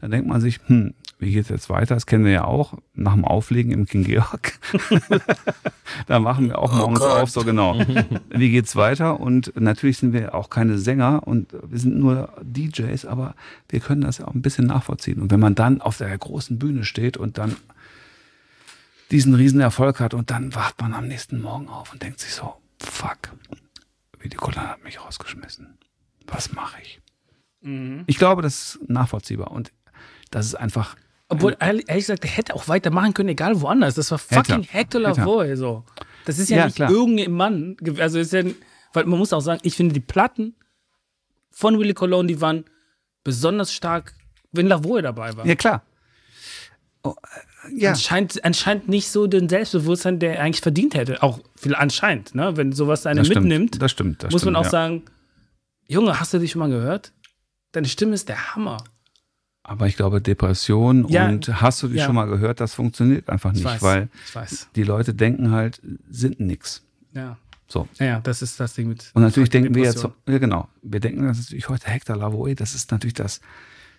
dann 0.00 0.10
denkt 0.10 0.26
man 0.26 0.40
sich, 0.40 0.58
hm, 0.66 0.94
wie 1.24 1.32
geht's 1.32 1.48
jetzt 1.48 1.70
weiter? 1.70 1.94
Das 1.94 2.06
kennen 2.06 2.24
wir 2.24 2.32
ja 2.32 2.44
auch 2.44 2.74
nach 2.94 3.14
dem 3.14 3.24
Auflegen 3.24 3.72
im 3.72 3.86
King 3.86 4.04
Georg. 4.04 4.58
da 6.06 6.18
machen 6.20 6.48
wir 6.48 6.58
auch 6.58 6.72
Oh 6.72 6.76
morgens 6.76 7.00
auf, 7.00 7.30
so 7.30 7.44
genau. 7.44 7.78
Wie 8.30 8.50
geht's 8.50 8.76
weiter? 8.76 9.20
Und 9.20 9.52
natürlich 9.58 9.98
sind 9.98 10.12
wir 10.12 10.34
auch 10.34 10.50
keine 10.50 10.78
Sänger 10.78 11.26
und 11.26 11.52
wir 11.52 11.78
sind 11.78 11.98
nur 11.98 12.32
DJs, 12.42 13.04
aber 13.06 13.34
wir 13.68 13.80
können 13.80 14.02
das 14.02 14.18
ja 14.18 14.28
auch 14.28 14.34
ein 14.34 14.42
bisschen 14.42 14.66
nachvollziehen. 14.66 15.20
Und 15.20 15.30
wenn 15.30 15.40
man 15.40 15.54
dann 15.54 15.80
auf 15.80 15.98
der 15.98 16.16
großen 16.16 16.58
Bühne 16.58 16.84
steht 16.84 17.16
und 17.16 17.38
dann 17.38 17.56
diesen 19.10 19.34
riesen 19.34 19.60
Erfolg 19.60 20.00
hat 20.00 20.14
und 20.14 20.30
dann 20.30 20.54
wacht 20.54 20.80
man 20.80 20.94
am 20.94 21.08
nächsten 21.08 21.40
Morgen 21.40 21.68
auf 21.68 21.92
und 21.92 22.02
denkt 22.02 22.20
sich 22.20 22.32
so, 22.32 22.54
fuck, 22.78 23.32
Willi 24.18 24.36
Colon 24.36 24.68
hat 24.68 24.84
mich 24.84 25.00
rausgeschmissen. 25.00 25.78
Was 26.26 26.52
mache 26.52 26.80
ich? 26.82 27.00
Mhm. 27.60 28.04
Ich 28.06 28.18
glaube, 28.18 28.42
das 28.42 28.76
ist 28.76 28.88
nachvollziehbar 28.88 29.50
und 29.50 29.72
das 30.30 30.46
ist 30.46 30.54
einfach 30.54 30.96
Obwohl, 31.28 31.56
ehrlich 31.58 31.88
ehrlich 31.88 32.04
gesagt, 32.04 32.22
der 32.22 32.30
hätte 32.30 32.54
auch 32.54 32.68
weitermachen 32.68 33.14
können, 33.14 33.30
egal 33.30 33.60
woanders. 33.60 33.94
Das 33.94 34.10
war 34.10 34.18
fucking 34.18 34.62
Hector. 34.62 35.00
Lavoie, 35.00 35.56
so. 35.56 35.84
Das 36.26 36.38
ist 36.38 36.50
ja, 36.50 36.58
Ja, 36.58 36.64
nicht 36.66 36.76
klar. 36.76 36.90
irgendein 36.90 37.32
Mann. 37.32 37.76
Also 37.98 38.18
ist 38.18 38.32
ja, 38.32 38.42
weil 38.92 39.04
man 39.06 39.18
muss 39.18 39.32
auch 39.32 39.40
sagen, 39.40 39.60
ich 39.62 39.74
finde 39.74 39.94
die 39.94 40.00
Platten 40.00 40.54
von 41.50 41.78
Willy 41.78 41.94
Colon, 41.94 42.28
die 42.28 42.40
waren 42.40 42.64
besonders 43.24 43.72
stark, 43.72 44.14
wenn 44.52 44.66
Lavoie 44.66 45.00
dabei 45.02 45.34
war. 45.36 45.46
Ja, 45.46 45.54
klar. 45.54 45.82
Oh, 47.02 47.14
äh, 47.22 47.74
ja. 47.82 47.90
Anscheinend, 47.90 48.44
anscheinend 48.44 48.88
nicht 48.88 49.08
so 49.10 49.26
den 49.26 49.48
Selbstbewusstsein, 49.48 50.18
der 50.18 50.36
er 50.36 50.44
eigentlich 50.44 50.60
verdient 50.62 50.94
hätte. 50.94 51.22
Auch 51.22 51.40
viel 51.56 51.74
anscheinend, 51.74 52.34
ne? 52.34 52.56
Wenn 52.56 52.72
sowas 52.72 53.06
einen 53.06 53.18
das 53.18 53.26
stimmt. 53.26 53.46
mitnimmt, 53.46 53.80
Das 53.82 53.90
stimmt. 53.90 54.22
Das 54.22 54.30
muss 54.32 54.44
man 54.44 54.54
stimmt, 54.54 54.56
auch 54.58 54.64
ja. 54.64 54.70
sagen, 54.70 55.02
Junge, 55.88 56.18
hast 56.20 56.32
du 56.34 56.38
dich 56.38 56.50
schon 56.52 56.60
mal 56.60 56.68
gehört? 56.70 57.12
Deine 57.72 57.88
Stimme 57.88 58.14
ist 58.14 58.28
der 58.28 58.54
Hammer. 58.54 58.78
Aber 59.66 59.86
ich 59.86 59.96
glaube, 59.96 60.20
Depression 60.20 61.08
Ja, 61.08 61.26
und 61.26 61.60
hast 61.62 61.82
du 61.82 61.88
die 61.88 61.96
ja. 61.96 62.04
schon 62.04 62.14
mal 62.14 62.26
gehört, 62.26 62.60
das 62.60 62.74
funktioniert 62.74 63.28
einfach 63.30 63.50
Ich 63.52 63.56
nicht, 63.56 63.64
weiß. 63.64 63.82
weil 63.82 64.08
ich 64.26 64.34
weiß. 64.34 64.68
die 64.76 64.82
Leute 64.82 65.14
denken 65.14 65.50
halt, 65.50 65.80
sind 66.10 66.38
nix. 66.38 66.82
Ja. 67.14 67.38
So. 67.66 67.88
Ja, 67.98 68.06
ja, 68.06 68.20
das 68.20 68.42
ist 68.42 68.60
das 68.60 68.74
Ding 68.74 68.88
mit. 68.88 69.10
Und 69.14 69.22
natürlich 69.22 69.48
denken 69.50 69.74
wir 69.74 69.82
jetzt, 69.84 69.96
Depression. 70.04 70.22
ja 70.28 70.38
genau, 70.38 70.68
wir 70.82 71.00
denken 71.00 71.26
das 71.26 71.38
ist 71.38 71.46
natürlich 71.46 71.68
heute 71.70 71.86
Hector 71.90 72.14
Lavoe, 72.16 72.54
das 72.54 72.74
ist 72.74 72.92
natürlich 72.92 73.14
das, 73.14 73.40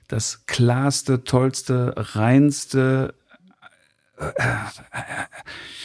das 0.07 0.45
klarste, 0.45 1.24
tollste, 1.24 1.93
reinste, 1.97 3.16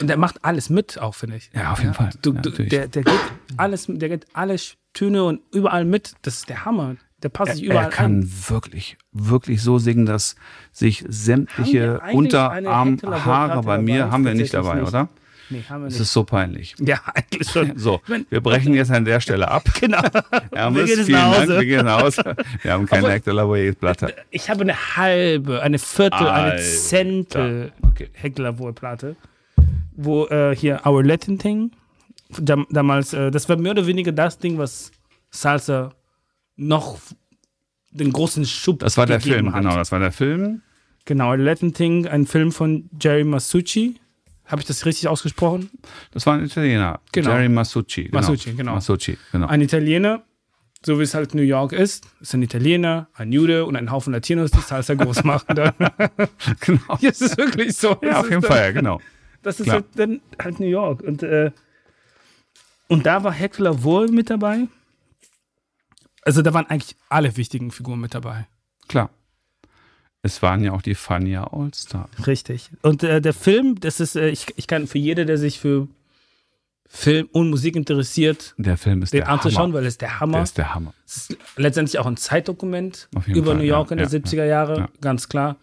Und 0.01 0.07
der 0.09 0.17
macht 0.17 0.45
alles 0.45 0.71
mit, 0.71 0.99
auch 0.99 1.15
finde 1.15 1.37
ich. 1.37 1.51
Ja, 1.55 1.73
auf 1.73 1.81
jeden 1.81 1.95
Fall. 1.95 2.11
Du, 2.23 2.33
Ja, 2.35 2.41
du, 2.41 2.51
der, 2.51 2.87
der 2.89 3.03
geht 3.03 3.21
alles, 3.57 3.87
der 3.89 4.09
geht 4.09 4.27
alle 4.35 4.57
Töne 4.93 5.25
und 5.25 5.41
überall 5.53 5.85
mit. 5.85 6.15
Das 6.23 6.37
ist 6.37 6.49
der 6.49 6.65
Hammer. 6.65 6.97
Der 7.23 7.29
passt 7.29 7.55
sich 7.57 7.65
er, 7.65 7.71
überall 7.73 7.85
er 7.87 7.91
kann 7.91 8.23
an. 8.23 8.33
wirklich, 8.49 8.97
wirklich 9.13 9.63
so 9.63 9.79
singen, 9.79 10.07
dass 10.07 10.37
sich 10.73 11.05
sämtliche 11.09 12.03
eine 12.03 12.17
Unterarmhaare 12.17 13.63
bei 13.63 13.79
mir 13.79 14.11
haben 14.11 14.25
wir 14.25 14.35
nicht 14.35 14.55
dabei, 14.55 14.77
nicht. 14.77 14.89
oder? 14.89 15.09
Nee, 15.53 15.65
haben 15.69 15.81
wir 15.83 15.87
Das 15.87 15.95
nicht. 15.95 16.03
ist 16.03 16.13
so 16.13 16.23
peinlich. 16.25 16.77
ja, 16.81 17.01
eigentlich 17.13 17.51
schon. 17.51 17.73
So, 17.77 18.01
wir 18.31 18.41
brechen 18.41 18.73
jetzt 18.75 18.91
an 18.93 19.05
der 19.05 19.21
Stelle 19.21 19.49
ab. 19.49 19.65
Genau. 19.81 20.01
Ja, 20.55 20.73
wir 20.75 20.85
gehen 20.85 21.05
vielen 21.05 21.19
nach 21.19 21.31
Dank, 21.33 21.43
Hause. 21.43 21.59
wir 21.59 21.65
gehen 21.67 21.85
nach 21.87 22.03
Hause. 22.03 22.37
Wir 22.63 22.73
haben 22.73 22.87
keine 22.87 23.11
Hector 23.11 23.35
Lavoe-Platte. 23.35 24.15
Ich 24.31 24.49
habe 24.49 24.61
eine 24.63 24.97
halbe, 24.97 25.61
eine 25.63 25.79
Viertel, 25.79 26.29
eine 26.29 26.53
Alter. 26.53 26.63
Zentel 26.63 27.73
Okay. 27.83 28.09
Hector 28.13 28.45
Lavoie-Platte, 28.45 29.17
wo 29.97 30.27
äh, 30.27 30.55
hier 30.55 30.83
Our 30.87 31.03
Latin 31.05 31.39
Thing, 31.39 31.73
dam, 32.39 32.67
damals, 32.71 33.13
äh, 33.13 33.31
das 33.33 33.49
war 33.49 33.57
mehr 33.57 33.73
oder 33.73 33.87
weniger 33.87 34.13
das 34.13 34.39
Ding, 34.39 34.57
was 34.57 34.93
Salsa 35.31 35.91
noch 36.61 36.99
den 37.91 38.13
großen 38.13 38.45
Schub 38.47 38.81
Das 38.81 38.97
war 38.97 39.07
der 39.07 39.21
Film, 39.21 39.53
hat. 39.53 39.63
genau, 39.63 39.77
das 39.77 39.91
war 39.93 39.99
der 39.99 40.13
Film. 40.13 40.63
Genau, 41.07 41.35
Latin 41.35 41.73
Thing, 41.75 42.07
ein 42.07 42.27
Film 42.27 42.53
von 42.53 42.89
Jerry 43.01 43.25
Masucci. 43.25 43.97
Habe 44.47 44.61
ich 44.63 44.67
das 44.69 44.85
richtig 44.85 45.09
ausgesprochen? 45.09 45.71
Das 46.13 46.27
war 46.27 46.35
ein 46.35 46.45
Italiener. 46.45 47.01
Genau. 47.13 47.31
Jerry 47.31 47.49
Masucci. 47.49 48.05
Genau. 48.05 48.19
Masucci, 48.21 48.53
genau. 48.55 48.75
Masucci, 48.75 49.17
genau. 49.33 49.47
Ein 49.47 49.61
Italiener, 49.63 50.23
so 50.85 50.99
wie 50.99 51.03
es 51.05 51.15
halt 51.15 51.35
New 51.35 51.43
York 51.43 51.73
ist, 51.73 52.05
ist 52.21 52.35
ein 52.35 52.43
Italiener, 52.43 53.09
ein 53.15 53.33
Jude 53.33 53.65
und 53.65 53.77
ein 53.77 53.91
Haufen 53.91 54.13
Latinos, 54.13 54.51
die 54.51 54.61
Salsa 54.61 54.95
groß 54.95 55.25
machen. 55.25 55.47
Genau. 56.61 56.81
Ja, 57.01 57.09
es 57.11 57.21
ist 57.21 57.39
wirklich 57.39 57.77
so. 57.77 57.91
Ja, 57.91 57.97
Das 58.03 58.17
auf 58.17 58.31
jeden 58.31 58.43
dann- 58.43 58.51
Fall, 58.51 58.61
ja, 58.67 58.73
genau. 58.73 59.01
Das 59.43 59.59
ist 59.59 59.65
Klar. 59.65 59.77
halt 59.77 59.87
dann 59.95 60.21
halt 60.43 60.61
New 60.61 60.67
York. 60.67 61.03
Und, 61.03 61.23
äh, 61.23 61.51
und 62.89 63.07
da 63.07 63.25
war 63.25 63.33
Heckler 63.33 63.83
wohl 63.83 64.09
mit 64.09 64.29
dabei. 64.31 64.67
Also 66.23 66.43
da 66.43 66.53
waren 66.55 66.67
eigentlich 66.67 66.97
alle 67.09 67.37
wichtigen 67.37 67.71
Figuren 67.71 68.01
mit 68.01 68.15
dabei. 68.15 68.47
Klar. 68.89 69.11
Es 70.23 70.43
waren 70.43 70.63
ja 70.63 70.73
auch 70.73 70.83
die 70.83 70.95
Fania 70.95 71.45
All-Stars. 71.45 72.27
Richtig. 72.27 72.71
Und 72.83 73.03
äh, 73.03 73.23
der 73.23 73.33
Film, 73.33 73.81
das 73.81 74.01
ist, 74.01 74.17
äh, 74.17 74.29
ich, 74.29 74.47
ich 74.57 74.67
kann 74.67 74.87
für 74.87 74.99
jeder, 74.99 75.25
der 75.25 75.39
sich 75.39 75.59
für 75.59 75.89
Film 76.87 77.29
und 77.33 77.49
Musik 77.49 77.77
interessiert, 77.77 78.55
Der 78.59 78.77
Film 78.77 79.01
ist 79.03 79.13
den 79.15 79.21
der 79.21 79.29
anzuschauen, 79.31 79.63
Hammer. 79.69 79.75
weil 79.75 79.87
es 79.87 79.97
der 79.97 80.09
Der 80.09 80.21
Hammer. 80.21 80.43
ist 80.43 80.59
der 80.59 80.75
Hammer. 80.75 80.93
Es 81.07 81.17
ist 81.31 81.39
letztendlich 81.57 81.99
auch 82.01 82.07
ein 82.07 82.17
Zeitdokument 82.17 83.09
über 83.29 83.53
Fall, 83.53 83.57
New 83.57 83.63
York 83.63 83.91
ja, 83.91 83.97
in 83.97 83.99
den 83.99 84.11
ja, 84.11 84.19
70er 84.19 84.45
Jahre, 84.45 84.77
ja. 84.79 84.89
ganz 85.01 85.29
klar. 85.29 85.57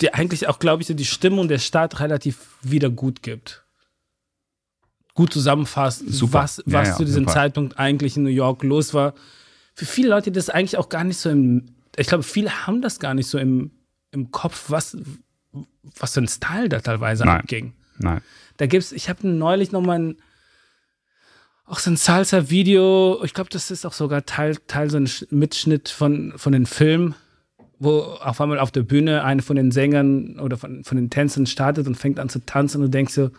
Der 0.00 0.14
eigentlich 0.14 0.48
auch, 0.48 0.58
glaube 0.58 0.82
ich, 0.82 0.88
so 0.88 0.94
die 0.94 1.04
Stimmung 1.04 1.48
der 1.48 1.58
Stadt 1.58 1.98
relativ 2.00 2.58
wieder 2.62 2.90
gut 2.90 3.22
gibt. 3.22 3.63
Gut 5.14 5.32
zusammenfasst, 5.32 6.02
Super. 6.08 6.40
was, 6.40 6.56
Ja, 6.66 6.80
was 6.80 6.88
ja, 6.88 6.96
zu 6.96 7.04
diesem 7.04 7.22
super. 7.24 7.32
Zeitpunkt 7.34 7.78
eigentlich 7.78 8.16
in 8.16 8.24
New 8.24 8.30
York 8.30 8.62
los 8.64 8.94
war. 8.94 9.14
Für 9.74 9.86
viele 9.86 10.08
Leute 10.08 10.32
das 10.32 10.50
eigentlich 10.50 10.76
auch 10.76 10.88
gar 10.88 11.04
nicht 11.04 11.18
so 11.18 11.30
im, 11.30 11.66
ich 11.96 12.08
glaube, 12.08 12.24
viele 12.24 12.66
haben 12.66 12.82
das 12.82 12.98
gar 12.98 13.14
nicht 13.14 13.28
so 13.28 13.38
im, 13.38 13.70
im 14.10 14.30
Kopf, 14.32 14.66
was, 14.70 14.96
was 15.98 16.14
für 16.14 16.20
ein 16.20 16.28
Style 16.28 16.68
da 16.68 16.80
teilweise 16.80 17.24
Nein. 17.24 17.40
abging. 17.40 17.72
Nein. 17.98 18.20
Da 18.56 18.66
gibt's, 18.66 18.90
ich 18.92 19.08
habe 19.08 19.26
neulich 19.28 19.70
noch 19.72 19.82
mal 19.82 19.98
ein, 19.98 20.16
auch 21.66 21.78
so 21.78 21.90
ein 21.90 21.96
Salsa-Video, 21.96 23.22
ich 23.24 23.32
glaube, 23.34 23.50
das 23.50 23.70
ist 23.70 23.86
auch 23.86 23.92
sogar 23.94 24.26
Teil, 24.26 24.56
Teil 24.66 24.90
so 24.90 24.96
ein 24.98 25.06
Sch- 25.06 25.26
Mitschnitt 25.30 25.88
von, 25.88 26.34
von 26.36 26.52
den 26.52 26.66
Film, 26.66 27.14
wo 27.78 28.00
auf 28.00 28.40
einmal 28.40 28.58
auf 28.58 28.70
der 28.70 28.82
Bühne 28.82 29.24
eine 29.24 29.42
von 29.42 29.56
den 29.56 29.70
Sängern 29.70 30.38
oder 30.40 30.56
von, 30.58 30.84
von 30.84 30.96
den 30.96 31.08
Tänzern 31.10 31.46
startet 31.46 31.86
und 31.86 31.94
fängt 31.96 32.18
an 32.20 32.28
zu 32.28 32.44
tanzen 32.44 32.78
und 32.78 32.84
du 32.88 32.90
denkst 32.90 33.14
so, 33.14 33.30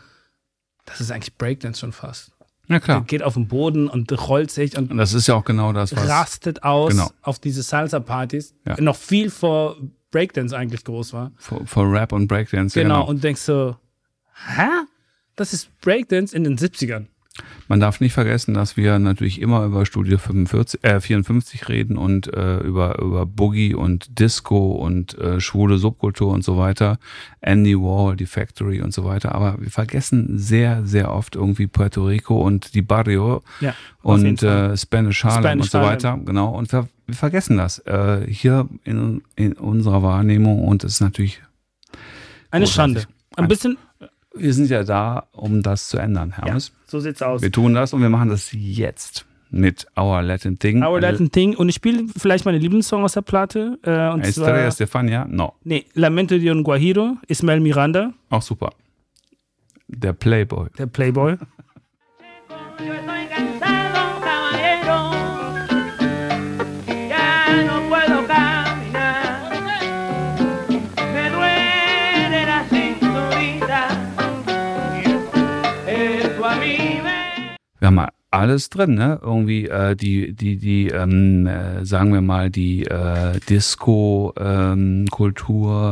das 0.85 1.01
ist 1.01 1.11
eigentlich 1.11 1.35
Breakdance 1.37 1.79
schon 1.79 1.91
fast. 1.91 2.31
Ja, 2.67 2.75
Der 2.75 2.79
klar. 2.79 3.01
geht 3.03 3.21
auf 3.21 3.35
den 3.35 3.47
Boden 3.47 3.87
und 3.87 4.11
rollt 4.27 4.49
sich 4.49 4.75
und 4.77 4.89
Und 4.91 4.97
das 4.97 5.13
ist 5.13 5.27
ja 5.27 5.35
auch 5.35 5.45
genau 5.45 5.71
das, 5.73 5.95
was. 5.95 6.07
rastet 6.07 6.63
aus 6.63 6.91
Genau. 6.91 7.11
auf 7.21 7.37
diese 7.39 7.61
Salsa-Partys. 7.61 8.55
Ja. 8.65 8.79
Noch 8.81 8.95
viel 8.95 9.29
vor 9.29 9.77
Breakdance 10.09 10.55
eigentlich 10.57 10.83
groß 10.83 11.13
war. 11.13 11.31
Vor, 11.37 11.65
vor 11.67 11.91
Rap 11.91 12.11
und 12.11 12.27
Breakdance. 12.27 12.79
Genau. 12.79 13.01
Genau. 13.01 13.09
Und 13.09 13.23
denkst 13.23 13.41
so, 13.41 13.75
hä? 14.55 14.67
Das 15.35 15.53
ist 15.53 15.69
Breakdance 15.81 16.35
in 16.35 16.43
den 16.43 16.57
70ern. 16.57 17.07
Man 17.67 17.79
darf 17.79 17.99
nicht 17.99 18.13
vergessen, 18.13 18.53
dass 18.53 18.77
wir 18.77 18.97
natürlich 18.99 19.41
immer 19.41 19.65
über 19.65 19.85
Studio 19.85 20.17
45, 20.19 20.83
äh, 20.83 21.01
54 21.01 21.67
reden 21.67 21.97
und 21.97 22.31
äh, 22.33 22.59
über, 22.59 22.99
über 22.99 23.25
Boogie 23.25 23.73
und 23.73 24.19
Disco 24.19 24.71
und 24.73 25.17
äh, 25.17 25.39
schwule 25.41 25.77
Subkultur 25.77 26.31
und 26.31 26.43
so 26.43 26.57
weiter. 26.57 26.97
Andy 27.41 27.75
Warhol, 27.75 28.15
die 28.15 28.27
Factory 28.27 28.81
und 28.81 28.93
so 28.93 29.03
weiter. 29.03 29.33
Aber 29.35 29.55
wir 29.59 29.71
vergessen 29.71 30.37
sehr, 30.37 30.85
sehr 30.85 31.11
oft 31.11 31.35
irgendwie 31.35 31.67
Puerto 31.67 32.05
Rico 32.05 32.39
und 32.41 32.73
die 32.75 32.81
Barrio 32.83 33.41
Ja. 33.59 33.73
und 34.03 34.41
äh, 34.43 34.77
Spanish 34.77 35.23
Harlem 35.23 35.41
Spanish 35.43 35.63
und 35.65 35.71
so 35.71 35.79
Harlem. 35.79 35.91
weiter. 35.93 36.19
Genau. 36.23 36.49
Und 36.55 36.71
wir, 36.71 36.87
wir 37.07 37.15
vergessen 37.15 37.57
das 37.57 37.79
äh, 37.79 38.25
hier 38.29 38.69
in, 38.83 39.23
in 39.35 39.53
unserer 39.53 40.03
Wahrnehmung 40.03 40.63
und 40.65 40.83
es 40.83 40.93
ist 40.93 41.01
natürlich, 41.01 41.41
Eine 42.51 42.65
großartig. 42.65 43.01
Schande. 43.01 43.15
Ein- 43.37 43.47
bisschen, 43.49 43.77
wir 44.35 44.53
sind 44.53 44.69
ja 44.69 44.83
da, 44.83 45.27
um 45.31 45.61
das 45.61 45.87
zu 45.89 45.97
ändern, 45.97 46.31
Hermes. 46.31 46.73
so 46.87 46.99
sieht's 46.99 47.21
aus. 47.21 47.41
Wir 47.41 47.51
tun 47.51 47.73
das 47.73 47.93
und 47.93 48.01
wir 48.01 48.09
machen 48.09 48.29
das 48.29 48.49
jetzt 48.51 49.25
mit 49.49 49.87
Our 49.97 50.21
Latin 50.21 50.59
Thing. 50.59 50.83
Our 50.83 50.99
Latin 50.99 51.31
Thing. 51.31 51.55
Und 51.55 51.69
ich 51.69 51.75
spiele 51.75 52.05
vielleicht 52.17 52.45
meine 52.45 52.57
Lieblingssong 52.57 53.03
aus 53.03 53.13
der 53.13 53.21
Platte. 53.21 53.79
Äh, 53.83 54.13
und 54.13 54.21
Estrella 54.21 54.69
Stefania, 54.71 55.25
no, 55.29 55.53
nee, 55.63 55.85
Lamento 55.93 56.37
de 56.37 56.51
un 56.51 56.63
Guajiro, 56.63 57.17
Ismael 57.27 57.59
Miranda, 57.59 58.13
auch 58.29 58.41
super. 58.41 58.71
Der 59.87 60.13
Playboy. 60.13 60.67
der 60.77 60.87
Playboy. 60.87 61.37
Wir 77.85 77.89
haben 77.95 78.09
alles 78.31 78.71
drin, 78.71 78.95
ne? 78.95 79.19
Irgendwie 79.21 79.67
äh, 79.67 79.95
die, 79.95 80.33
die, 80.33 80.57
die, 80.57 80.87
ähm, 80.87 81.45
äh, 81.45 81.85
sagen 81.85 82.11
wir 82.13 82.21
mal, 82.21 82.49
die 82.49 82.83
äh, 82.85 83.39
Disco-Kultur, 83.47 84.39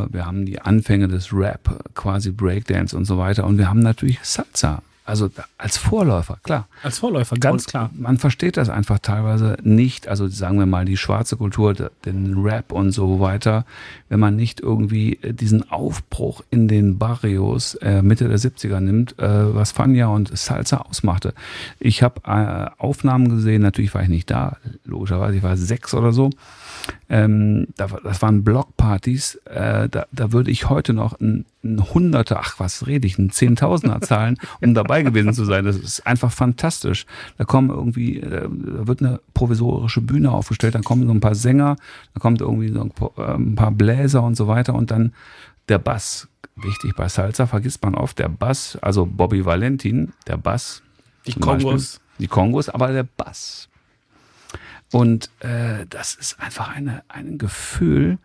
wir 0.09 0.25
haben 0.25 0.43
die 0.47 0.59
Anfänge 0.59 1.07
des 1.07 1.31
Rap, 1.31 1.91
quasi 1.93 2.31
Breakdance 2.31 2.97
und 2.97 3.05
so 3.05 3.19
weiter. 3.19 3.45
Und 3.45 3.59
wir 3.59 3.69
haben 3.69 3.81
natürlich 3.81 4.17
Salsa. 4.23 4.81
Also 5.05 5.29
als 5.57 5.77
Vorläufer, 5.77 6.37
klar. 6.43 6.67
Als 6.81 6.99
Vorläufer, 6.99 7.35
ganz 7.35 7.63
Und 7.63 7.69
klar. 7.69 7.89
Man 7.93 8.17
versteht 8.17 8.55
das 8.55 8.69
einfach 8.69 8.99
teilweise 8.99 9.57
nicht, 9.61 10.07
also 10.07 10.27
sagen 10.27 10.57
wir 10.59 10.65
mal 10.65 10.85
die 10.85 10.95
schwarze 10.95 11.35
Kultur, 11.35 11.73
den 12.05 12.37
Rap 12.41 12.71
und 12.71 12.91
so 12.91 13.19
weiter, 13.19 13.65
wenn 14.07 14.21
man 14.21 14.37
nicht 14.37 14.61
irgendwie 14.61 15.19
äh, 15.21 15.33
diesen 15.33 15.69
Aufbruch 15.69 16.41
in 16.51 16.69
den 16.69 16.97
Barrios 16.99 17.75
äh, 17.75 18.01
Mitte 18.01 18.29
der 18.29 18.39
70er 18.39 18.79
nimmt, 18.79 19.19
äh, 19.19 19.53
was 19.53 19.73
Fania 19.73 20.07
und 20.07 20.37
Salsa 20.37 20.77
ausmachte. 20.77 21.33
Ich 21.79 22.01
habe 22.01 22.21
äh, 22.25 22.81
Aufnahmen 22.81 23.27
gesehen, 23.27 23.61
natürlich 23.61 23.93
war 23.93 24.03
ich 24.03 24.09
nicht 24.09 24.31
da, 24.31 24.57
logischerweise, 24.85 25.35
ich 25.35 25.43
war 25.43 25.57
sechs 25.57 25.93
oder 25.93 26.13
so. 26.13 26.29
Ähm, 27.09 27.67
da, 27.77 27.87
das 27.87 28.21
waren 28.21 28.43
Blockpartys, 28.43 29.35
äh, 29.45 29.87
da, 29.89 30.05
da 30.11 30.31
würde 30.31 30.51
ich 30.51 30.69
heute 30.69 30.93
noch 30.93 31.19
ein, 31.19 31.45
ein 31.63 31.93
Hunderter, 31.93 32.39
ach 32.39 32.59
was 32.59 32.87
rede 32.87 33.07
ich, 33.07 33.17
ein 33.17 33.29
Zehntausender 33.29 34.01
zahlen, 34.01 34.37
um 34.61 34.73
dabei 34.73 35.03
gewesen 35.03 35.33
zu 35.33 35.45
sein. 35.45 35.65
Das 35.65 35.77
ist 35.77 36.05
einfach 36.07 36.31
fantastisch. 36.31 37.05
Da 37.37 37.45
kommen 37.45 37.69
irgendwie, 37.69 38.19
äh, 38.19 38.49
da 38.49 38.87
wird 38.87 39.01
eine 39.01 39.19
provisorische 39.33 40.01
Bühne 40.01 40.31
aufgestellt, 40.31 40.75
dann 40.75 40.83
kommen 40.83 41.07
so 41.07 41.13
ein 41.13 41.19
paar 41.19 41.35
Sänger, 41.35 41.75
da 42.13 42.19
kommt 42.19 42.41
irgendwie 42.41 42.69
so 42.69 42.81
ein 42.81 42.91
paar, 42.91 43.11
äh, 43.17 43.35
ein 43.35 43.55
paar 43.55 43.71
Bläser 43.71 44.23
und 44.23 44.35
so 44.35 44.47
weiter 44.47 44.73
und 44.73 44.91
dann 44.91 45.13
der 45.69 45.79
Bass. 45.79 46.27
Wichtig 46.55 46.95
bei 46.95 47.07
Salsa 47.09 47.47
vergisst 47.47 47.83
man 47.83 47.95
oft, 47.95 48.19
der 48.19 48.29
Bass, 48.29 48.77
also 48.81 49.05
Bobby 49.05 49.45
Valentin, 49.45 50.13
der 50.27 50.37
Bass. 50.37 50.83
Die 51.25 51.33
zum 51.33 51.41
Beispiel. 51.41 51.63
Kongos. 51.63 52.01
Die 52.19 52.27
Kongos, 52.27 52.69
aber 52.69 52.91
der 52.91 53.03
Bass. 53.03 53.69
Und 54.93 55.29
äh, 55.39 55.85
das 55.89 56.15
ist 56.15 56.39
einfach 56.39 56.69
eine, 56.73 57.03
ein 57.09 57.37
Gefühl. 57.37 58.17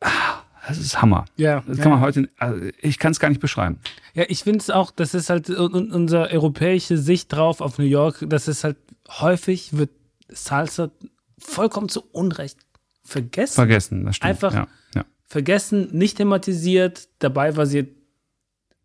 Ah, 0.00 0.42
Das 0.66 0.78
ist 0.78 1.00
Hammer. 1.02 1.24
Ja. 1.36 1.62
Das 1.66 1.78
kann 1.78 1.90
man 1.92 2.00
heute, 2.00 2.28
also 2.38 2.60
ich 2.80 2.98
kann 2.98 3.12
es 3.12 3.20
gar 3.20 3.28
nicht 3.28 3.40
beschreiben. 3.40 3.78
Ja, 4.14 4.24
ich 4.28 4.44
finde 4.44 4.60
es 4.60 4.70
auch, 4.70 4.90
das 4.90 5.14
ist 5.14 5.28
halt 5.30 5.48
un- 5.50 5.74
un- 5.74 5.92
unsere 5.92 6.30
europäische 6.30 6.98
Sicht 6.98 7.32
drauf 7.32 7.60
auf 7.60 7.78
New 7.78 7.84
York, 7.84 8.24
das 8.28 8.48
ist 8.48 8.64
halt 8.64 8.76
häufig 9.08 9.76
wird 9.76 9.90
Salsa 10.28 10.90
vollkommen 11.38 11.88
zu 11.88 12.02
Unrecht 12.12 12.58
vergessen. 13.04 13.54
Vergessen, 13.54 14.04
das 14.04 14.16
stimmt. 14.16 14.30
Einfach- 14.30 14.54
ja, 14.54 14.68
ja. 14.94 15.04
vergessen, 15.26 15.88
nicht 15.92 16.16
thematisiert. 16.16 17.08
Dabei 17.18 17.56
war 17.56 17.66
sie 17.66 17.88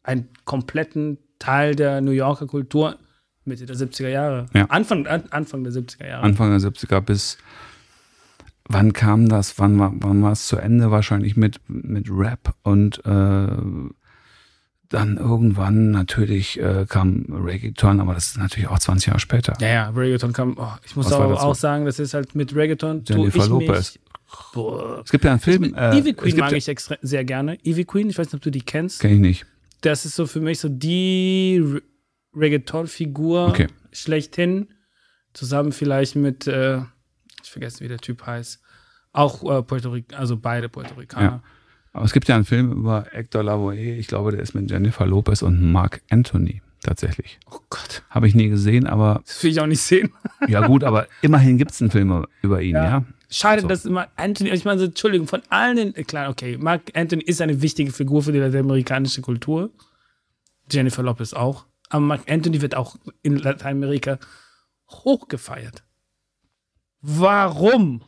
einen 0.04 0.28
kompletten 0.46 1.18
Teil 1.40 1.76
der 1.76 2.02
New 2.02 2.12
Yorker 2.12 2.48
Kultur 2.48 2.98
Mitte 3.48 3.66
der 3.66 3.76
70er 3.76 4.10
Jahre. 4.10 4.46
Ja. 4.54 4.66
Anfang, 4.66 5.08
an, 5.08 5.24
Anfang 5.32 5.64
der 5.64 5.74
70er 5.74 6.08
Jahre. 6.08 6.24
Anfang 6.24 6.50
der 6.50 6.60
70er 6.60 7.02
bis 7.02 7.38
wann 8.70 8.94
kam 8.94 9.30
das? 9.30 9.58
Wann 9.60 9.80
war, 9.80 9.94
wann 9.96 10.22
war 10.22 10.32
es 10.32 10.48
zu 10.48 10.58
Ende? 10.58 10.92
Wahrscheinlich 10.92 11.38
mit, 11.38 11.60
mit 11.68 12.08
Rap 12.10 12.54
und 12.64 13.00
äh, 13.06 13.48
dann 14.90 15.18
irgendwann 15.18 15.92
natürlich 15.92 16.60
äh, 16.60 16.86
kam 16.88 17.26
Reggaeton, 17.30 18.00
aber 18.00 18.14
das 18.14 18.28
ist 18.28 18.38
natürlich 18.38 18.70
auch 18.70 18.80
20 18.80 19.08
Jahre 19.08 19.20
später. 19.20 19.54
ja, 19.60 19.68
ja, 19.68 19.90
Reggaeton 19.90 20.34
kam. 20.34 20.56
Oh, 20.58 20.68
ich 20.86 20.96
muss 20.96 21.12
aber 21.12 21.42
auch 21.42 21.56
sagen, 21.56 21.86
das 21.86 22.00
ist 22.00 22.14
halt 22.14 22.36
mit 22.36 22.56
Reggaeton. 22.56 23.04
Jennifer 23.06 23.38
ich 23.38 23.48
Lopez. 23.48 23.94
Mich, 23.96 24.00
boah. 24.54 25.02
Es 25.04 25.12
gibt 25.12 25.26
ja 25.26 25.32
einen 25.32 25.40
Film. 25.40 25.74
Äh, 25.76 25.98
Ivy 25.98 26.14
Queen 26.14 26.38
mag 26.38 26.52
ja- 26.52 26.58
ich 26.58 26.68
extra, 26.70 26.96
sehr 27.02 27.26
gerne. 27.26 27.58
Ivy 27.64 27.86
Queen, 27.86 28.10
ich 28.10 28.18
weiß 28.18 28.28
nicht, 28.28 28.36
ob 28.36 28.42
du 28.42 28.52
die 28.52 28.62
kennst. 28.62 29.02
Kenn 29.02 29.12
ich 29.12 29.20
nicht. 29.20 29.46
Das 29.82 30.06
ist 30.06 30.16
so 30.16 30.26
für 30.26 30.40
mich 30.40 30.60
so 30.60 30.70
die 30.70 31.82
Reggaeton-Figur 32.38 33.48
Okay. 33.50 33.68
schlechthin. 33.92 34.68
Zusammen 35.34 35.72
vielleicht 35.72 36.16
mit, 36.16 36.48
äh, 36.48 36.78
ich 37.44 37.50
vergesse, 37.52 37.84
wie 37.84 37.88
der 37.88 38.00
Typ 38.00 38.26
heißt. 38.26 38.60
Auch 39.14 39.44
äh, 39.44 39.64
Puerto 39.64 39.90
Rico, 39.92 40.16
also 40.16 40.38
beide 40.38 40.70
Puerto 40.70 40.96
Ricaner. 40.96 41.24
Ja. 41.24 41.44
Aber 41.94 42.06
es 42.06 42.14
gibt 42.14 42.28
ja 42.28 42.36
einen 42.36 42.46
Film 42.46 42.72
über 42.72 43.06
Hector 43.12 43.44
Lavoe. 43.44 43.76
Ich 43.76 44.08
glaube, 44.08 44.32
der 44.32 44.42
ist 44.42 44.54
mit 44.54 44.70
Jennifer 44.70 45.06
Lopez 45.06 45.42
und 45.42 45.72
Mark 45.72 46.02
Anthony 46.10 46.62
tatsächlich. 46.84 47.40
Oh 47.52 47.60
Gott, 47.70 48.04
Habe 48.10 48.28
ich 48.28 48.36
nie 48.36 48.50
gesehen, 48.50 48.86
aber 48.88 49.22
das 49.26 49.44
will 49.44 49.52
ich 49.52 49.60
auch 49.60 49.66
nicht 49.68 49.82
sehen. 49.82 50.12
ja 50.48 50.66
gut, 50.68 50.84
aber 50.84 51.08
immerhin 51.22 51.58
gibt 51.58 51.72
es 51.72 51.82
einen 51.82 51.90
Film 51.92 52.26
über 52.44 52.62
ihn, 52.62 52.76
ja. 52.76 52.84
Ja. 52.84 53.06
Schade, 53.30 53.62
So. 53.64 53.68
dass 53.68 53.86
immer 53.86 54.08
Anthony, 54.16 54.52
ich 54.52 54.64
meine, 54.64 54.80
so, 54.80 54.86
Entschuldigung, 54.86 55.28
von 55.28 55.42
allen, 55.50 55.76
den- 55.94 55.94
klar, 56.08 56.30
okay, 56.30 56.58
Mark 56.58 56.84
Anthony 56.94 57.24
ist 57.24 57.42
eine 57.42 57.62
wichtige 57.62 57.92
Figur 57.92 58.22
für 58.24 58.32
die 58.32 58.40
lateinamerikanische 58.40 59.22
Kultur. 59.22 59.72
Jennifer 60.72 61.04
Lopez 61.04 61.34
auch. 61.34 61.66
Aber 61.90 62.02
Mark 62.02 62.30
Anthony 62.30 62.62
wird 62.62 62.76
auch 62.76 62.96
in 63.22 63.38
Lateinamerika 63.38 64.20
hochgefeiert. 64.90 65.84
Warum? 67.02 68.02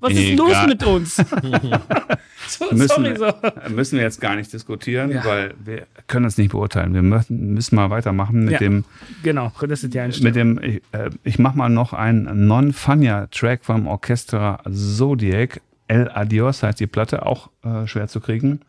Was 0.00 0.12
ist 0.12 0.18
Egal. 0.18 0.36
los 0.36 0.66
mit 0.66 0.82
uns? 0.84 1.16
so, 2.48 2.64
Müssen, 2.72 2.88
sorry, 2.88 3.16
so. 3.16 3.32
müssen 3.72 3.96
wir 3.96 4.02
jetzt 4.04 4.20
gar 4.20 4.34
nicht 4.34 4.52
diskutieren, 4.52 5.12
Ja. 5.12 5.24
weil 5.24 5.54
wir 5.64 5.86
können 6.08 6.24
das 6.24 6.36
nicht 6.36 6.50
beurteilen. 6.50 6.92
Wir 6.94 7.02
müssen, 7.02 7.54
müssen 7.54 7.76
mal 7.76 7.90
weitermachen 7.90 8.44
mit 8.44 8.54
Ja. 8.54 8.58
dem, 8.58 8.84
Genau, 9.22 9.52
das 9.66 9.84
ist 9.84 9.94
die 9.94 10.00
Einstellung. 10.00 10.26
mit 10.26 10.36
dem, 10.36 10.62
ich, 10.62 10.82
äh, 10.92 11.10
ich 11.22 11.38
mach 11.38 11.54
mal 11.54 11.68
noch 11.70 11.92
einen 11.92 12.46
Non-Fania-Track 12.46 13.64
vom 13.64 13.86
Orchestra 13.86 14.60
Zodiac. 14.68 15.60
El 15.86 16.10
Adios 16.10 16.62
heißt 16.62 16.80
die 16.80 16.86
Platte, 16.88 17.24
auch 17.24 17.50
äh, 17.62 17.86
schwer 17.86 18.08
zu 18.08 18.20
kriegen. 18.20 18.60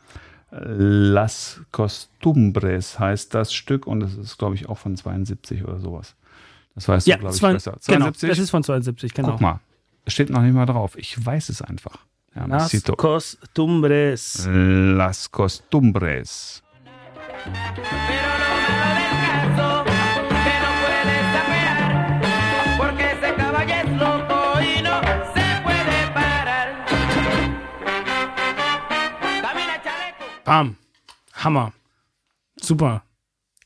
Las 0.58 1.62
Costumbres 1.72 2.98
heißt 3.00 3.34
das 3.34 3.54
Stück 3.54 3.88
und 3.88 4.00
das 4.00 4.16
ist, 4.16 4.38
glaube 4.38 4.56
ich, 4.56 4.70
auch 4.70 4.78
von 4.78 4.96
72 4.96 5.64
oder 5.64 5.80
sowas. 5.80 6.16
Das 6.76 6.88
weißt 6.88 7.08
ja, 7.08 7.16
du, 7.16 7.22
glaube 7.22 7.36
ich, 7.36 7.42
besser. 7.42 7.78
genau, 7.88 8.12
das 8.12 8.24
ist 8.24 8.50
von 8.50 8.64
72, 8.64 9.14
genau. 9.14 9.32
Guck 9.32 9.42
mal, 9.42 9.60
es 10.06 10.14
steht 10.14 10.30
noch 10.30 10.42
nicht 10.42 10.54
mal 10.54 10.66
drauf. 10.66 10.98
Ich 10.98 11.24
weiß 11.26 11.50
es 11.50 11.62
einfach. 11.62 11.98
Ja, 12.36 12.46
Las 12.46 12.64
Masito. 12.64 12.96
Costumbres. 12.96 14.48
Las 14.48 15.32
Costumbres. 15.32 16.64
Bam. 30.46 30.78
Hammer. 31.34 31.74
Super. 32.56 33.04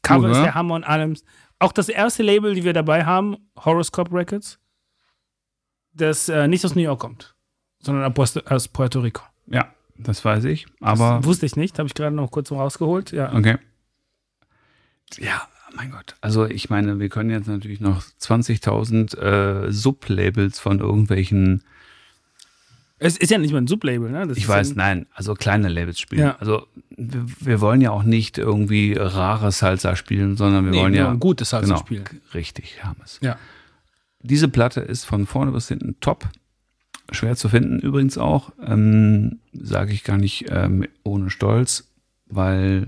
Cover 0.01 0.23
Cool, 0.23 0.32
ist 0.32 0.38
ne? 0.38 0.43
der 0.45 0.55
Hammer 0.55 0.75
und 0.75 0.84
allem. 0.84 1.15
Auch 1.59 1.71
das 1.71 1.89
erste 1.89 2.23
Label, 2.23 2.55
die 2.55 2.63
wir 2.63 2.73
dabei 2.73 3.05
haben, 3.05 3.38
Horoscope 3.57 4.11
Records, 4.15 4.59
das 5.93 6.30
äh, 6.30 6.47
nicht 6.47 6.65
aus 6.65 6.75
New 6.75 6.82
York 6.82 6.99
kommt, 6.99 7.36
sondern 7.80 8.11
aus 8.11 8.38
aus 8.38 8.67
Puerto 8.69 9.01
Rico. 9.01 9.23
Ja, 9.47 9.73
das 9.97 10.23
weiß 10.23 10.45
ich. 10.45 10.67
Aber 10.80 11.17
das 11.17 11.25
wusste 11.25 11.45
ich 11.45 11.55
nicht, 11.55 11.77
habe 11.77 11.88
ich 11.88 11.93
gerade 11.93 12.15
noch 12.15 12.32
kurz 12.32 12.51
rausgeholt. 12.51 13.11
Ja. 13.11 13.34
okay. 13.36 13.57
Ja, 15.17 15.47
mein 15.75 15.91
Gott. 15.91 16.15
Also 16.21 16.45
ich 16.45 16.69
meine, 16.69 16.99
wir 16.99 17.09
können 17.09 17.30
jetzt 17.30 17.47
natürlich 17.47 17.82
noch 17.82 18.01
20.000 18.01 19.17
äh, 19.17 19.71
Sublabels 19.71 20.59
von 20.59 20.80
irgendwelchen, 20.80 21.63
Es 22.99 23.17
ist 23.17 23.31
ja 23.31 23.37
nicht 23.37 23.51
mal 23.53 23.59
ein 23.59 23.67
Sublabel, 23.67 24.11
ne? 24.11 24.27
Das 24.27 24.37
ich 24.37 24.47
weiß, 24.47 24.71
ein, 24.71 24.77
nein, 24.77 25.05
also 25.13 25.33
kleine 25.33 25.69
Labels 25.69 25.99
spielen. 25.99 26.21
Ja. 26.21 26.35
Also 26.39 26.67
wir, 26.97 27.25
wir 27.39 27.61
wollen 27.61 27.79
ja 27.79 27.91
auch 27.91 28.03
nicht 28.03 28.37
irgendwie 28.37 28.93
rare 28.93 29.51
Salsa 29.51 29.95
spielen, 29.95 30.35
sondern 30.35 30.65
wir 30.65 30.71
Nee, 30.71 30.81
wollen 30.81 30.93
wir 30.93 30.99
ja 30.99 31.07
wollen 31.07 31.19
gute 31.19 31.45
Salsa 31.45 31.67
genau, 31.67 31.79
spielen. 31.79 32.03
Richtig, 32.33 32.83
Hermes. 32.83 33.19
Ja. 33.21 33.37
Diese 34.21 34.49
Platte 34.49 34.81
ist 34.81 35.05
von 35.05 35.25
vorne 35.25 35.51
bis 35.51 35.69
hinten 35.69 35.95
top. 36.01 36.27
Schwer 37.11 37.35
zu 37.35 37.49
finden 37.49 37.79
übrigens 37.79 38.17
auch. 38.17 38.51
Ähm, 38.61 39.39
Sage 39.53 39.93
ich 39.93 40.03
gar 40.03 40.17
nicht 40.17 40.45
ähm, 40.49 40.85
ohne 41.03 41.29
Stolz, 41.29 41.89
weil 42.27 42.87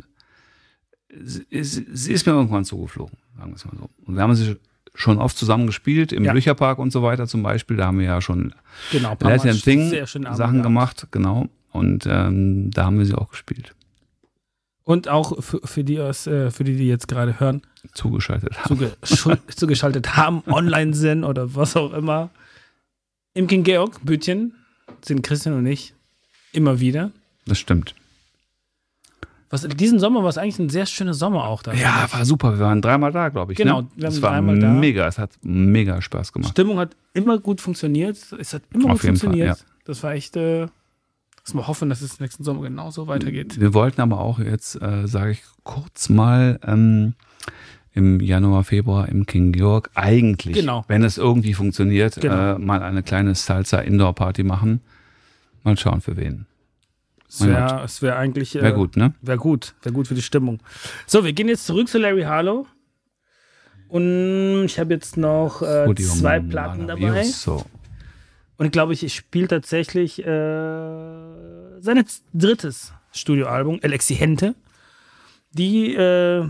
sie, 1.24 1.46
sie 1.50 1.88
sie 1.92 2.14
ist 2.14 2.26
mir 2.26 2.34
irgendwann 2.34 2.66
zugeflogen, 2.66 3.18
sagen 3.38 3.52
wir 3.52 3.56
es 3.56 3.66
mal 3.66 3.78
so. 3.78 3.90
Und 4.06 4.16
wir 4.16 4.22
haben 4.22 4.36
sie 4.36 4.58
schon 4.94 5.20
oft 5.20 5.38
zusammen 5.38 5.68
gespielt, 5.68 6.12
im 6.12 6.24
Ja. 6.26 6.32
Blücherpark 6.34 6.78
und 6.80 6.92
so 6.92 7.02
weiter 7.04 7.28
zum 7.28 7.44
Beispiel. 7.44 7.78
Da 7.78 7.86
haben 7.88 8.00
wir 8.00 8.06
ja 8.08 8.22
schon 8.22 8.54
Genau. 8.92 9.16
Latin 9.20 9.52
Thing 9.54 10.06
Sachen 10.34 10.62
gemacht, 10.64 11.08
genau. 11.12 11.48
Und 11.72 12.06
ähm, 12.06 12.72
da 12.72 12.86
haben 12.86 12.98
wir 13.00 13.06
sie 13.06 13.16
auch 13.16 13.30
gespielt, 13.30 13.74
Und 14.84 15.08
auch 15.08 15.42
für, 15.42 15.62
für, 15.64 15.84
die, 15.86 16.00
aus, 16.02 16.28
äh, 16.28 16.52
für 16.52 16.66
die, 16.66 16.76
die 16.76 16.88
jetzt 16.88 17.08
gerade 17.08 17.40
hören, 17.40 17.62
zugeschaltet 17.94 18.58
haben. 18.60 18.92
zuge 19.04 19.40
zugeschaltet 19.56 20.18
haben, 20.18 20.44
online 20.48 20.94
sind 20.94 21.24
oder 21.24 21.56
was 21.56 21.78
auch 21.78 21.94
immer. 21.94 22.30
Im 23.34 23.48
King 23.48 23.64
Georg 23.64 24.04
Bütchen 24.04 24.54
sind 25.06 25.24
Christian 25.24 25.56
und 25.58 25.66
ich 25.66 25.94
immer 26.52 26.82
wieder. 26.82 27.12
Das 27.46 27.58
stimmt. 27.60 27.96
Was, 29.52 29.68
diesen 29.68 30.00
Sommer 30.00 30.24
war 30.24 30.30
es 30.30 30.38
eigentlich 30.38 30.60
ein 30.60 30.70
sehr 30.70 30.86
schöner 30.86 31.14
Sommer 31.14 31.44
auch 31.46 31.62
da. 31.62 31.74
Ja, 31.74 32.08
war 32.12 32.26
super. 32.26 32.54
Wir 32.58 32.66
waren 32.66 32.82
dreimal 32.82 33.12
da, 33.12 33.30
glaube 33.30 33.52
ich. 33.52 33.58
Genau, 33.58 33.82
ne? 33.82 33.88
wir 33.96 34.06
haben 34.08 34.14
es 34.14 34.22
war 34.22 34.32
dreimal 34.32 34.58
da. 34.58 34.70
mega. 34.70 35.06
Es 35.08 35.18
hat 35.20 35.32
mega 35.44 36.02
Spaß 36.02 36.32
gemacht. 36.32 36.52
Stimmung 36.52 36.80
hat 36.80 36.96
immer 37.14 37.38
gut 37.38 37.60
funktioniert. 37.62 38.18
Es 38.40 38.54
hat 38.54 38.64
immer 38.74 38.86
Auf 38.86 38.92
gut 39.02 39.04
jeden 39.04 39.18
Fall, 39.18 39.28
funktioniert. 39.30 39.58
ja. 39.60 39.66
Das 39.86 40.02
war 40.04 40.14
echt, 40.14 40.38
äh, 40.38 40.62
lass 41.44 41.54
mal 41.54 41.68
hoffen, 41.68 41.90
dass 41.90 42.02
es 42.02 42.20
nächsten 42.22 42.44
Sommer 42.46 42.62
genauso 42.62 43.08
weitergeht. 43.08 43.60
Wir 43.60 43.74
wollten 43.74 44.00
aber 44.00 44.22
auch 44.22 44.40
jetzt, 44.40 44.82
äh, 44.82 45.06
sage 45.08 45.32
ich 45.32 45.42
kurz 45.64 46.08
mal, 46.10 46.60
ähm, 46.66 47.14
im 47.94 48.22
Januar, 48.22 48.64
Februar 48.64 49.10
im 49.10 49.26
King 49.26 49.52
Georg 49.52 49.90
eigentlich, 49.96 50.56
Genau. 50.56 50.86
wenn 50.88 51.04
es 51.04 51.18
irgendwie 51.18 51.54
funktioniert, 51.54 52.22
Genau. 52.22 52.56
äh, 52.56 52.58
mal 52.58 52.82
eine 52.84 53.04
kleine 53.04 53.36
Salsa-Indoor-Party 53.36 54.44
machen. 54.44 54.80
Mal 55.66 55.78
schauen 55.78 56.00
für 56.00 56.16
wen. 56.16 56.46
Es 57.32 57.48
wäre 57.48 57.84
es 57.86 58.02
wär 58.02 58.18
eigentlich. 58.18 58.56
Äh, 58.56 58.62
Wäre 58.62 58.74
gut, 58.74 58.98
ne? 58.98 59.14
Wäre 59.22 59.38
gut. 59.38 59.74
Wäre 59.84 59.94
gut 59.94 60.08
für 60.08 60.16
die 60.16 60.22
Stimmung. 60.22 60.60
So, 61.08 61.24
wir 61.24 61.32
gehen 61.32 61.48
jetzt 61.48 61.66
zurück 61.66 61.88
zu 61.88 61.98
Larry 61.98 62.24
Harlow. 62.24 62.68
Und 63.88 64.66
ich 64.66 64.78
habe 64.80 64.94
jetzt 64.94 65.16
noch 65.16 65.62
äh, 65.62 65.84
Studio 65.84 66.10
zwei 66.10 66.40
Platten 66.40 66.88
dabei. 66.88 67.26
Und 68.58 68.66
ich 68.66 68.72
glaube, 68.72 68.94
ich, 68.94 69.04
ich 69.04 69.16
spiele 69.16 69.48
tatsächlich 69.48 70.20
äh, 70.20 70.26
sein 71.80 72.06
drittes 72.34 72.94
Studioalbum, 73.12 73.80
El 73.82 73.94
Exigente. 73.94 74.56
Die, 75.52 75.96
äh, 75.96 76.46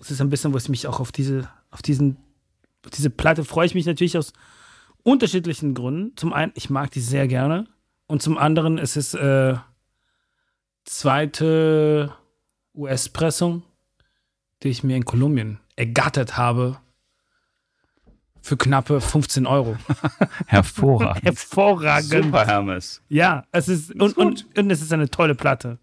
es 0.00 0.10
ist 0.10 0.20
ein 0.20 0.28
bisschen, 0.30 0.52
wo 0.52 0.58
ich 0.58 0.68
mich 0.68 0.86
auch 0.86 1.00
auf 1.00 1.12
diese, 1.12 1.48
auf 1.70 1.82
diesen, 1.82 2.16
auf 2.84 2.90
diese 2.90 3.10
Platte 3.10 3.44
freue 3.44 3.66
ich 3.66 3.74
mich 3.74 3.86
natürlich 3.86 4.18
aus 4.18 4.32
unterschiedlichen 5.02 5.74
Gründen. 5.74 6.16
Zum 6.16 6.32
einen, 6.32 6.52
ich 6.54 6.68
mag 6.68 6.90
die 6.90 7.00
sehr 7.00 7.26
gerne. 7.26 7.66
Und 8.06 8.22
zum 8.22 8.38
anderen, 8.38 8.78
es 8.78 8.96
ist 8.96 9.14
äh, 9.14 9.54
zweite 10.84 12.14
US-Pressung, 12.74 13.62
die 14.62 14.68
ich 14.68 14.82
mir 14.82 14.96
in 14.96 15.04
Kolumbien 15.04 15.60
ergattert 15.76 16.36
habe. 16.36 16.78
Für 18.42 18.56
knappe 18.56 19.00
15 19.00 19.46
Euro. 19.46 19.76
Hervorragend. 20.46 21.24
Hervorragend. 21.24 22.24
Super, 22.24 22.46
Hermes. 22.46 23.02
Ja, 23.08 23.44
es 23.52 23.68
ist, 23.68 23.92
und, 23.94 24.16
und, 24.16 24.46
und 24.56 24.70
es 24.70 24.80
ist 24.80 24.92
eine 24.92 25.10
tolle 25.10 25.34
Platte. 25.34 25.78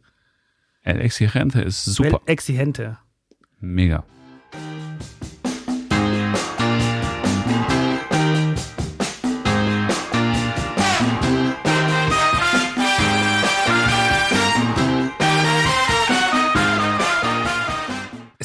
El 0.81 1.01
Exigente 1.01 1.61
ist 1.61 1.85
super. 1.85 2.13
Well 2.13 2.19
Exigente. 2.25 2.97
Mega. 3.59 4.03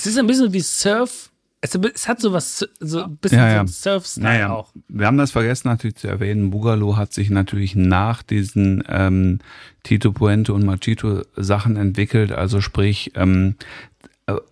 Es 0.03 0.09
ist 0.09 0.19
ein 0.19 0.27
bisschen 0.27 0.53
wie 0.53 0.59
Surf. 0.61 1.31
Es, 1.61 1.77
es 1.77 2.09
hat 2.09 2.21
sowas, 2.21 2.69
so 2.81 3.05
ein 3.05 3.17
bisschen 3.19 3.39
Ja, 3.39 3.45
so 3.49 3.53
ja. 3.55 3.59
einen 3.61 3.69
Surf-Style 3.69 4.25
Naja, 4.25 4.51
auch. 4.51 4.73
wir 4.89 5.07
haben 5.07 5.17
das 5.17 5.31
vergessen 5.31 5.69
natürlich 5.69 5.95
zu 5.95 6.09
erwähnen. 6.09 6.51
Bugalo 6.51 6.97
hat 6.97 7.13
sich 7.13 7.31
natürlich 7.31 7.77
nach 7.77 8.25
diesen 8.25 8.83
ähm, 8.89 9.39
Tito 9.85 10.11
Puente 10.11 10.55
und 10.55 10.65
Machito 10.67 11.23
Sachen 11.37 11.77
entwickelt. 11.77 12.33
Also 12.33 12.61
sprich, 12.61 13.13
ähm, 13.15 13.55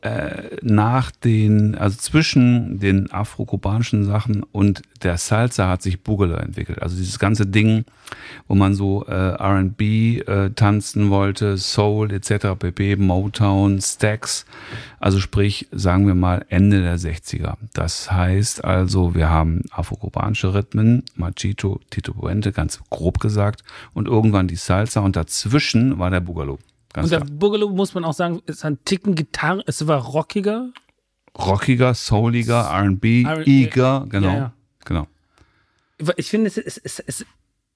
äh, 0.02 0.56
nach 0.62 1.10
den, 1.10 1.76
also 1.76 1.96
zwischen 1.98 2.78
den 2.80 3.10
afrokubanischen 3.10 4.04
Sachen 4.04 4.42
und 4.42 4.82
der 5.02 5.18
Salsa 5.18 5.68
hat 5.68 5.82
sich 5.82 6.02
Bugalo 6.02 6.34
entwickelt. 6.34 6.82
Also 6.82 6.96
dieses 6.96 7.18
ganze 7.18 7.46
Ding, 7.46 7.84
wo 8.48 8.54
man 8.54 8.74
so 8.74 9.04
äh, 9.06 9.12
R&B 9.12 10.18
äh, 10.18 10.50
tanzen 10.50 11.10
wollte, 11.10 11.56
Soul 11.58 12.12
etc., 12.12 12.58
pp, 12.58 12.96
Motown, 12.96 13.80
Stacks. 13.80 14.44
Also 14.98 15.20
sprich, 15.20 15.68
sagen 15.72 16.06
wir 16.06 16.14
mal 16.14 16.44
Ende 16.48 16.82
der 16.82 16.98
60er. 16.98 17.54
Das 17.72 18.10
heißt 18.12 18.64
also, 18.64 19.14
wir 19.14 19.30
haben 19.30 19.62
afrokubanische 19.70 20.52
Rhythmen, 20.52 21.04
Machito, 21.14 21.80
Tito 21.90 22.12
Puente, 22.12 22.52
ganz 22.52 22.80
grob 22.90 23.20
gesagt, 23.20 23.64
und 23.94 24.08
irgendwann 24.08 24.48
die 24.48 24.56
Salsa 24.56 25.00
und 25.00 25.16
dazwischen 25.16 25.98
war 25.98 26.10
der 26.10 26.20
Bugalo. 26.20 26.58
Ganz 26.92 27.04
Und 27.06 27.10
der 27.12 27.20
klar. 27.20 27.30
Boogaloo, 27.38 27.70
muss 27.70 27.94
man 27.94 28.04
auch 28.04 28.12
sagen, 28.14 28.40
ist 28.46 28.64
ein 28.64 28.78
Ticken 28.84 29.14
Gitarre. 29.14 29.62
Es 29.66 29.86
war 29.86 30.00
rockiger. 30.02 30.70
rockiger, 31.38 31.94
souliger, 31.94 32.62
R&B, 32.70 33.24
eager, 33.44 34.06
genau, 34.08 34.26
ja, 34.28 34.34
ja. 34.36 34.52
genau. 34.84 35.06
Ich 36.16 36.28
finde, 36.30 36.48
es, 36.48 36.56
es, 36.56 36.78
es, 36.78 36.98
es, 37.00 37.26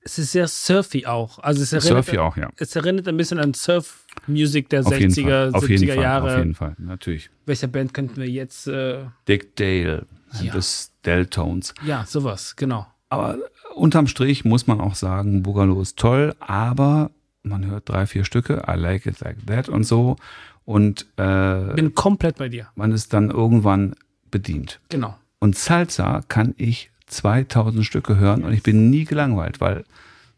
es 0.02 0.18
ist 0.18 0.32
sehr 0.32 0.48
surfy 0.48 1.06
auch. 1.06 1.38
Also 1.38 1.62
es 1.62 1.72
erinnert, 1.72 2.04
Surfy 2.06 2.18
auch, 2.18 2.36
ja. 2.36 2.50
Es 2.56 2.74
erinnert 2.74 3.06
ein 3.06 3.16
bisschen 3.16 3.38
an 3.38 3.54
Surf-Music 3.54 4.68
der 4.70 4.84
Auf 4.86 4.98
jeden 4.98 5.12
60er, 5.12 5.22
Fall, 5.24 5.50
auf 5.54 5.64
70er 5.64 5.68
jeden 5.68 5.88
Fall, 5.94 6.02
Jahre. 6.02 6.32
auf 6.32 6.38
jeden 6.38 6.54
Fall, 6.54 6.74
natürlich. 6.78 7.30
Welcher 7.46 7.68
Band 7.68 7.94
könnten 7.94 8.16
wir 8.16 8.28
jetzt. 8.28 8.66
Äh, 8.66 9.04
Dick 9.28 9.54
Dale, 9.56 10.06
Ja. 10.42 10.52
des 10.52 10.92
Deltones. 11.04 11.74
ja, 11.86 12.04
sowas, 12.06 12.56
genau. 12.56 12.86
Aber 13.10 13.38
unterm 13.76 14.06
Strich 14.08 14.44
muss 14.44 14.66
man 14.66 14.80
auch 14.80 14.94
sagen, 14.96 15.42
Boogaloo 15.44 15.80
ist 15.80 15.98
toll, 15.98 16.34
aber 16.40 17.10
man 17.44 17.66
hört 17.66 17.88
drei, 17.88 18.06
vier 18.06 18.24
Stücke, 18.24 18.64
I 18.68 18.74
like 18.76 19.06
it 19.06 19.20
like 19.20 19.36
that 19.46 19.68
und 19.68 19.84
so. 19.84 20.16
Und 20.64 21.06
äh, 21.16 21.74
Bin 21.74 21.94
komplett 21.94 22.38
bei 22.38 22.48
dir. 22.48 22.68
man 22.74 22.90
ist 22.92 23.12
dann 23.12 23.30
irgendwann 23.30 23.94
bedient. 24.30 24.80
Genau. 24.88 25.16
Und 25.38 25.56
Salsa 25.56 26.22
kann 26.28 26.54
ich 26.56 26.90
2000 27.06 27.84
Stücke 27.84 28.16
hören 28.16 28.44
und 28.44 28.52
ich 28.52 28.62
bin 28.62 28.88
nie 28.90 29.04
gelangweilt, 29.04 29.60
weil 29.60 29.84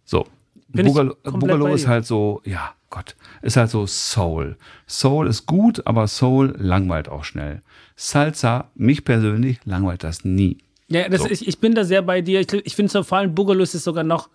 so, 0.04 0.26
Bin 0.68 0.92
bei 0.92 1.72
ist 1.72 1.86
halt 1.86 2.06
so, 2.06 2.42
ja, 2.44 2.74
Gott, 2.90 3.14
ist 3.42 3.56
halt 3.56 3.70
so 3.70 3.86
Soul. 3.86 4.56
Soul 4.88 5.28
ist 5.28 5.46
gut, 5.46 5.86
aber 5.86 6.08
Soul 6.08 6.54
langweilt 6.58 7.08
auch 7.08 7.24
schnell. 7.24 7.62
Salsa, 7.94 8.70
mich 8.74 9.04
persönlich, 9.04 9.60
langweilt 9.64 10.02
das 10.02 10.24
nie. 10.24 10.58
Ja, 10.88 11.08
das, 11.08 11.22
So. 11.22 11.30
ich, 11.30 11.46
ich 11.46 11.58
bin 11.60 11.74
da 11.74 11.84
sehr 11.84 12.02
bei 12.02 12.20
dir. 12.20 12.40
Ich, 12.40 12.52
ich 12.52 12.74
finde 12.76 12.90
so 12.92 13.02
vor 13.02 13.18
allem 13.18 13.34
Boogaloo 13.34 13.62
ist 13.62 13.72
sogar 13.72 14.04
noch, 14.04 14.28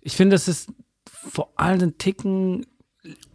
ich 0.00 0.14
finde, 0.16 0.34
das 0.34 0.48
ist 0.48 0.70
vor 1.08 1.52
allem 1.56 1.82
ein 1.82 1.98
Ticken 1.98 2.66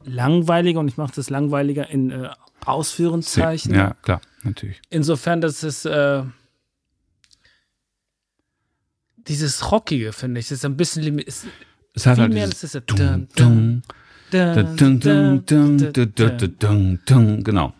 langweiliger 0.03 0.79
und 0.79 0.87
ich 0.87 0.97
mache 0.97 1.13
das 1.15 1.29
langweiliger 1.29 1.89
in 1.89 2.11
äh, 2.11 2.29
Ausführungszeichen. 2.65 3.73
Ja, 3.73 3.95
klar, 4.01 4.21
natürlich. 4.43 4.81
Insofern, 4.89 5.41
dass 5.41 5.63
es 5.63 5.85
äh, 5.85 6.23
dieses 9.27 9.71
Rockige, 9.71 10.13
finde 10.13 10.39
ich, 10.39 10.51
ist 10.51 10.65
ein 10.65 10.77
bisschen 10.77 11.19
ist 11.19 11.47
Es 11.93 12.05
hat 12.05 12.15
viel 12.15 12.23
halt 12.23 12.33
mehr, 12.33 12.47
das 12.47 12.63
ist 12.63 12.81
dun, 12.87 13.27
dun, 13.35 13.83
dun, 14.25 15.43
Genau. 17.43 17.73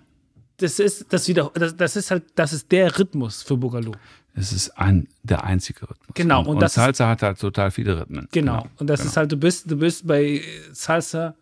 das 0.58 0.80
ist 0.80 1.12
das 1.12 1.28
wieder 1.28 1.52
das, 1.56 1.76
das 1.76 1.96
ist 1.96 2.12
halt 2.12 2.26
das 2.36 2.54
ist 2.54 2.72
der 2.72 3.00
Rhythmus 3.00 3.42
für 3.42 3.58
Boogaloo. 3.58 3.94
Es 4.36 4.52
ist 4.52 4.72
ein, 4.78 5.08
der 5.22 5.44
einzige 5.44 5.82
Rhythmus. 5.84 6.16
Genau, 6.16 6.40
Und, 6.40 6.48
und 6.48 6.54
und 6.56 6.62
das 6.62 6.72
ist- 6.72 6.76
Salsa 6.76 7.08
hat 7.08 7.22
halt 7.22 7.40
total 7.40 7.72
viele 7.72 8.00
Rhythmen. 8.00 8.28
Genau. 8.32 8.68
Und 8.78 8.90
das 8.90 9.02
genau. 9.02 9.10
ist 9.12 9.18
halt, 9.18 9.32
du 9.32 9.38
bist, 9.38 9.70
du 9.70 9.78
bist 9.78 10.08
bei 10.08 10.42
Salsa 10.72 11.36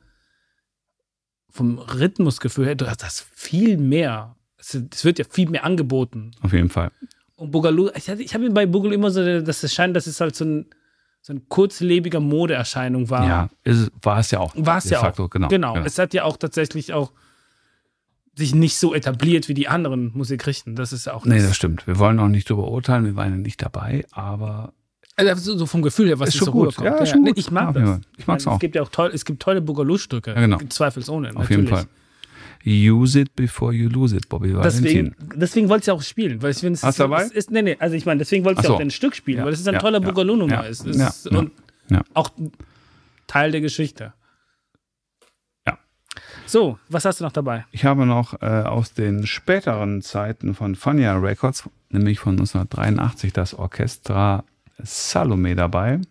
vom 1.50 1.80
Rhythmusgefühl 1.80 2.66
her, 2.66 2.76
du 2.76 2.88
hast 2.88 3.04
das 3.04 3.26
viel 3.34 3.78
mehr. 3.78 4.36
Es, 4.58 4.74
es 4.74 5.06
wird 5.06 5.20
ja 5.20 5.26
viel 5.30 5.50
mehr 5.50 5.64
angeboten. 5.64 6.32
Auf 6.42 6.54
jeden 6.54 6.70
Fall. 6.70 6.92
Und 7.36 7.52
Boogaloo, 7.52 7.89
ich, 7.96 8.08
ich 8.08 8.34
habe 8.34 8.50
bei 8.52 8.66
Boogaloo 8.66 8.94
immer 8.94 9.10
so, 9.10 9.42
dass 9.42 9.64
es 9.64 9.74
scheint, 9.74 9.96
dass 9.96 10.08
es 10.08 10.22
halt 10.22 10.36
so 10.36 10.46
ein, 10.46 10.66
so 11.22 11.34
ein 11.34 11.48
kurzlebiger 11.50 12.20
Modeerscheinung 12.20 13.10
war. 13.10 13.28
Ja, 13.28 13.50
ist, 13.64 13.92
war 14.02 14.20
es 14.20 14.32
ja 14.32 14.39
auch. 14.39 14.54
War 14.56 14.78
es 14.78 14.89
ja 14.89 15.00
facto, 15.00 15.26
auch. 15.26 15.30
Genau. 15.30 15.48
genau. 15.48 15.74
genau. 15.74 15.86
Es 15.86 15.98
hat 15.98 16.14
ja 16.14 16.24
auch 16.24 16.38
tatsächlich 16.38 16.94
auch 16.94 17.12
sich 18.42 18.54
nicht 18.56 18.76
so 18.76 18.94
etabliert 18.94 19.48
wie 19.48 19.54
die 19.54 19.68
anderen 19.68 20.12
Musikrichten. 20.14 20.76
Das 20.76 20.92
ist 20.94 21.08
auch 21.10 21.26
Nee, 21.26 21.42
das 21.42 21.56
stimmt. 21.56 21.88
Wir 21.88 21.98
wollen 22.00 22.20
auch 22.20 22.28
nicht 22.28 22.50
drüber 22.50 22.68
urteilen, 22.70 23.06
wir 23.06 23.16
waren 23.16 23.32
ja 23.32 23.38
nicht 23.38 23.62
dabei, 23.62 24.06
aber 24.12 24.74
Also 25.16 25.58
so 25.58 25.66
vom 25.66 25.82
Gefühl 25.82 26.08
her, 26.08 26.20
was 26.20 26.30
Ist 26.30 26.36
schon 26.38 26.46
so 26.48 26.52
gut. 26.52 26.78
rüberkommt. 26.78 27.00
Ja, 27.00 27.06
schon 27.06 27.22
nee, 27.24 27.30
gut. 27.30 27.38
Ich 27.39 27.52
mag 27.52 27.74
Ja, 27.76 27.82
das. 27.82 27.89
ja. 27.89 28.00
Ich 28.18 28.28
mag's 28.28 28.46
meine, 28.46 28.54
auch. 28.54 28.58
Es 28.58 28.62
gibt 28.62 28.76
ja 28.76 28.82
auch 28.82 28.89
toll, 28.89 29.12
es 29.14 29.24
gibt 29.26 29.42
tolle 29.42 29.62
Boogaloo-Stücke. 29.62 30.32
Ja, 30.32 30.39
genau. 30.42 30.58
Zweifelsohne. 30.70 31.32
auf 31.36 31.50
jeden 31.50 31.68
Fall. 31.68 31.86
Use 32.66 33.20
it 33.20 33.36
before 33.36 33.74
you 33.74 33.89
lose 33.89 34.16
it, 34.16 34.30
Bobby 34.30 34.54
Deswegen, 34.54 35.16
Valentin. 35.16 35.39
deswegen 35.39 35.70
wollte 35.70 35.86
ich 35.86 35.92
auch 35.92 36.02
spielen, 36.04 36.42
weil 36.44 36.52
ich 36.52 36.58
finde, 36.58 36.74
es 36.74 36.84
Hast 36.84 36.92
ist, 36.94 37.00
du 37.00 37.04
dabei? 37.04 37.24
es 37.24 37.32
ist 37.32 37.50
nee, 37.50 37.64
nee, 37.64 37.76
also 37.80 37.96
ich 37.96 38.06
meine, 38.06 38.20
deswegen 38.20 38.46
wollte 38.46 38.62
ich 38.62 38.68
so. 38.68 38.74
auch 38.76 38.78
dein 38.78 38.92
Stück 38.92 39.16
spielen, 39.16 39.39
Ja, 39.39 39.46
weil 39.46 39.54
es 39.54 39.62
ist 39.62 39.68
ein 39.68 39.74
ja, 39.74 39.80
toller 39.80 40.00
ja, 40.00 40.08
Boogaloo-Nummer 40.08 40.54
ja, 40.54 40.62
ist. 40.62 40.86
Ja, 40.86 41.08
ist 41.08 41.26
ja, 41.32 41.38
und 41.39 41.52
ja. 41.89 42.02
auch 42.14 42.30
Teil 43.26 43.52
der 43.52 43.62
Geschichte. 43.62 44.14
So, 46.52 46.78
was 46.89 47.06
hast 47.06 47.22
du 47.22 47.24
noch 47.24 47.32
dabei? 47.32 47.66
Ich 47.72 47.86
habe 47.86 48.06
noch 48.06 48.41
äh, 48.41 48.45
aus 48.45 48.93
den 48.93 49.26
späteren 49.26 50.02
Zeiten 50.02 50.54
von 50.54 50.76
Fania 50.76 51.18
Records, 51.18 51.70
nämlich 51.91 52.20
von 52.20 52.34
1983, 52.34 53.32
das 53.32 53.54
Orchestra 53.54 54.43
Salome 54.78 55.56
dabei. 55.56 56.02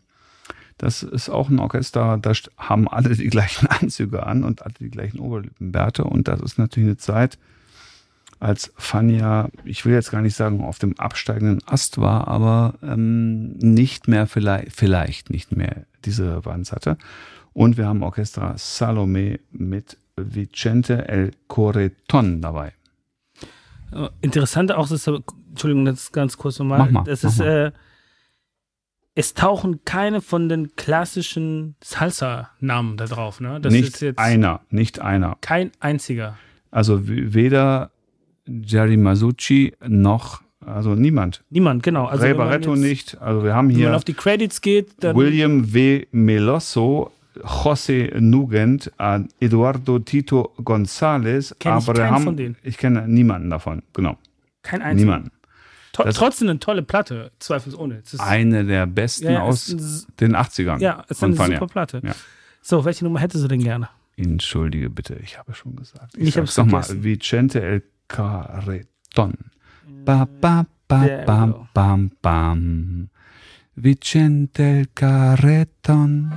Das 0.78 1.03
ist 1.03 1.28
auch 1.28 1.51
ein 1.51 1.59
Orchester, 1.59 2.16
da 2.16 2.32
haben 2.57 2.88
alle 2.88 3.14
die 3.14 3.28
gleichen 3.28 3.66
Anzüge 3.68 4.22
an 4.24 4.43
und 4.43 4.62
alle 4.62 4.72
die 4.80 4.88
gleichen 4.88 5.20
Oberlippenbärte. 5.20 6.05
Und 6.05 6.26
das 6.26 6.41
ist 6.41 6.57
natürlich 6.57 6.88
eine 6.88 6.97
Zeit, 6.97 7.38
als 8.38 8.72
Fania, 8.78 9.51
ich 9.64 9.84
will 9.84 9.93
jetzt 9.93 10.11
gar 10.11 10.22
nicht 10.22 10.36
sagen, 10.36 10.64
auf 10.64 10.78
dem 10.78 10.99
absteigenden 10.99 11.61
Ast 11.66 11.99
war, 11.99 12.28
aber 12.28 12.76
ähm, 12.82 13.59
nicht 13.59 14.09
mehr 14.09 14.26
vielleicht, 14.26 14.72
vielleicht 14.72 15.28
nicht 15.28 15.55
mehr 15.55 15.84
diese 16.07 16.30
Relevanz 16.30 16.72
hatte. 16.72 16.97
Und 17.53 17.76
wir 17.76 17.86
haben 17.86 18.03
Orchestra 18.03 18.55
Salome 18.57 19.38
mit 19.51 19.99
Vicente 20.29 21.09
El 21.09 21.33
Coreton 21.49 22.41
dabei. 22.41 22.73
Äh, 23.93 24.09
Interessant 24.21 24.73
auch, 24.73 24.89
das, 24.89 25.07
Entschuldigung, 25.07 25.85
das 25.85 26.12
ganz 26.12 26.37
kurz 26.37 26.59
nochmal. 26.59 26.91
Mal, 26.91 27.05
Das 27.05 27.25
ist, 27.25 27.41
äh, 27.41 27.73
es 29.14 29.35
tauchen 29.35 29.85
keine 29.85 30.21
von 30.21 30.49
den 30.49 30.77
klassischen 30.77 31.75
Salsa-Namen 31.83 32.97
da 32.97 33.07
drauf, 33.07 33.41
ne? 33.41 33.61
Das 33.61 33.73
nicht 33.73 34.01
ist 34.03 34.18
einer, 34.18 34.61
nicht 34.71 35.01
einer. 35.01 35.37
kein 35.41 35.73
einziger. 35.81 36.39
Also 36.71 37.01
weder 37.09 37.91
Jerry 38.47 38.97
Masucci 38.97 39.75
noch, 39.87 40.43
also 40.64 40.95
niemand. 40.95 41.43
Niemand, 41.51 41.83
genau. 41.83 42.07
Also 42.07 42.25
Ray 42.25 42.35
Barretto 42.35 42.77
nicht. 42.77 43.21
Also 43.21 43.43
wir 43.45 43.55
haben 43.55 43.68
Wenn 43.68 43.77
man 43.77 43.87
hier 43.89 43.97
auf 43.97 44.05
die 44.05 44.14
Credits 44.14 44.61
geht, 44.61 45.03
William 45.03 45.73
W. 45.73 46.07
Meloso, 46.12 47.11
José 47.37 48.18
Nugent, 48.20 48.91
äh, 48.99 49.20
Eduardo 49.41 49.99
Tito 50.01 50.53
González, 50.59 51.55
Kenn 51.59 51.78
ich 51.78 51.85
von 51.85 52.37
denen. 52.37 52.57
ich 52.62 52.76
kenne 52.78 53.07
niemanden 53.09 53.51
davon, 53.51 53.83
genau, 53.93 54.16
kein 54.62 54.83
einziger. 54.83 55.07
niemanden. 55.07 55.31
To 55.93 56.05
Das- 56.05 56.14
trotzdem 56.16 56.49
eine 56.49 56.59
tolle 56.61 56.83
Platte, 56.83 57.33
zweifelsohne. 57.41 58.03
Es 58.05 58.18
Eine 58.20 58.64
der 58.64 58.87
besten 58.87 59.24
Ja, 59.26 59.33
ja, 59.33 59.41
aus 59.43 59.68
es 59.68 59.74
ist- 59.74 60.09
den 60.20 60.37
80ern 60.37 60.81
ja, 60.81 61.03
es 61.09 61.16
ist 61.18 61.24
eine 61.24 61.35
super 61.35 61.66
Platte. 61.66 62.01
Ja. 62.05 62.14
So, 62.62 62.85
welche 62.85 63.05
Nummer 63.05 63.20
hättest 63.20 63.43
du 63.45 63.49
denn 63.49 63.62
gerne? 63.62 63.89
Entschuldige 64.16 64.89
bitte, 64.91 65.16
ich 65.22 65.39
habe 65.39 65.55
schon 65.55 65.74
gesagt. 65.76 66.16
Ich 66.16 66.35
sag's 66.35 66.37
hab's 66.37 66.57
noch 66.59 66.66
mal. 66.66 66.83
vergessen. 66.83 67.05
Vicente 67.05 67.61
El 67.62 67.83
Carreton. 68.09 69.35
Ba, 70.05 70.28
ba, 70.41 70.66
ba, 70.87 71.05
There 71.05 71.20
we 71.20 71.24
bam, 71.26 71.68
bam, 71.74 72.11
bam. 72.22 73.09
Vicente 73.74 74.62
El 74.62 74.87
Carreton. 74.95 76.33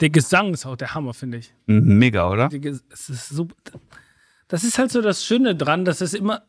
Der 0.00 0.10
Gesang 0.10 0.54
ist 0.54 0.64
auch 0.66 0.76
der 0.76 0.94
Hammer, 0.94 1.12
finde 1.14 1.38
ich. 1.38 1.52
Mega, 1.66 2.30
oder? 2.30 2.50
Es 2.90 3.08
ist 3.08 3.28
super. 3.28 3.54
Das 4.46 4.64
ist 4.64 4.78
halt 4.78 4.90
so 4.92 5.02
das 5.02 5.24
Schöne 5.24 5.54
dran, 5.56 5.84
dass 5.84 6.00
es 6.00 6.14
immer. 6.14 6.42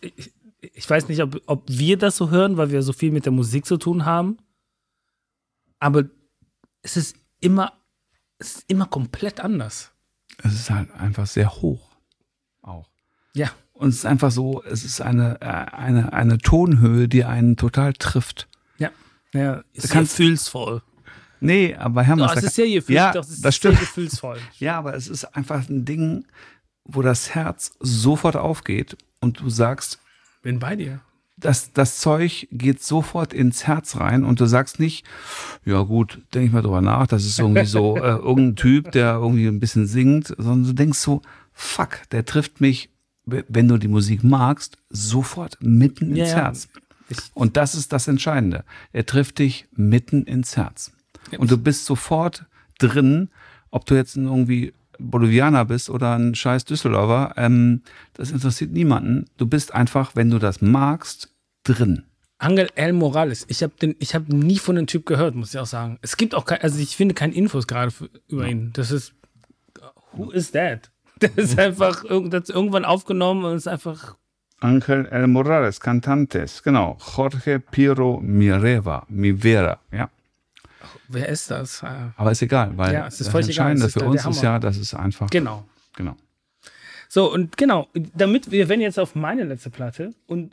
Ich, 0.00 0.32
ich 0.60 0.88
weiß 0.88 1.08
nicht, 1.08 1.22
ob, 1.22 1.40
ob 1.46 1.62
wir 1.68 1.98
das 1.98 2.16
so 2.16 2.30
hören, 2.30 2.56
weil 2.56 2.70
wir 2.70 2.82
so 2.82 2.92
viel 2.92 3.12
mit 3.12 3.26
der 3.26 3.32
Musik 3.32 3.66
zu 3.66 3.76
tun 3.76 4.04
haben. 4.06 4.38
Aber 5.78 6.04
es 6.82 6.96
ist 6.96 7.16
immer, 7.40 7.72
es 8.38 8.56
ist 8.56 8.64
immer 8.70 8.86
komplett 8.86 9.40
anders. 9.40 9.92
Es 10.42 10.54
ist 10.54 10.70
halt 10.70 10.90
einfach 10.92 11.26
sehr 11.26 11.54
hoch. 11.54 11.90
Auch. 12.62 12.88
Ja. 13.34 13.50
Und 13.74 13.90
es 13.90 13.96
ist 13.96 14.06
einfach 14.06 14.30
so, 14.30 14.62
es 14.64 14.84
ist 14.84 15.00
eine, 15.02 15.40
äh, 15.42 15.44
eine, 15.46 16.12
eine 16.12 16.38
Tonhöhe, 16.38 17.08
die 17.08 17.24
einen 17.24 17.56
total 17.56 17.92
trifft. 17.92 18.48
Ja. 18.78 18.90
Ja, 19.34 19.62
ist 19.72 19.90
kannst- 19.90 20.16
gefühlsvoll. 20.16 20.82
Nee, 21.40 21.74
aber 21.74 22.02
Hermann, 22.02 22.28
Doch, 22.28 22.36
es 22.36 22.44
ist 22.44 22.54
sehr 22.54 22.66
gefühlsvoll. 22.66 22.94
Ja, 22.96 23.12
es 23.20 23.28
ist 23.30 23.44
das 23.44 23.54
stimmt. 23.56 23.74
sehr 23.76 23.80
gefühlsvoll. 23.86 24.38
Ja, 24.58 24.78
aber 24.78 24.94
es 24.94 25.08
ist 25.08 25.24
einfach 25.36 25.68
ein 25.68 25.84
Ding, 25.84 26.24
wo 26.84 27.02
das 27.02 27.34
Herz 27.34 27.72
sofort 27.80 28.36
aufgeht 28.36 28.96
und 29.20 29.40
du 29.40 29.50
sagst, 29.50 29.98
Bin 30.42 30.58
bei 30.58 30.76
dir. 30.76 31.00
das, 31.36 31.72
das 31.72 31.98
Zeug 31.98 32.46
geht 32.52 32.82
sofort 32.82 33.32
ins 33.32 33.66
Herz 33.66 33.96
rein 33.96 34.24
und 34.24 34.40
du 34.40 34.46
sagst 34.46 34.78
nicht, 34.80 35.04
ja 35.64 35.80
gut, 35.82 36.20
denke 36.34 36.46
ich 36.46 36.52
mal 36.52 36.62
drüber 36.62 36.80
nach, 36.82 37.06
das 37.06 37.24
ist 37.24 37.38
irgendwie 37.38 37.64
so 37.66 37.96
äh, 37.98 38.00
irgendein 38.00 38.56
Typ, 38.56 38.92
der 38.92 39.14
irgendwie 39.14 39.46
ein 39.46 39.60
bisschen 39.60 39.86
singt, 39.86 40.28
sondern 40.28 40.64
du 40.64 40.72
denkst 40.72 40.98
so, 40.98 41.22
fuck, 41.52 42.00
der 42.10 42.24
trifft 42.24 42.60
mich, 42.60 42.90
wenn 43.26 43.68
du 43.68 43.78
die 43.78 43.88
Musik 43.88 44.22
magst, 44.22 44.76
sofort 44.90 45.56
mitten 45.60 46.10
ins 46.10 46.18
Ja, 46.18 46.24
ja. 46.26 46.34
Herz. 46.44 46.68
Ich- 47.08 47.18
Und 47.34 47.56
das 47.56 47.74
ist 47.74 47.92
das 47.92 48.08
Entscheidende. 48.08 48.64
Er 48.92 49.06
trifft 49.06 49.38
dich 49.38 49.66
mitten 49.74 50.24
ins 50.24 50.56
Herz. 50.58 50.92
Und 51.38 51.50
du 51.50 51.58
bist 51.58 51.84
sofort 51.86 52.44
drin, 52.78 53.28
ob 53.70 53.86
du 53.86 53.94
jetzt 53.94 54.16
irgendwie 54.16 54.72
Bolivianer 54.98 55.64
bist 55.64 55.90
oder 55.90 56.16
ein 56.16 56.34
scheiß 56.34 56.64
Düsseldorfer, 56.64 57.34
ähm, 57.36 57.82
das 58.14 58.30
interessiert 58.30 58.70
niemanden. 58.72 59.26
Du 59.36 59.46
bist 59.46 59.74
einfach, 59.74 60.14
wenn 60.14 60.30
du 60.30 60.38
das 60.38 60.60
magst, 60.60 61.30
drin. 61.64 62.04
Angel 62.38 62.68
El 62.74 62.92
Morales. 62.92 63.44
Ich 63.48 63.62
habe 63.62 63.72
den, 63.80 63.96
ich 63.98 64.14
habe 64.14 64.34
nie 64.34 64.58
von 64.58 64.76
dem 64.76 64.86
Typ 64.86 65.06
gehört, 65.06 65.34
muss 65.34 65.54
ich 65.54 65.60
auch 65.60 65.66
sagen. 65.66 65.98
Es 66.02 66.16
gibt 66.16 66.34
auch 66.34 66.44
kein, 66.44 66.60
also 66.60 66.78
ich 66.78 66.96
finde 66.96 67.14
keine 67.14 67.34
Infos 67.34 67.66
gerade 67.66 67.90
für- 67.90 68.10
über 68.28 68.46
ihn. 68.46 68.70
Das 68.74 68.90
ist, 68.90 69.14
who 70.12 70.30
is 70.30 70.50
that? 70.52 70.90
Der 71.20 71.36
ist 71.38 71.58
einfach 71.58 72.04
das 72.28 72.42
ist 72.44 72.50
irgendwann 72.50 72.84
aufgenommen 72.84 73.44
und 73.44 73.56
ist 73.56 73.68
einfach, 73.68 74.16
Ángel 74.60 75.06
El 75.06 75.26
Morales, 75.28 75.80
Cantantes, 75.80 76.62
genau. 76.62 76.98
Jorge 77.16 77.60
Piro 77.60 78.20
Mireva, 78.20 79.06
Mivera, 79.08 79.78
ja. 79.92 80.10
Wer 81.08 81.28
ist 81.28 81.50
das? 81.50 81.82
Äh, 81.82 81.86
Aber 82.16 82.32
ist 82.32 82.42
egal, 82.42 82.76
weil 82.76 82.92
Ja, 82.92 83.06
es 83.06 83.20
ist 83.20 83.32
das 83.32 83.46
Entscheidende 83.46 83.86
es 83.86 83.94
ist 83.96 84.02
für 84.02 84.08
uns 84.08 84.24
ist 84.26 84.42
ja, 84.42 84.58
dass 84.58 84.76
es 84.76 84.94
einfach. 84.94 85.28
genau. 85.30 85.64
genau. 85.96 86.16
So, 87.08 87.32
und 87.32 87.56
genau, 87.56 87.88
damit 88.14 88.50
wir 88.50 88.68
werden 88.68 88.80
jetzt 88.80 88.98
auf 88.98 89.14
meine 89.14 89.44
letzte 89.44 89.70
Platte 89.70 90.12
und 90.26 90.52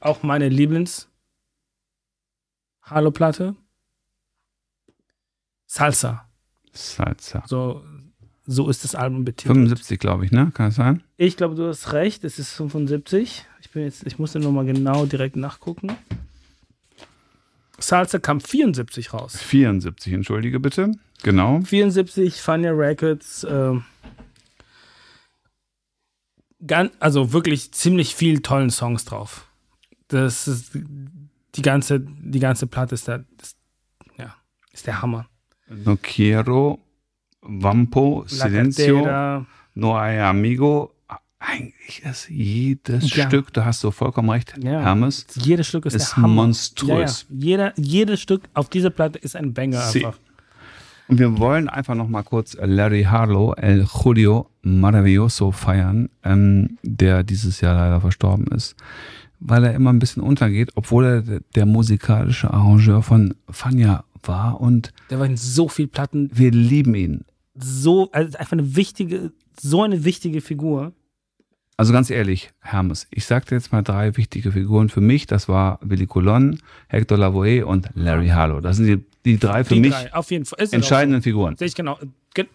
auch 0.00 0.22
meine 0.22 0.48
Lieblings 0.48 1.08
Halo-Platte. 2.82 3.54
Salsa. 5.66 6.24
Salsa. 6.72 7.42
So, 7.46 7.84
so 8.46 8.70
ist 8.70 8.84
das 8.84 8.94
Album 8.94 9.24
betitelt. 9.26 9.54
75, 9.54 9.98
glaube 9.98 10.24
ich, 10.24 10.32
ne? 10.32 10.50
Kann 10.54 10.68
das 10.68 10.76
sein? 10.76 11.02
Ich 11.18 11.36
glaube, 11.36 11.54
du 11.54 11.68
hast 11.68 11.92
recht, 11.92 12.24
es 12.24 12.38
ist 12.38 12.52
75. 12.52 13.44
Ich 13.60 13.70
bin 13.70 13.82
jetzt, 13.82 14.06
ich 14.06 14.18
musste 14.18 14.38
nochmal 14.40 14.64
genau 14.64 15.04
direkt 15.04 15.36
nachgucken. 15.36 15.94
Salsa 17.78 18.18
kam 18.18 18.40
74 18.40 19.12
raus. 19.12 19.36
74, 19.36 20.12
entschuldige 20.12 20.60
bitte. 20.60 20.92
Genau. 21.22 21.60
74, 21.60 22.40
Fania 22.40 22.72
Records. 22.72 23.46
ähm, 23.48 23.84
ganz, 26.66 26.92
also 27.00 27.32
wirklich 27.32 27.72
ziemlich 27.72 28.14
viel 28.14 28.40
tollen 28.40 28.70
Songs 28.70 29.04
drauf. 29.04 29.46
Das 30.08 30.48
ist 30.48 30.72
die 31.54 31.62
ganze, 31.62 32.00
die 32.00 32.40
ganze 32.40 32.66
Platte 32.66 32.94
ist 32.94 33.08
der, 33.08 33.24
ist, 33.40 33.56
ja, 34.16 34.34
ist 34.72 34.86
der 34.86 35.02
Hammer. 35.02 35.28
No 35.68 35.98
quiero, 36.00 36.80
Vampo, 37.42 38.22
La 38.22 38.48
Silencio, 38.48 38.96
Cartera, 39.02 39.46
No 39.74 39.96
hay 39.96 40.18
amigo. 40.20 40.94
Eigentlich 41.40 42.02
ist 42.04 42.28
jedes 42.28 43.14
Ja. 43.14 43.28
Stück, 43.28 43.52
da 43.52 43.64
hast 43.64 43.84
du 43.84 43.90
vollkommen 43.92 44.28
recht, 44.30 44.54
Ja. 44.60 44.80
Hermes, 44.80 45.24
jedes 45.36 45.68
Stück 45.68 45.86
ist, 45.86 45.94
ist 45.94 46.16
monströs. 46.16 47.26
Ja. 47.30 47.36
Jeder, 47.38 47.72
jedes 47.76 48.20
Stück 48.20 48.42
auf 48.54 48.68
dieser 48.68 48.90
Platte 48.90 49.18
ist 49.18 49.36
ein 49.36 49.54
Banger 49.54 49.80
Sie. 49.82 50.04
einfach. 50.04 50.18
Und 51.06 51.18
wir 51.20 51.38
wollen 51.38 51.68
einfach 51.68 51.94
noch 51.94 52.08
mal 52.08 52.22
kurz 52.22 52.56
Larry 52.60 53.04
Harlow, 53.04 53.54
El 53.54 53.86
Julio 53.86 54.50
Maravilloso 54.62 55.52
feiern, 55.52 56.10
ähm, 56.22 56.76
der 56.82 57.22
dieses 57.22 57.60
Jahr 57.62 57.74
leider 57.76 58.00
verstorben 58.00 58.46
ist, 58.48 58.74
weil 59.40 59.64
er 59.64 59.74
immer 59.74 59.90
ein 59.90 60.00
bisschen 60.00 60.22
untergeht, 60.22 60.70
obwohl 60.74 61.04
er 61.06 61.22
der, 61.22 61.40
der 61.54 61.64
musikalische 61.66 62.52
Arrangeur 62.52 63.02
von 63.02 63.34
Fania 63.48 64.04
war 64.24 64.60
und 64.60 64.92
Der 65.08 65.18
war 65.20 65.26
in 65.26 65.36
so 65.38 65.68
viel 65.68 65.86
Platten 65.86 66.30
wir 66.34 66.50
lieben 66.50 66.94
ihn. 66.94 67.24
so, 67.54 68.10
also 68.12 68.36
einfach 68.36 68.52
eine 68.52 68.76
wichtige, 68.76 69.32
so 69.58 69.82
eine 69.82 70.04
wichtige 70.04 70.40
Figur. 70.42 70.92
Also 71.80 71.92
ganz 71.92 72.10
ehrlich, 72.10 72.50
Hermes, 72.60 73.06
ich 73.12 73.24
sagte 73.24 73.54
jetzt 73.54 73.70
mal 73.70 73.82
drei 73.82 74.16
wichtige 74.16 74.50
Figuren 74.50 74.88
für 74.88 75.00
mich. 75.00 75.28
Das 75.28 75.48
war 75.48 75.78
Willy 75.80 76.06
Colon, 76.08 76.58
Hector 76.88 77.16
Lavoe 77.16 77.64
und 77.64 77.88
Larry 77.94 78.28
Harlow. 78.28 78.60
Das 78.60 78.78
sind 78.78 78.86
die, 78.86 79.04
die 79.24 79.38
drei 79.38 79.62
für 79.62 79.74
Die 79.74 79.80
mich 79.82 79.94
drei, 79.94 80.66
entscheidenden 80.72 81.22
Figuren. 81.22 81.54
So. 81.54 81.58
Sehe 81.60 81.68
ich 81.68 81.76
genau. 81.76 81.96
Ge 82.34 82.46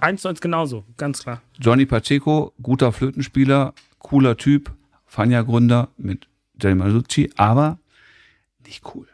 eins 0.00 0.22
zu 0.22 0.28
eins 0.28 0.40
genauso, 0.40 0.84
ganz 0.96 1.22
klar. 1.22 1.40
Johnny 1.60 1.86
Pacheco, 1.86 2.52
guter 2.60 2.90
Flötenspieler, 2.90 3.74
cooler 4.00 4.36
Typ, 4.36 4.72
Fania-Gründer 5.06 5.88
mit 5.96 6.26
Jerry 6.60 6.74
Masucci, 6.74 7.30
aber 7.36 7.78
nicht 8.66 8.82
cool. 8.94 9.06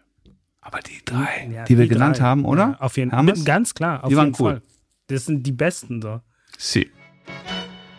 Aber 0.62 0.78
die 0.80 1.04
drei, 1.04 1.50
Ja, 1.54 1.64
die 1.64 1.76
wir 1.76 1.86
genannt 1.86 2.18
drei. 2.18 2.24
haben, 2.24 2.46
oder? 2.46 2.70
Ja, 2.70 2.80
auf 2.80 2.96
jeden 2.96 3.10
Fall. 3.10 3.34
Ganz 3.44 3.74
klar. 3.74 4.04
Auf 4.04 4.08
Die 4.08 4.16
waren 4.16 4.34
cool. 4.38 4.52
Fall. 4.52 4.62
Das 5.08 5.26
sind 5.26 5.46
die 5.46 5.52
besten 5.52 6.00
so. 6.00 6.20
Sie. 6.56 6.90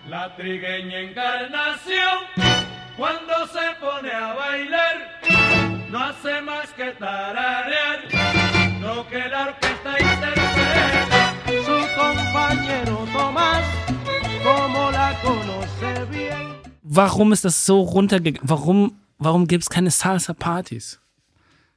La 0.10 0.36
trigueña 0.36 1.00
encarnación, 1.00 2.18
cuando 2.98 3.34
se 3.48 3.66
pone 3.80 4.12
a 4.12 4.34
bailar, 4.34 5.90
no 5.90 6.00
hace 6.04 6.42
más 6.42 6.68
que 6.74 6.92
tararear 7.00 8.00
lo 8.82 9.08
que 9.08 9.20
la 9.30 9.48
orquesta 9.50 9.92
interpreta. 10.00 11.34
Su 11.66 11.78
compañero 12.00 13.08
Tomás, 13.14 13.64
como 14.44 14.92
la 14.92 15.16
conoce 15.22 16.06
bien. 16.12 16.52
Warum 16.84 17.32
ist 17.32 17.46
das 17.46 17.56
so 17.66 17.82
runtergegangen? 17.82 18.42
Warum, 18.50 18.94
warum 19.18 19.48
gibt 19.48 19.64
es 19.64 19.70
keine 19.70 19.92
Salsa-Partys? 19.92 21.00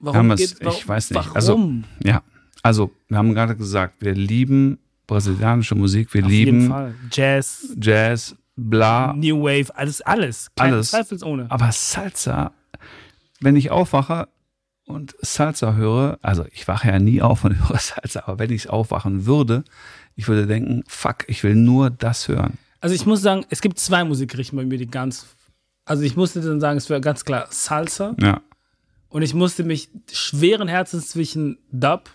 Warum 0.01 0.17
Hermes, 0.17 0.41
gibt's- 0.41 0.65
wa- 0.65 0.71
ich 0.73 0.89
weiß 0.89 1.11
nicht. 1.11 1.17
Warum? 1.35 1.35
Also, 1.37 2.09
ja. 2.09 2.23
Also, 2.63 2.91
wir 3.09 3.19
haben 3.19 3.35
gerade 3.35 3.55
gesagt, 3.55 3.97
wir 4.01 4.15
lieben 4.15 4.79
brasilianische 5.07 5.75
Musik, 5.75 6.13
wir 6.15 6.25
Auf 6.25 6.31
jeden 6.31 6.59
lieben 6.61 6.71
Fall. 6.71 6.95
Jazz, 7.11 7.75
Jazz, 7.81 8.37
bla, 8.57 9.13
New 9.15 9.43
Wave, 9.43 9.75
alles, 9.77 10.01
alles. 10.03 10.51
Keine 10.57 10.77
Alles. 10.77 10.91
Zweifelsohne. 10.91 11.47
Aber 11.51 11.71
Salsa, 11.73 12.53
wenn 13.41 13.57
ich 13.57 13.71
aufwache 13.71 14.29
und 14.87 15.15
Salsa 15.21 15.75
höre, 15.75 16.19
also 16.23 16.45
ich 16.53 16.67
wache 16.69 16.89
ja 16.89 16.99
nie 16.99 17.21
auf 17.23 17.45
und 17.45 17.53
höre 17.69 17.79
Salsa, 17.79 18.23
aber 18.27 18.39
wenn 18.39 18.51
ich 18.51 18.69
aufwachen 18.71 19.27
würde, 19.27 19.65
ich 20.17 20.29
würde 20.29 20.47
denken, 20.47 20.85
fuck, 20.87 21.25
ich 21.29 21.43
will 21.43 21.55
nur 21.57 21.91
das 21.91 22.29
hören. 22.29 22.59
Also 22.81 22.95
ich 22.95 23.07
muss 23.07 23.23
sagen, 23.23 23.45
es 23.51 23.61
gibt 23.63 23.79
zwei 23.79 24.05
Musikrichtungen 24.05 24.65
bei 24.67 24.69
mir, 24.69 24.79
die 24.79 24.87
ganz. 24.87 25.27
Also 25.87 26.03
ich 26.03 26.17
musste 26.17 26.41
dann 26.41 26.61
sagen, 26.61 26.79
es 26.79 26.89
wäre 26.89 27.01
ganz 27.01 27.25
klar 27.25 27.47
Salsa 27.51 28.15
Ja. 28.21 28.41
und 29.09 29.23
ich 29.23 29.35
musste 29.35 29.65
mich 29.65 29.91
schweren 30.13 30.69
Herzens 30.69 31.09
zwischen 31.11 31.59
Dub 31.73 32.11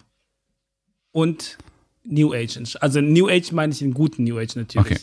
und 1.12 1.58
New 2.04 2.34
Age. 2.34 2.76
Also 2.82 3.02
New 3.02 3.28
Age 3.30 3.52
meine 3.52 3.74
ich 3.74 3.82
in 3.82 3.94
guten 3.94 4.24
New 4.24 4.38
Age 4.40 4.56
natürlich. 4.56 4.88
Okay. 4.92 5.00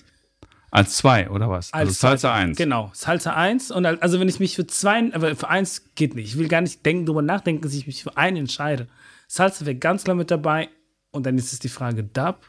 Als 0.71 0.97
zwei, 0.97 1.31
oder 1.31 1.49
was? 1.49 1.73
also 1.73 1.89
Als 1.91 2.01
Salsa 2.01 2.29
zwei- 2.29 2.35
1. 2.43 2.59
Genau, 2.59 2.91
Salsa 2.93 3.35
1. 3.35 3.71
Und 3.71 3.87
al- 3.87 3.99
also 4.01 4.21
wenn 4.21 4.29
ich 4.29 4.41
mich 4.41 4.57
für 4.57 4.67
zwei, 4.67 5.13
aber 5.15 5.35
für 5.37 5.49
eins 5.49 5.83
geht 5.95 6.15
nicht. 6.15 6.27
Ich 6.27 6.39
will 6.39 6.49
gar 6.49 6.61
nicht 6.61 6.85
denken, 6.85 7.07
darüber 7.07 7.23
nachdenken, 7.23 7.63
dass 7.63 7.73
ich 7.73 7.87
mich 7.87 8.03
für 8.03 8.17
einen 8.17 8.37
entscheide. 8.39 8.89
Salsa 9.29 9.65
wäre 9.65 9.77
ganz 9.77 10.05
klar 10.05 10.17
mit 10.17 10.31
dabei. 10.31 10.69
Und 11.13 11.25
dann 11.25 11.39
ist 11.39 11.53
es 11.53 11.61
die 11.61 11.69
Frage 11.71 12.03
Dub, 12.05 12.41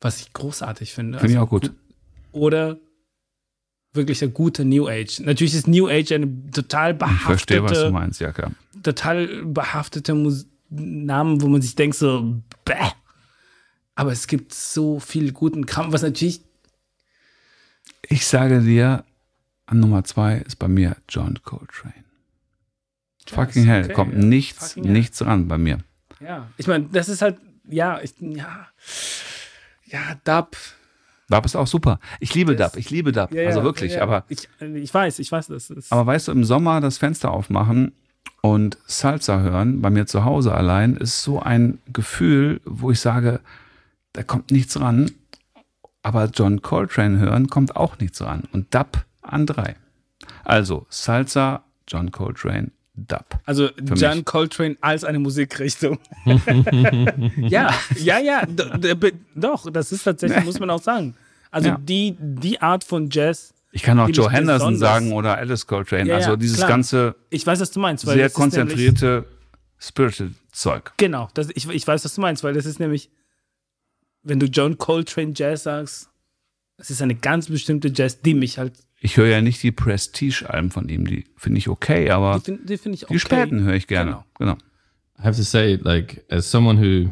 was 0.00 0.20
ich 0.20 0.32
großartig 0.32 0.92
finde. 0.92 1.18
Finde 1.18 1.32
ich 1.32 1.38
Also 1.38 1.46
auch 1.46 1.50
gut. 1.50 1.72
oder 2.30 2.76
wirklich 3.94 4.20
der 4.20 4.28
gute 4.28 4.64
New 4.64 4.86
Age. 4.86 5.20
Natürlich 5.20 5.54
ist 5.54 5.66
New 5.66 5.88
Age 5.88 6.12
eine 6.12 6.50
total 6.52 6.92
Ich 6.92 7.20
verstehe, 7.22 7.62
was 7.62 7.72
du 7.72 7.74
behaftete, 7.78 7.90
meinst, 7.92 8.20
ja 8.20 8.32
klar. 8.32 8.52
total 8.82 9.44
behaftete 9.44 10.14
Mus 10.14 10.46
Namen, 10.70 11.40
wo 11.40 11.48
man 11.48 11.62
sich 11.62 11.74
denkt 11.74 11.96
so, 11.96 12.42
bäh. 12.66 12.74
Aber 13.98 14.12
es 14.12 14.28
gibt 14.28 14.54
so 14.54 15.00
viel 15.00 15.32
guten 15.32 15.66
Kram, 15.66 15.92
was 15.92 16.02
natürlich, 16.02 16.40
Ich 18.08 18.26
sage 18.28 18.60
dir, 18.60 19.04
an 19.66 19.80
Nummer 19.80 20.04
zwei 20.04 20.36
ist 20.38 20.54
bei 20.56 20.68
mir 20.68 20.96
John 21.08 21.40
Coltrane. 21.42 22.04
Fucking 23.26 23.62
ist 23.62 23.68
hell, 23.68 23.84
okay, 23.86 23.92
kommt 23.94 24.12
ja. 24.14 24.20
nichts, 24.20 24.68
Fucking 24.68 24.84
hell. 24.84 24.92
nichts 24.92 25.26
ran 25.26 25.48
bei 25.48 25.58
mir. 25.58 25.78
ja, 26.20 26.48
ich 26.56 26.68
meine, 26.68 26.84
das 26.92 27.08
ist 27.08 27.22
halt, 27.22 27.38
ja, 27.68 28.00
ich, 28.00 28.14
ja, 28.20 28.68
ja, 29.86 30.00
Dub. 30.22 30.56
Dub 31.28 31.44
ist 31.44 31.56
auch 31.56 31.66
super. 31.66 31.98
Ich 32.20 32.32
liebe 32.34 32.54
Das- 32.54 32.70
Dub, 32.72 32.78
ich 32.80 32.90
liebe 32.90 33.10
Dub. 33.10 33.32
Ja, 33.32 33.46
also 33.48 33.58
ja, 33.58 33.64
wirklich, 33.64 33.92
ja, 33.92 33.98
ja. 33.98 34.02
aber 34.04 34.24
Ich, 34.28 34.48
ich 34.60 34.94
weiß, 34.94 35.18
ich 35.18 35.32
weiß, 35.32 35.48
das 35.48 35.70
ist. 35.70 35.90
Aber 35.92 36.06
weißt 36.06 36.28
du, 36.28 36.32
im 36.32 36.44
Sommer 36.44 36.80
das 36.80 36.98
Fenster 36.98 37.32
aufmachen 37.32 37.90
und 38.42 38.78
Salsa 38.86 39.40
hören, 39.40 39.82
bei 39.82 39.90
mir 39.90 40.06
zu 40.06 40.24
Hause 40.24 40.54
allein, 40.54 40.96
ist 40.96 41.22
so 41.24 41.40
ein 41.40 41.78
Gefühl, 41.92 42.60
wo 42.64 42.92
ich 42.92 43.00
sage, 43.00 43.40
da 44.12 44.22
kommt 44.22 44.50
nichts 44.50 44.78
ran. 44.80 45.10
Aber 46.02 46.30
John 46.32 46.62
Coltrane 46.62 47.18
hören 47.18 47.48
kommt 47.48 47.76
auch 47.76 47.98
nichts 47.98 48.20
ran. 48.22 48.44
Und 48.52 48.74
Dub 48.74 49.04
an 49.22 49.46
drei. 49.46 49.76
Also 50.44 50.86
Salsa, 50.88 51.64
John 51.86 52.10
Coltrane, 52.12 52.70
Dub. 52.94 53.38
Also 53.44 53.68
John 53.94 54.18
mich. 54.18 54.24
Coltrane 54.24 54.76
als 54.80 55.04
eine 55.04 55.18
Musikrichtung. 55.18 55.98
ja, 57.36 57.74
ja, 57.96 58.18
ja, 58.18 58.42
doch, 59.34 59.70
das 59.70 59.92
ist 59.92 60.04
tatsächlich, 60.04 60.44
muss 60.44 60.60
man 60.60 60.70
auch 60.70 60.82
sagen. 60.82 61.14
Also 61.50 61.70
Ja. 61.70 61.78
die, 61.80 62.16
die 62.18 62.60
Art 62.60 62.84
von 62.84 63.08
Jazz, 63.10 63.54
Ich 63.72 63.82
kann 63.82 63.98
auch 64.00 64.08
Joe 64.08 64.30
Henderson 64.30 64.76
sagen 64.76 65.12
oder 65.12 65.36
Alice 65.36 65.66
Coltrane. 65.66 66.08
Ja, 66.08 66.16
also 66.16 66.36
dieses 66.36 66.58
klar. 66.58 66.68
ganze 66.68 67.14
ich 67.30 67.46
weiß, 67.46 67.60
was 67.60 67.70
du 67.70 67.80
meinst. 67.80 68.06
Weil 68.06 68.16
sehr 68.16 68.30
konzentrierte 68.30 69.24
Spiritual 69.78 70.30
Zeug. 70.52 70.92
Genau, 70.96 71.28
das, 71.34 71.48
ich, 71.54 71.68
ich 71.68 71.86
weiß, 71.86 72.04
was 72.04 72.14
du 72.14 72.20
meinst, 72.20 72.42
weil 72.42 72.52
das 72.54 72.66
ist 72.66 72.80
nämlich, 72.80 73.10
wenn 74.28 74.40
du 74.40 74.46
John 74.46 74.78
Coltrane 74.78 75.32
Jazz 75.34 75.64
sagst, 75.64 76.10
das 76.76 76.90
ist 76.90 77.02
eine 77.02 77.14
ganz 77.14 77.48
bestimmte 77.48 77.90
Jazz, 77.94 78.20
die 78.20 78.34
mich 78.34 78.58
halt, 78.58 78.74
Ich 79.00 79.16
höre 79.16 79.28
ja 79.28 79.40
nicht 79.40 79.62
die 79.62 79.72
Prestige-Alben 79.72 80.70
von 80.70 80.88
ihm, 80.88 81.06
die 81.06 81.24
finde 81.36 81.58
ich 81.58 81.68
okay, 81.68 82.10
aber 82.10 82.40
die 82.40 82.58
die 82.64 82.78
find 82.78 82.94
ich 82.94 83.04
okay. 83.04 83.14
die 83.14 83.20
späten 83.20 83.62
höre 83.62 83.74
ich 83.74 83.86
gerne. 83.86 84.10
Genau. 84.10 84.24
genau. 84.38 84.58
I 85.18 85.22
have 85.22 85.36
to 85.36 85.42
say, 85.42 85.76
like, 85.82 86.24
as 86.30 86.48
someone 86.48 86.78
who 86.78 87.10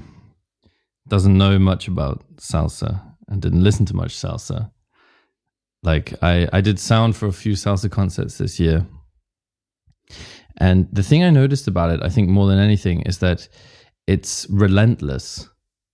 doesn't 1.09 1.35
know 1.35 1.59
much 1.59 1.89
about 1.89 2.21
salsa 2.39 3.17
and 3.27 3.45
didn't 3.45 3.62
listen 3.62 3.85
to 3.87 3.97
much 3.97 4.17
salsa, 4.17 4.71
like, 5.83 6.17
I, 6.23 6.49
I 6.53 6.61
did 6.61 6.79
sound 6.79 7.17
for 7.17 7.27
a 7.27 7.33
few 7.33 7.55
salsa 7.55 7.91
concerts 7.91 8.39
this 8.39 8.61
year. 8.61 8.87
And 10.59 10.89
the 10.93 11.03
thing 11.03 11.25
I 11.25 11.31
noticed 11.31 11.67
about 11.67 11.91
it, 11.91 12.01
I 12.03 12.09
think 12.09 12.29
more 12.29 12.49
than 12.49 12.59
anything, 12.59 13.03
is 13.03 13.19
that 13.19 13.49
it's 14.07 14.47
relentless. 14.49 15.49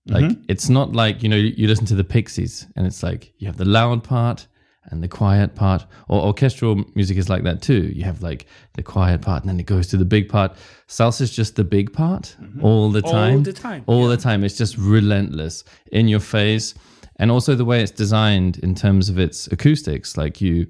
Like, 0.07 0.25
mm-hmm. 0.25 0.43
it's 0.49 0.69
not 0.69 0.93
like, 0.95 1.23
you 1.23 1.29
know, 1.29 1.37
you, 1.37 1.69
listen 1.69 1.87
to 1.87 1.95
the 1.95 2.05
Pixies 2.05 2.67
and 2.75 2.87
it's 2.87 3.03
like 3.03 3.33
you 3.39 3.47
have 3.47 3.57
the 3.57 3.65
loud 3.65 4.03
part 4.03 4.49
and 4.87 5.03
the 5.03 5.09
quiet 5.09 5.55
part. 5.55 5.87
Or 6.09 6.23
orchestral 6.23 6.85
music 6.95 7.17
is 7.17 7.29
like 7.29 7.45
that 7.45 7.63
too. 7.63 7.83
You 7.95 8.05
have 8.05 8.23
like 8.23 8.47
the 8.75 8.83
quiet 8.83 9.23
part 9.23 9.43
and 9.43 9.49
then 9.49 9.61
it 9.61 9.67
goes 9.67 9.87
to 9.89 9.97
the 9.97 10.05
big 10.05 10.29
part. 10.29 10.57
Salsa 10.89 11.21
is 11.21 11.31
just 11.35 11.55
the 11.55 11.65
big 11.65 11.93
part 11.93 12.35
mm-hmm. 12.41 12.65
all 12.65 12.91
the 12.91 13.03
time. 13.03 13.37
All 13.37 13.41
the 13.41 13.53
time, 13.53 13.85
All 13.87 14.09
the 14.09 14.17
time. 14.17 14.43
It's 14.43 14.57
just 14.57 14.77
relentless 14.77 15.63
in 15.93 16.09
your 16.09 16.21
face. 16.21 16.75
And 17.17 17.31
also 17.31 17.55
the 17.55 17.65
way 17.65 17.81
it's 17.83 17.93
designed 17.93 18.59
in 18.59 18.75
terms 18.75 19.09
of 19.09 19.19
its 19.19 19.47
acoustics. 19.49 20.17
Like 20.17 20.41
you 20.41 20.67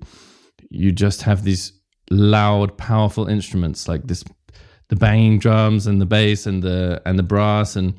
you 0.68 0.92
just 0.92 1.22
have 1.22 1.44
these 1.44 1.72
loud, 2.10 2.76
powerful 2.76 3.28
instruments 3.28 3.88
like 3.88 4.06
this 4.06 4.24
the 4.88 4.96
banging 4.96 5.38
drums 5.38 5.86
and 5.86 6.02
the 6.02 6.06
bass 6.06 6.46
and 6.46 6.62
the 6.62 7.00
and 7.06 7.18
the 7.18 7.22
brass 7.22 7.76
and 7.76 7.94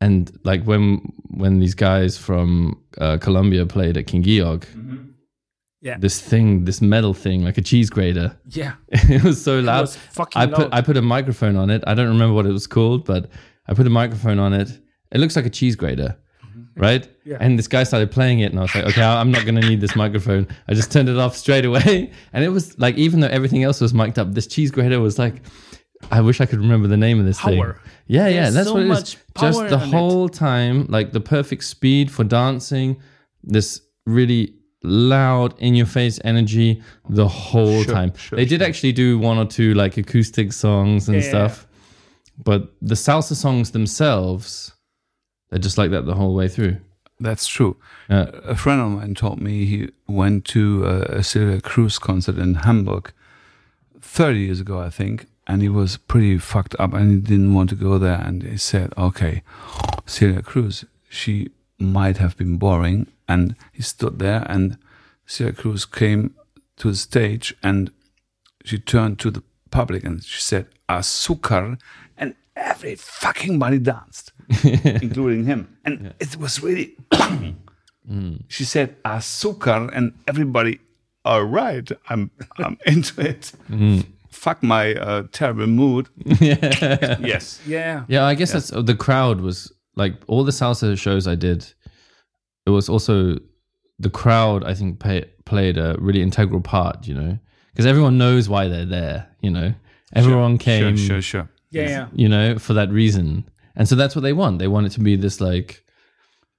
and 0.00 0.30
like 0.44 0.64
when 0.64 1.12
when 1.30 1.58
these 1.58 1.74
guys 1.74 2.16
from 2.18 2.80
uh, 2.98 3.18
Colombia 3.18 3.66
played 3.66 3.96
at 3.96 4.06
King 4.06 4.22
Georg, 4.22 4.64
Yeah. 5.82 5.98
this 5.98 6.20
thing, 6.20 6.64
this 6.64 6.80
metal 6.80 7.14
thing, 7.14 7.44
like 7.44 7.58
a 7.58 7.62
cheese 7.62 7.90
grater, 7.90 8.36
Yeah. 8.48 8.74
it 8.90 9.22
was 9.22 9.42
so 9.42 9.60
loud. 9.60 9.82
was 9.82 9.96
fucking 9.96 10.40
I 10.42 10.46
put 10.46 10.58
loud. 10.58 10.74
I 10.74 10.80
put 10.82 10.96
a 10.96 11.02
microphone 11.02 11.56
on 11.56 11.70
it. 11.70 11.82
I 11.86 11.94
don't 11.94 12.08
remember 12.08 12.34
what 12.34 12.46
it 12.46 12.52
was 12.52 12.66
called, 12.66 13.04
but 13.04 13.30
I 13.68 13.74
put 13.74 13.86
a 13.86 13.90
microphone 13.90 14.38
on 14.38 14.52
it. 14.52 14.70
It 15.12 15.18
looks 15.20 15.36
like 15.36 15.46
a 15.46 15.50
cheese 15.50 15.76
grater, 15.76 16.16
right? 16.76 17.02
Mm-hmm. 17.02 17.30
Yeah. 17.30 17.36
And 17.40 17.58
this 17.58 17.68
guy 17.68 17.84
started 17.84 18.10
playing 18.10 18.40
it, 18.40 18.50
and 18.52 18.58
I 18.58 18.62
was 18.62 18.74
like, 18.74 18.84
okay, 18.86 19.02
I'm 19.02 19.30
not 19.30 19.44
gonna 19.44 19.60
need 19.60 19.80
this 19.80 19.94
microphone. 19.96 20.46
I 20.68 20.74
just 20.74 20.90
turned 20.92 21.08
it 21.08 21.16
off 21.18 21.36
straight 21.36 21.64
away, 21.64 22.10
and 22.32 22.44
it 22.44 22.48
was 22.50 22.78
like, 22.78 22.96
even 22.96 23.20
though 23.20 23.28
everything 23.28 23.62
else 23.62 23.80
was 23.80 23.92
mic'd 23.94 24.18
up, 24.18 24.32
this 24.34 24.46
cheese 24.46 24.70
grater 24.70 25.00
was 25.00 25.18
like. 25.18 25.42
I 26.10 26.20
wish 26.20 26.40
I 26.40 26.46
could 26.46 26.58
remember 26.60 26.88
the 26.88 26.96
name 26.96 27.18
of 27.18 27.26
this 27.26 27.40
thing. 27.40 27.58
Power. 27.60 27.80
Yeah, 28.06 28.28
yeah, 28.28 28.42
There's 28.42 28.54
that's 28.54 28.66
so 28.68 28.74
what 28.74 28.82
it 28.82 28.90
is. 28.90 29.16
Just 29.40 29.58
the 29.60 29.66
in 29.66 29.72
it. 29.74 29.90
whole 29.92 30.28
time, 30.28 30.86
like 30.88 31.12
the 31.12 31.20
perfect 31.20 31.64
speed 31.64 32.10
for 32.10 32.24
dancing, 32.24 32.96
this 33.42 33.80
really 34.06 34.54
loud 34.82 35.54
in 35.58 35.74
your 35.74 35.86
face 35.86 36.20
energy 36.24 36.82
the 37.08 37.26
whole 37.26 37.82
Sure, 37.82 37.92
time. 37.94 38.14
sure, 38.16 38.36
they 38.36 38.44
did 38.44 38.62
actually 38.62 38.92
do 38.92 39.18
one 39.18 39.36
or 39.38 39.44
two 39.46 39.74
like 39.74 39.96
acoustic 39.96 40.52
songs 40.52 41.08
and 41.08 41.16
Yeah, 41.18 41.22
yeah, 41.24 41.28
stuff. 41.30 41.66
But 42.42 42.72
the 42.82 42.94
salsa 42.94 43.34
songs 43.34 43.70
themselves, 43.72 44.72
they're 45.50 45.58
just 45.58 45.78
like 45.78 45.90
that 45.90 46.06
the 46.06 46.14
whole 46.14 46.34
way 46.34 46.48
through. 46.48 46.76
That's 47.18 47.46
true. 47.46 47.76
Yeah. 48.10 48.30
A 48.44 48.54
friend 48.54 48.80
of 48.80 48.90
mine 48.90 49.14
told 49.14 49.40
me 49.40 49.64
he 49.64 49.88
went 50.06 50.44
to 50.46 50.84
uh, 50.86 51.06
a, 51.08 51.18
a 51.18 51.22
Celia 51.24 51.60
Cruz 51.62 51.98
concert 51.98 52.36
in 52.38 52.54
Hamburg 52.56 53.10
30 54.02 54.38
years 54.38 54.60
ago, 54.60 54.78
I 54.80 54.90
think, 54.90 55.26
and 55.46 55.62
he 55.62 55.68
was 55.68 55.96
pretty 55.96 56.38
fucked 56.38 56.74
up 56.78 56.92
and 56.92 57.10
he 57.10 57.16
didn't 57.18 57.54
want 57.54 57.70
to 57.70 57.76
go 57.76 57.98
there. 57.98 58.20
And 58.20 58.42
he 58.42 58.56
said, 58.56 58.92
okay, 58.98 59.42
Celia 60.04 60.42
Cruz, 60.42 60.84
she 61.08 61.50
might 61.78 62.16
have 62.18 62.36
been 62.36 62.58
boring. 62.58 63.06
And 63.28 63.54
he 63.72 63.82
stood 63.82 64.18
there 64.18 64.44
and 64.48 64.78
Celia 65.26 65.52
Cruz 65.52 65.84
came 65.84 66.34
to 66.76 66.90
the 66.90 66.96
stage 66.96 67.54
and 67.62 67.90
she 68.64 68.78
turned 68.78 69.18
to 69.20 69.30
the 69.30 69.42
public 69.70 70.04
and 70.04 70.22
she 70.22 70.40
said, 70.40 70.68
Azúcar. 70.88 71.78
And 72.16 72.34
every 72.56 72.94
fucking 72.96 73.58
body 73.58 73.78
danced, 73.78 74.32
including 74.64 75.44
him. 75.44 75.76
And 75.84 76.14
it 76.20 76.36
was 76.36 76.62
really 76.62 76.96
mm. 77.12 77.54
she 78.48 78.64
said 78.64 79.02
azúcar 79.02 79.90
and 79.92 80.12
everybody 80.26 80.78
all 81.24 81.44
right 81.44 81.90
i'm 82.08 82.30
i'm 82.58 82.78
into 82.86 83.20
it 83.20 83.52
mm. 83.70 84.04
Fuck 84.36 84.62
my 84.62 84.94
uh, 84.94 85.22
terrible 85.32 85.66
mood 85.66 86.08
yes 86.40 87.60
Yeah. 87.66 88.04
Yeah, 88.08 88.24
I 88.24 88.34
guess 88.34 88.52
that's 88.52 88.70
the 88.70 88.94
crowd 88.94 89.40
was 89.40 89.72
like 89.96 90.14
all 90.26 90.44
the 90.44 90.52
salsa 90.52 90.96
shows 90.96 91.26
I 91.26 91.34
did. 91.34 91.60
It 92.66 92.70
was 92.70 92.88
also 92.88 93.38
the 93.98 94.10
crowd. 94.10 94.62
I 94.64 94.74
think 94.74 95.00
pay, 95.00 95.24
played 95.44 95.78
a 95.78 95.96
really 95.98 96.20
integral 96.20 96.60
part. 96.60 97.06
You 97.08 97.14
know, 97.14 97.38
because 97.72 97.86
everyone 97.86 98.18
knows 98.18 98.48
why 98.48 98.68
they're 98.68 98.84
there. 99.00 99.28
You 99.40 99.50
know, 99.50 99.74
everyone 100.12 100.58
came. 100.58 100.96
sure 100.96 101.06
sure 101.06 101.22
sure 101.22 101.48
Yeah. 101.70 101.88
Yeah. 101.88 102.06
You 102.12 102.28
know, 102.28 102.58
for 102.58 102.74
that 102.74 102.90
reason, 102.90 103.48
and 103.74 103.88
so 103.88 103.94
that's 103.96 104.14
what 104.14 104.22
they 104.22 104.34
want. 104.34 104.58
They 104.58 104.68
want 104.68 104.86
it 104.86 104.92
to 104.92 105.00
be 105.00 105.16
this 105.16 105.40
like 105.40 105.82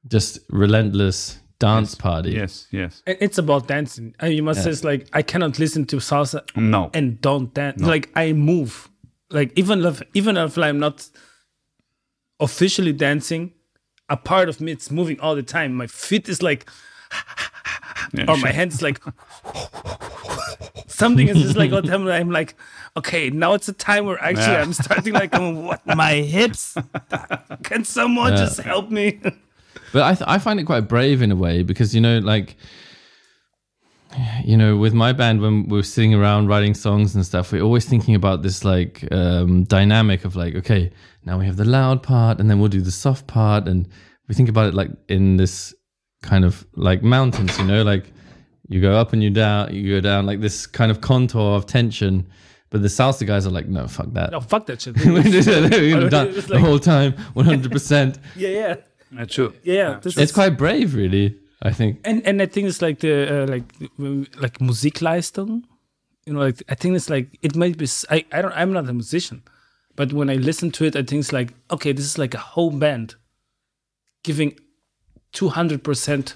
just 0.08 0.40
relentless 0.50 1.40
dance 1.60 1.96
party. 1.96 2.32
yes 2.32 2.68
yes 2.72 3.02
It's 3.08 3.38
about 3.38 3.68
dancing. 3.68 4.14
And 4.20 4.34
you 4.34 4.44
must 4.44 4.64
say 4.64 4.74
like 4.88 5.08
I 5.14 5.22
cannot 5.24 5.58
listen 5.60 5.86
to 5.88 5.98
salsa 5.98 6.42
no 6.56 6.90
and 6.94 7.20
don't 7.22 7.54
dance. 7.54 7.82
Like 7.82 8.10
I 8.16 8.34
move. 8.34 8.90
Like 9.32 9.52
even 9.58 9.84
if 9.86 10.02
even 10.14 10.38
if 10.38 10.58
I'm 10.58 10.80
not 10.80 11.10
officially 12.40 12.94
dancing, 12.94 13.54
a 14.10 14.18
part 14.18 14.50
of 14.50 14.62
me 14.62 14.72
it's 14.72 14.92
moving 14.92 15.20
all 15.20 15.36
the 15.36 15.44
time. 15.44 15.74
My 15.74 15.88
feet 15.88 16.30
is 16.30 16.42
like 16.42 16.70
Yeah, 18.14 18.24
or 18.30 18.36
sure. 18.38 18.46
my 18.46 18.52
hands 18.52 18.82
like 18.82 19.02
something 20.88 21.28
is 21.28 21.38
just 21.42 21.56
like 21.58 21.72
all 21.74 21.82
the 21.82 21.90
time 21.90 22.08
I'm 22.08 22.32
like, 22.32 22.56
okay, 22.96 23.30
now 23.30 23.54
it's 23.54 23.68
a 23.68 23.74
time 23.74 24.06
where 24.06 24.22
actually 24.24 24.54
Yeah. 24.54 24.62
I'm 24.62 24.74
starting 24.74 25.14
like 25.14 25.34
um, 25.34 25.66
what 25.66 25.86
my 25.86 26.14
hips. 26.16 26.78
Can 27.64 27.84
someone 27.84 28.36
just 28.38 28.60
help 28.62 28.90
me? 28.90 29.20
But 29.94 30.04
I, 30.04 30.14
th- 30.14 30.28
I 30.28 30.38
find 30.38 30.60
it 30.60 30.64
quite 30.66 30.88
brave 30.88 31.22
in 31.22 31.32
a 31.32 31.36
way 31.36 31.64
because, 31.64 31.96
you 31.96 32.02
know, 32.02 32.20
like, 32.20 32.56
you 34.44 34.58
know, 34.58 34.78
with 34.78 34.94
my 34.94 35.14
band, 35.14 35.42
when 35.42 35.68
we're 35.68 35.84
sitting 35.84 36.14
around 36.14 36.48
writing 36.48 36.74
songs 36.74 37.16
and 37.16 37.26
stuff, 37.26 37.52
we're 37.52 37.62
always 37.62 37.86
thinking 37.86 38.16
about 38.16 38.42
this 38.42 38.64
like 38.66 39.08
um, 39.12 39.64
dynamic 39.66 40.26
of 40.26 40.36
like, 40.36 40.56
okay, 40.56 40.92
now 41.26 41.38
we 41.38 41.46
have 41.46 41.58
the 41.58 41.66
loud 41.66 42.04
part 42.04 42.40
and 42.40 42.50
then 42.50 42.60
we'll 42.60 42.70
do 42.70 42.82
the 42.82 42.92
soft 42.92 43.28
part. 43.28 43.68
And 43.68 43.88
we 44.28 44.36
think 44.36 44.50
about 44.50 44.68
it 44.68 44.74
like 44.74 44.92
in 45.08 45.38
this 45.38 45.74
kind 46.22 46.46
of 46.46 46.66
like 46.76 47.04
mountains, 47.04 47.58
you 47.60 47.66
know, 47.66 47.84
like 47.84 48.12
you 48.68 48.82
go 48.82 48.94
up 48.98 49.14
and 49.14 49.24
you 49.24 49.30
down, 49.30 49.74
you 49.74 49.96
go 49.96 50.02
down 50.02 50.26
like 50.26 50.42
this 50.42 50.66
kind 50.66 50.92
of 50.92 51.02
contour 51.02 51.56
of 51.56 51.66
tension. 51.66 52.28
But 52.70 52.82
the 52.82 52.90
salsa 52.90 53.26
guys 53.26 53.48
are 53.48 53.52
like, 53.52 53.68
no, 53.68 53.88
fuck 53.88 54.12
that. 54.14 54.32
No, 54.32 54.42
fuck 54.42 54.66
that 54.66 54.82
shit. 54.82 54.96
we're 55.06 55.24
gonna 55.24 56.32
the 56.32 56.60
whole 56.60 56.80
time, 56.80 57.14
100%. 57.36 58.18
yeah, 58.36 58.50
yeah. 58.50 58.76
That's 59.12 59.34
true 59.34 59.54
Yeah, 59.64 59.74
yeah. 59.74 60.00
This 60.02 60.18
It's 60.18 60.32
is- 60.32 60.36
quite 60.36 60.58
brave, 60.58 60.94
really, 60.96 61.36
I 61.62 61.72
think. 61.72 62.00
and 62.06 62.22
and 62.28 62.42
I 62.42 62.46
think 62.48 62.68
it's 62.68 62.82
like 62.82 63.00
the 63.00 63.44
uh, 63.44 63.48
like 63.48 63.64
like 64.42 64.60
Musikleistung. 64.60 65.64
You 66.26 66.34
know, 66.34 66.42
like 66.46 66.62
I 66.70 66.76
think 66.76 66.96
it's 66.96 67.10
like 67.10 67.28
it 67.42 67.56
might 67.56 67.78
be. 67.78 67.88
I 68.10 68.26
I 68.32 68.42
don't. 68.42 68.54
I'm 68.54 68.74
not 68.74 68.90
a 68.90 68.94
musician, 68.94 69.42
but 69.96 70.12
when 70.14 70.30
I 70.30 70.36
listen 70.36 70.72
to 70.72 70.86
it, 70.86 70.96
I 70.96 71.04
think 71.04 71.22
it's 71.22 71.32
like 71.32 71.54
okay, 71.70 71.94
this 71.94 72.06
is 72.06 72.18
like 72.18 72.36
a 72.38 72.40
whole 72.56 72.72
band 72.72 73.16
giving 74.24 74.60
two 75.32 75.50
hundred 75.50 75.84
percent 75.84 76.36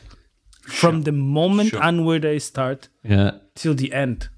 from 0.62 1.04
the 1.04 1.12
moment 1.12 1.70
Sure. 1.72 1.84
on 1.84 2.06
where 2.06 2.20
they 2.20 2.40
start 2.40 2.88
Yeah, 3.04 3.32
till 3.56 3.74
the 3.76 3.92
end. 3.94 4.30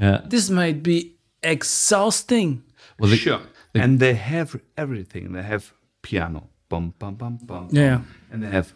yeah. 0.00 0.20
This 0.30 0.48
might 0.50 0.82
be 0.82 1.16
exhausting. 1.42 2.62
Well, 2.98 3.10
the, 3.10 3.16
sure 3.16 3.40
and 3.74 3.98
they 3.98 4.14
have 4.14 4.60
everything 4.76 5.32
they 5.32 5.42
have 5.42 5.72
piano 6.02 6.48
bum 6.74 6.86
bum 7.00 7.14
bum 7.22 7.34
bum 7.50 7.68
Yeah. 7.82 7.98
and 8.32 8.38
they 8.42 8.50
have 8.58 8.68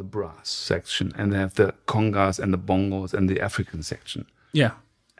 the 0.00 0.04
brass 0.14 0.48
section 0.70 1.06
and 1.18 1.26
they 1.32 1.38
have 1.44 1.54
the 1.54 1.68
congas 1.86 2.38
and 2.42 2.50
the 2.56 2.58
bongos 2.70 3.14
and 3.16 3.28
the 3.30 3.38
african 3.48 3.82
section 3.82 4.22
Yeah, 4.52 4.72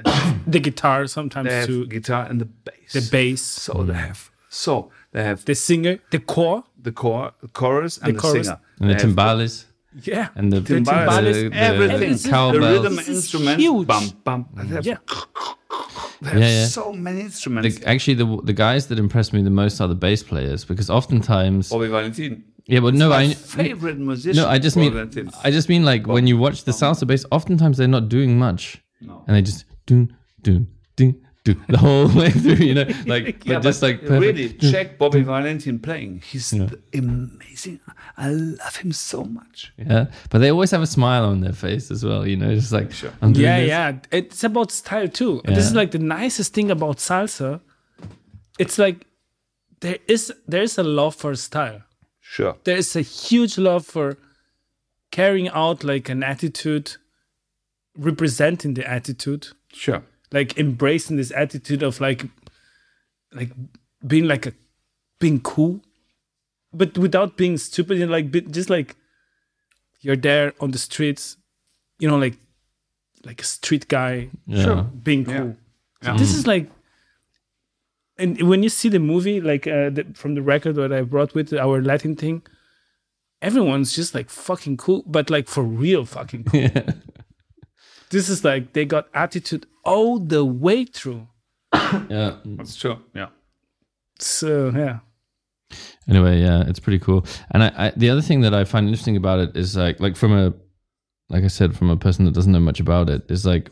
the 0.54 0.60
guitar 0.60 1.06
sometimes 1.06 1.48
they 1.48 1.56
have 1.60 1.66
too. 1.66 1.86
guitar 1.86 2.22
and 2.30 2.40
the 2.40 2.48
bass 2.66 2.92
The 2.98 3.04
bass, 3.16 3.42
so 3.66 3.72
they 3.88 3.94
mm. 3.94 4.06
have 4.08 4.20
so 4.48 4.72
they 5.12 5.22
have 5.30 5.40
the 5.44 5.54
singer, 5.54 5.94
the 6.10 6.18
core. 6.34 6.62
the 6.88 6.92
core, 6.92 7.30
the 7.44 7.48
chorus, 7.60 7.94
and 8.02 8.14
the, 8.14 8.20
chorus. 8.22 8.46
singer. 8.46 8.60
and 8.80 8.90
the 8.90 8.94
They 8.94 9.00
have 9.00 9.10
timbales 9.16 9.54
Yeah, 10.12 10.28
and 10.38 10.46
the, 10.52 10.60
timbales, 10.60 11.32
the, 11.32 11.48
the, 11.48 11.56
everything. 11.70 12.12
the 12.12 12.52
The 12.52 12.60
rhythm 12.72 12.96
This 12.96 13.08
is 13.08 13.16
instruments. 13.16 13.60
huge. 13.64 13.86
Bum, 13.92 14.04
bum. 14.26 14.40
They 14.54 14.80
yeah. 14.90 14.98
They 16.22 16.30
have 16.30 16.38
Yeah, 16.40 16.48
yeah. 16.48 16.66
so 16.66 16.92
many 16.92 17.20
instruments. 17.20 17.78
The- 17.78 17.88
actually, 17.88 18.14
the 18.14 18.40
the 18.44 18.52
guys 18.52 18.86
that 18.88 18.98
impress 18.98 19.32
me 19.32 19.42
the 19.42 19.50
most 19.50 19.80
are 19.80 19.88
the 19.88 19.94
bass 19.94 20.22
players 20.22 20.64
because 20.64 20.88
oftentimes, 20.90 21.68
Bobby 21.70 21.88
Valentin. 21.88 22.44
yeah, 22.66 22.80
but 22.80 22.94
no, 22.94 23.10
my 23.10 23.22
I 23.22 23.34
favorite 23.34 23.98
musician. 23.98 24.42
no, 24.42 24.48
I 24.48 24.58
just 24.58 24.76
mean, 24.76 24.92
Valentin. 24.92 25.30
I 25.44 25.50
just 25.50 25.68
mean 25.68 25.84
like 25.84 26.06
when 26.06 26.26
you 26.26 26.36
watch 26.38 26.64
the 26.64 26.72
um, 26.72 26.78
salsa 26.78 27.06
bass, 27.06 27.24
oftentimes 27.30 27.76
they're 27.78 27.88
not 27.98 28.08
doing 28.08 28.38
much, 28.38 28.82
and 29.00 29.36
they 29.36 29.42
just 29.42 29.64
do 29.86 30.08
do 30.42 30.66
do 30.96 31.12
do 31.12 31.14
the 31.68 31.78
whole 31.78 32.08
way 32.08 32.30
through, 32.30 32.54
you 32.64 32.74
know, 32.74 32.86
like 33.06 33.44
Yeah, 33.44 33.54
but 33.54 33.62
just 33.62 33.80
but 33.80 33.86
like 33.90 34.00
perfect. 34.00 34.20
really 34.20 34.48
check 34.54 34.98
Bobby 34.98 35.22
Valentin 35.22 35.78
playing. 35.78 36.22
He's 36.24 36.52
amazing. 36.52 37.80
I 38.16 38.30
love 38.30 38.76
him 38.76 38.92
so 38.92 39.24
much. 39.24 39.72
Yeah, 39.76 40.06
but 40.30 40.38
they 40.38 40.50
always 40.50 40.70
have 40.70 40.82
a 40.82 40.86
smile 40.86 41.24
on 41.24 41.40
their 41.40 41.52
face 41.52 41.90
as 41.90 42.04
well, 42.04 42.26
you 42.26 42.36
know, 42.36 42.54
just 42.54 42.72
like 42.72 42.90
I'm 43.22 43.32
Yeah, 43.34 43.60
this. 43.60 43.68
yeah. 43.68 43.98
It's 44.10 44.44
about 44.44 44.72
style 44.72 45.08
too. 45.08 45.40
And 45.44 45.56
This 45.56 45.66
is 45.66 45.74
like 45.74 45.90
the 45.90 45.98
nicest 45.98 46.54
thing 46.54 46.70
about 46.70 46.96
salsa. 46.98 47.60
It's 48.58 48.78
like 48.78 49.06
there 49.80 49.98
is 50.08 50.32
there 50.48 50.62
is 50.62 50.78
a 50.78 50.82
love 50.82 51.14
for 51.14 51.34
style. 51.36 51.82
Sure. 52.20 52.56
There 52.64 52.76
is 52.76 52.96
a 52.96 53.02
huge 53.02 53.58
love 53.58 53.84
for 53.86 54.16
carrying 55.12 55.48
out 55.48 55.84
like 55.84 56.08
an 56.08 56.22
attitude, 56.22 56.96
representing 57.96 58.74
the 58.74 58.88
attitude, 58.90 59.48
Sure. 59.72 60.02
Like 60.32 60.58
embracing 60.58 61.16
this 61.16 61.30
attitude 61.32 61.82
of 61.82 62.00
like 62.00 62.24
like 63.32 63.50
being 64.06 64.26
like 64.26 64.46
a 64.46 64.52
being 65.20 65.40
cool, 65.40 65.80
but 66.72 66.96
without 66.98 67.36
being 67.36 67.56
stupid 67.58 68.00
and 68.00 68.10
like 68.10 68.30
be- 68.30 68.40
just 68.42 68.70
like 68.70 68.96
you're 70.00 70.16
there 70.16 70.52
on 70.60 70.70
the 70.72 70.78
streets, 70.78 71.36
you 71.98 72.08
know, 72.08 72.18
like 72.18 72.36
like 73.24 73.40
a 73.40 73.44
street 73.44 73.88
guy 73.88 74.28
Yeah. 74.46 74.82
being 75.02 75.24
cool. 75.24 75.34
Yeah. 75.34 75.52
So 76.02 76.10
Yeah. 76.12 76.16
this 76.18 76.34
is 76.34 76.46
like, 76.46 76.70
and 78.18 78.40
when 78.48 78.62
you 78.62 78.68
see 78.68 78.88
the 78.88 78.98
movie, 78.98 79.40
like 79.40 79.66
uh, 79.66 79.90
the, 79.90 80.06
from 80.14 80.34
the 80.34 80.42
record 80.42 80.76
that 80.76 80.92
I 80.92 81.02
brought 81.02 81.34
with 81.34 81.52
our 81.52 81.82
Latin 81.82 82.14
thing, 82.16 82.42
everyone's 83.42 83.94
just 83.94 84.14
like 84.14 84.30
fucking 84.30 84.76
cool, 84.76 85.02
but 85.06 85.28
like 85.30 85.48
for 85.48 85.62
real 85.64 86.04
fucking 86.04 86.44
cool. 86.44 86.68
This 88.10 88.28
is 88.28 88.44
like 88.44 88.72
they 88.72 88.84
got 88.84 89.08
attitude 89.14 89.66
all 89.84 90.18
the 90.18 90.44
way 90.44 90.84
through. 90.84 91.28
Yeah. 92.10 92.36
That's 92.44 92.76
true. 92.76 92.98
Yeah. 93.14 93.28
So 94.18 94.70
yeah, 94.74 95.00
anyway 96.08 96.40
yeah 96.40 96.64
it's 96.66 96.78
pretty 96.78 96.98
cool 96.98 97.24
and 97.50 97.62
I, 97.62 97.72
I 97.76 97.92
the 97.96 98.10
other 98.10 98.22
thing 98.22 98.42
that 98.42 98.54
i 98.54 98.64
find 98.64 98.86
interesting 98.86 99.16
about 99.16 99.40
it 99.40 99.56
is 99.56 99.76
like 99.76 100.00
like 100.00 100.16
from 100.16 100.32
a 100.32 100.52
like 101.28 101.44
i 101.44 101.48
said 101.48 101.76
from 101.76 101.90
a 101.90 101.96
person 101.96 102.24
that 102.24 102.34
doesn't 102.34 102.52
know 102.52 102.60
much 102.60 102.80
about 102.80 103.10
it 103.10 103.22
is 103.28 103.44
like 103.44 103.70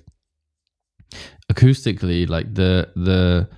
acoustically 1.52 2.28
like 2.28 2.54
the 2.54 2.88
the 2.96 3.48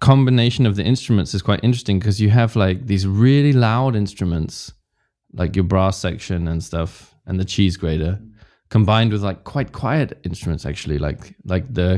combination 0.00 0.66
of 0.66 0.74
the 0.74 0.82
instruments 0.82 1.32
is 1.32 1.42
quite 1.42 1.60
interesting 1.62 2.00
because 2.00 2.20
you 2.20 2.30
have 2.30 2.56
like 2.56 2.86
these 2.86 3.06
really 3.06 3.52
loud 3.52 3.94
instruments 3.94 4.72
like 5.32 5.54
your 5.54 5.64
brass 5.64 5.96
section 5.96 6.48
and 6.48 6.64
stuff 6.64 7.14
and 7.26 7.38
the 7.38 7.44
cheese 7.44 7.76
grater 7.76 8.18
combined 8.76 9.10
with 9.12 9.22
like 9.28 9.40
quite 9.54 9.70
quiet 9.82 10.08
instruments 10.28 10.64
actually 10.70 10.98
like 11.06 11.22
like 11.54 11.66
the 11.78 11.90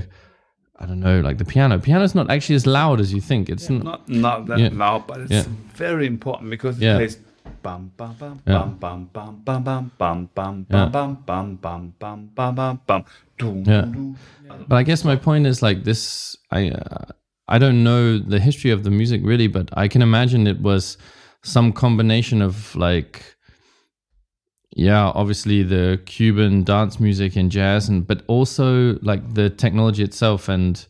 i 0.81 0.85
don't 0.89 1.03
know 1.09 1.19
like 1.29 1.39
the 1.43 1.49
piano 1.55 1.75
piano's 1.79 2.15
not 2.21 2.27
actually 2.35 2.57
as 2.63 2.67
loud 2.79 2.99
as 3.05 3.09
you 3.17 3.21
think 3.31 3.43
it's 3.55 3.69
not 3.71 3.85
Not 3.85 4.01
not 4.27 4.39
that 4.49 4.59
Yeah. 4.63 4.71
loud, 4.85 5.01
but 5.11 5.17
it's 5.25 5.31
Yeah. 5.37 5.47
very 5.87 6.07
important 6.15 6.47
because 6.57 6.75
it 6.81 6.85
Yeah. 6.87 6.97
plays 6.99 7.17
bum 7.63 7.83
bum 7.99 8.13
bum 8.21 8.37
Yeah. 8.47 8.55
bum 8.59 8.71
bum 8.85 9.01
bum 9.17 9.33
bum 9.47 9.63
bum 9.69 9.85
bum 10.01 10.19
bum 10.37 10.67
bum 10.71 10.87
bum 10.95 11.11
bum 11.29 11.47
bum 11.65 11.81
bum 12.03 12.19
bum 12.57 12.81
bum 12.89 13.03
Dum, 13.39 13.57
Yeah. 13.73 13.83
dum. 13.83 14.17
But 14.69 14.77
I 14.81 14.85
guess 14.89 15.05
my 15.05 15.17
point 15.29 15.45
is 15.47 15.59
like 15.69 15.81
this. 15.91 16.01
I 16.59 16.61
uh, 16.81 17.07
I 17.55 17.57
don't 17.63 17.81
know 17.89 18.03
the 18.35 18.41
history 18.49 18.71
of 18.77 18.81
the 18.87 18.91
music 19.01 19.21
really, 19.31 19.49
but 19.59 19.67
I 19.85 19.87
can 19.93 20.03
imagine 20.03 20.41
it 20.55 20.61
was 20.71 20.99
some 21.43 21.73
combination 21.73 22.43
of 22.49 22.55
like, 22.89 23.15
yeah, 24.77 25.13
obviously 25.15 25.63
the 25.63 26.01
Cuban 26.05 26.65
dance 26.65 26.99
music 27.01 27.37
and 27.37 27.51
jazz, 27.51 27.89
and 27.89 28.07
but 28.07 28.23
also 28.27 28.99
like 29.03 29.35
the 29.35 29.49
technology 29.51 30.03
itself 30.03 30.49
and 30.49 30.87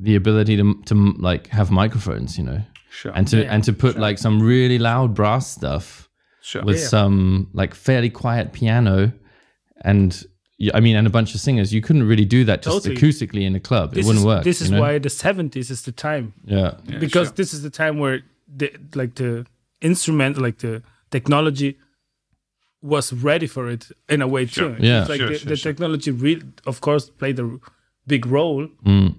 the 0.00 0.16
ability 0.16 0.56
to 0.56 0.74
to 0.86 0.94
like 1.18 1.46
have 1.48 1.70
microphones, 1.70 2.36
you 2.38 2.44
know, 2.44 2.60
Sure. 2.90 3.12
and 3.14 3.26
to 3.28 3.38
Yeah, 3.42 3.52
and 3.54 3.64
to 3.64 3.72
put 3.72 3.96
like 3.98 4.18
some 4.18 4.40
really 4.42 4.78
loud 4.78 5.14
brass 5.14 5.46
stuff 5.50 6.08
sure. 6.42 6.62
with 6.64 6.78
Yeah. 6.78 6.86
some 6.88 7.48
like 7.52 7.74
fairly 7.74 8.10
quiet 8.10 8.52
piano 8.52 9.12
and 9.84 10.24
I 10.74 10.80
mean, 10.80 10.94
and 10.96 11.06
a 11.06 11.10
bunch 11.10 11.34
of 11.34 11.40
singers. 11.40 11.72
You 11.72 11.80
couldn't 11.80 12.02
really 12.02 12.26
do 12.26 12.44
that 12.44 12.60
just 12.62 12.84
Totally. 12.84 12.94
acoustically 12.96 13.42
in 13.46 13.54
a 13.54 13.60
club. 13.60 13.94
this 13.94 14.04
it 14.04 14.06
wouldn't 14.08 14.20
is 14.20 14.26
work. 14.26 14.44
this 14.44 14.60
you 14.60 14.64
is 14.66 14.70
know? 14.70 14.80
why 14.82 14.98
the 14.98 15.08
seventies 15.08 15.70
is 15.70 15.82
the 15.82 15.92
time 15.92 16.34
Yeah, 16.44 16.74
Yeah, 16.86 16.98
because 16.98 17.28
sure. 17.28 17.36
this 17.36 17.54
is 17.54 17.62
the 17.62 17.70
time 17.70 17.98
where 17.98 18.20
the 18.56 18.70
like 18.94 19.14
the 19.14 19.46
instrument 19.80 20.36
like 20.36 20.58
the 20.58 20.82
technology 21.10 21.78
was 22.82 23.12
ready 23.12 23.46
for 23.46 23.68
it 23.68 23.88
in 24.08 24.22
a 24.22 24.28
way 24.28 24.46
sure. 24.46 24.74
too. 24.74 24.82
Yeah, 24.82 25.00
it's 25.00 25.08
like 25.08 25.20
sure, 25.20 25.28
the, 25.28 25.38
sure, 25.38 25.48
the 25.50 25.56
technology, 25.56 26.10
re- 26.10 26.42
of 26.66 26.80
course, 26.80 27.10
played 27.10 27.38
a 27.38 27.58
big 28.06 28.26
role. 28.26 28.68
Mm. 28.84 29.16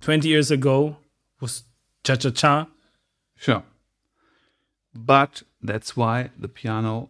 Twenty 0.00 0.28
years 0.28 0.50
ago 0.50 0.96
was 1.40 1.64
cha 2.04 2.16
cha 2.16 2.30
cha. 2.30 2.68
Sure, 3.36 3.62
but 4.94 5.42
that's 5.62 5.96
why 5.96 6.30
the 6.38 6.48
piano. 6.48 7.08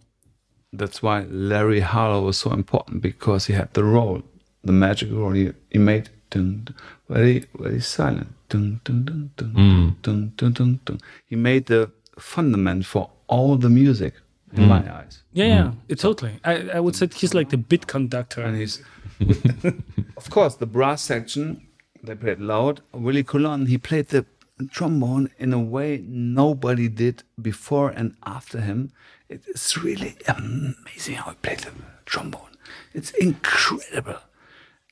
That's 0.73 1.03
why 1.03 1.27
Larry 1.29 1.81
Harlow 1.81 2.27
was 2.27 2.39
so 2.39 2.53
important 2.53 3.03
because 3.03 3.47
he 3.47 3.55
had 3.55 3.75
the 3.75 3.83
role, 3.83 4.23
the 4.63 4.73
magic 4.73 5.11
role. 5.11 5.33
He, 5.33 5.53
he 5.69 5.79
made 5.79 6.11
dun, 6.31 6.69
very 7.09 7.45
very 7.59 7.81
silent. 7.81 8.29
Dun, 8.49 8.81
dun, 8.85 9.05
dun, 9.05 9.31
dun, 9.37 9.53
mm. 9.55 10.03
dun, 10.03 10.33
dun, 10.37 10.53
dun, 10.53 10.81
dun. 10.85 11.01
He 11.27 11.37
made 11.37 11.67
the 11.67 11.91
fundament 12.19 12.87
for 12.87 13.11
all 13.27 13.57
the 13.57 13.69
music 13.69 14.15
in 14.53 14.69
my 14.69 14.81
mm. 14.81 14.93
eyes. 14.93 15.23
Yeah, 15.33 15.47
yeah, 15.47 15.63
mm. 15.63 15.77
it, 15.89 15.99
totally. 15.99 16.41
I, 16.45 16.71
I 16.71 16.81
would 16.81 16.97
say 16.97 17.09
he's 17.15 17.35
like 17.35 17.51
the 17.51 17.57
bit 17.57 17.87
conductor. 17.87 18.43
And 18.43 18.57
he's, 18.57 18.83
of 20.17 20.31
course, 20.31 20.57
the 20.57 20.67
brass 20.67 21.03
section, 21.03 21.67
they 22.03 22.15
played 22.15 22.41
loud. 22.41 22.81
Willie 22.93 23.25
Colon, 23.25 23.67
he 23.67 23.79
played 23.79 24.09
the 24.09 24.27
trombone 24.71 25.31
in 25.39 25.53
a 25.53 25.59
way 25.59 26.05
nobody 26.07 26.89
did 26.89 27.23
before 27.41 27.91
and 27.91 28.15
after 28.25 28.61
him. 28.61 28.93
It 29.29 29.43
is 29.47 29.77
really 29.77 30.17
amazing 30.27 31.15
how 31.15 31.31
he 31.31 31.37
played 31.37 31.61
the 31.61 31.73
trombone. 32.05 32.57
It's 32.93 33.11
incredible. 33.13 34.19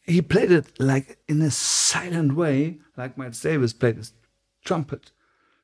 He 0.04 0.22
played 0.22 0.52
it 0.52 0.80
like 0.80 1.18
in 1.28 1.42
a 1.42 1.50
silent 1.50 2.34
way, 2.34 2.78
like 2.96 3.18
Miles 3.18 3.40
Davis 3.40 3.72
played 3.72 3.96
his 3.96 4.12
trumpet. 4.64 5.10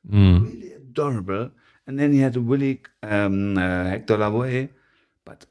Mm. 0.09 0.43
Really 0.43 0.73
adorable. 0.73 1.51
And 1.87 1.99
then 1.99 2.13
he 2.13 2.19
had 2.19 2.35
Willie 2.37 2.81
um, 3.03 3.57
uh, 3.57 3.85
Hector 3.85 4.17
Lavoe, 4.17 4.69
but 5.23 5.45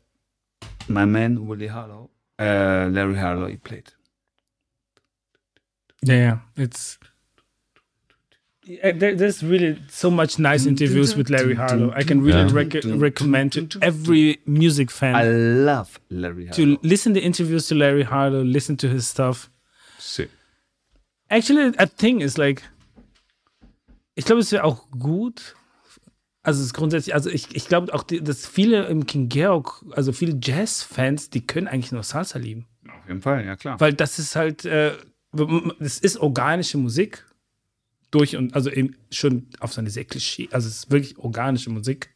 my 0.88 1.04
man 1.04 1.46
Willie 1.46 1.68
Harlow, 1.68 2.10
uh, 2.38 2.88
Larry 2.90 3.14
Harlow, 3.16 3.46
he 3.46 3.56
played. 3.56 3.92
yeah, 6.02 6.14
yeah, 6.16 6.38
it's. 6.56 6.98
Yeah, 8.66 8.92
there, 8.92 9.14
there's 9.14 9.42
really 9.42 9.78
so 9.90 10.10
much 10.10 10.38
nice 10.38 10.64
interviews 10.64 11.14
with 11.16 11.28
Larry 11.28 11.54
Harlow. 11.54 11.92
I 11.94 12.02
can 12.02 12.22
really 12.22 12.48
Yeah. 12.48 12.50
rec- 12.50 12.84
recommend 13.00 13.52
to 13.52 13.78
every 13.82 14.38
music 14.46 14.90
fan 14.90 15.14
I 15.14 15.24
love 15.28 16.00
Larry 16.08 16.46
Harlow. 16.46 16.76
to 16.76 16.78
listen 16.82 17.12
to 17.12 17.20
interviews 17.20 17.68
to 17.68 17.74
Larry 17.74 18.04
Harlow, 18.04 18.42
listen 18.42 18.76
to 18.78 18.88
his 18.88 19.06
stuff. 19.06 19.50
See. 19.98 20.28
Actually, 21.30 21.74
a 21.78 21.86
thing 21.86 22.22
is 22.22 22.38
like, 22.38 22.62
ich 24.16 24.24
glaube, 24.24 24.40
es 24.40 24.50
wäre 24.50 24.64
auch 24.64 24.86
gut. 24.98 25.54
Also 26.44 26.60
es 26.60 26.66
ist 26.66 26.74
grundsätzlich, 26.74 27.14
also 27.14 27.30
ich, 27.30 27.56
ich 27.56 27.68
glaube 27.68 27.92
auch, 27.94 28.02
die, 28.02 28.22
dass 28.22 28.46
viele 28.46 28.84
im 28.84 29.06
King 29.06 29.30
Georg, 29.30 29.82
also 29.92 30.12
viele 30.12 30.38
Jazz-Fans, 30.40 31.30
die 31.30 31.46
können 31.46 31.66
eigentlich 31.66 31.90
nur 31.90 32.02
Salsa 32.02 32.38
lieben. 32.38 32.66
Auf 32.86 33.08
jeden 33.08 33.22
Fall, 33.22 33.46
ja 33.46 33.56
klar. 33.56 33.80
Weil 33.80 33.94
das 33.94 34.18
ist 34.18 34.36
halt, 34.36 34.66
äh, 34.66 34.92
das 35.32 35.98
ist 35.98 36.18
organische 36.18 36.76
Musik. 36.76 37.24
Durch 38.10 38.36
und, 38.36 38.54
also 38.54 38.70
eben 38.70 38.94
schon 39.10 39.48
auf 39.58 39.72
seine 39.72 39.90
sehr 39.90 40.04
Klischee, 40.04 40.48
also 40.52 40.68
es 40.68 40.76
ist 40.76 40.90
wirklich 40.92 41.18
organische 41.18 41.70
Musik. 41.70 42.10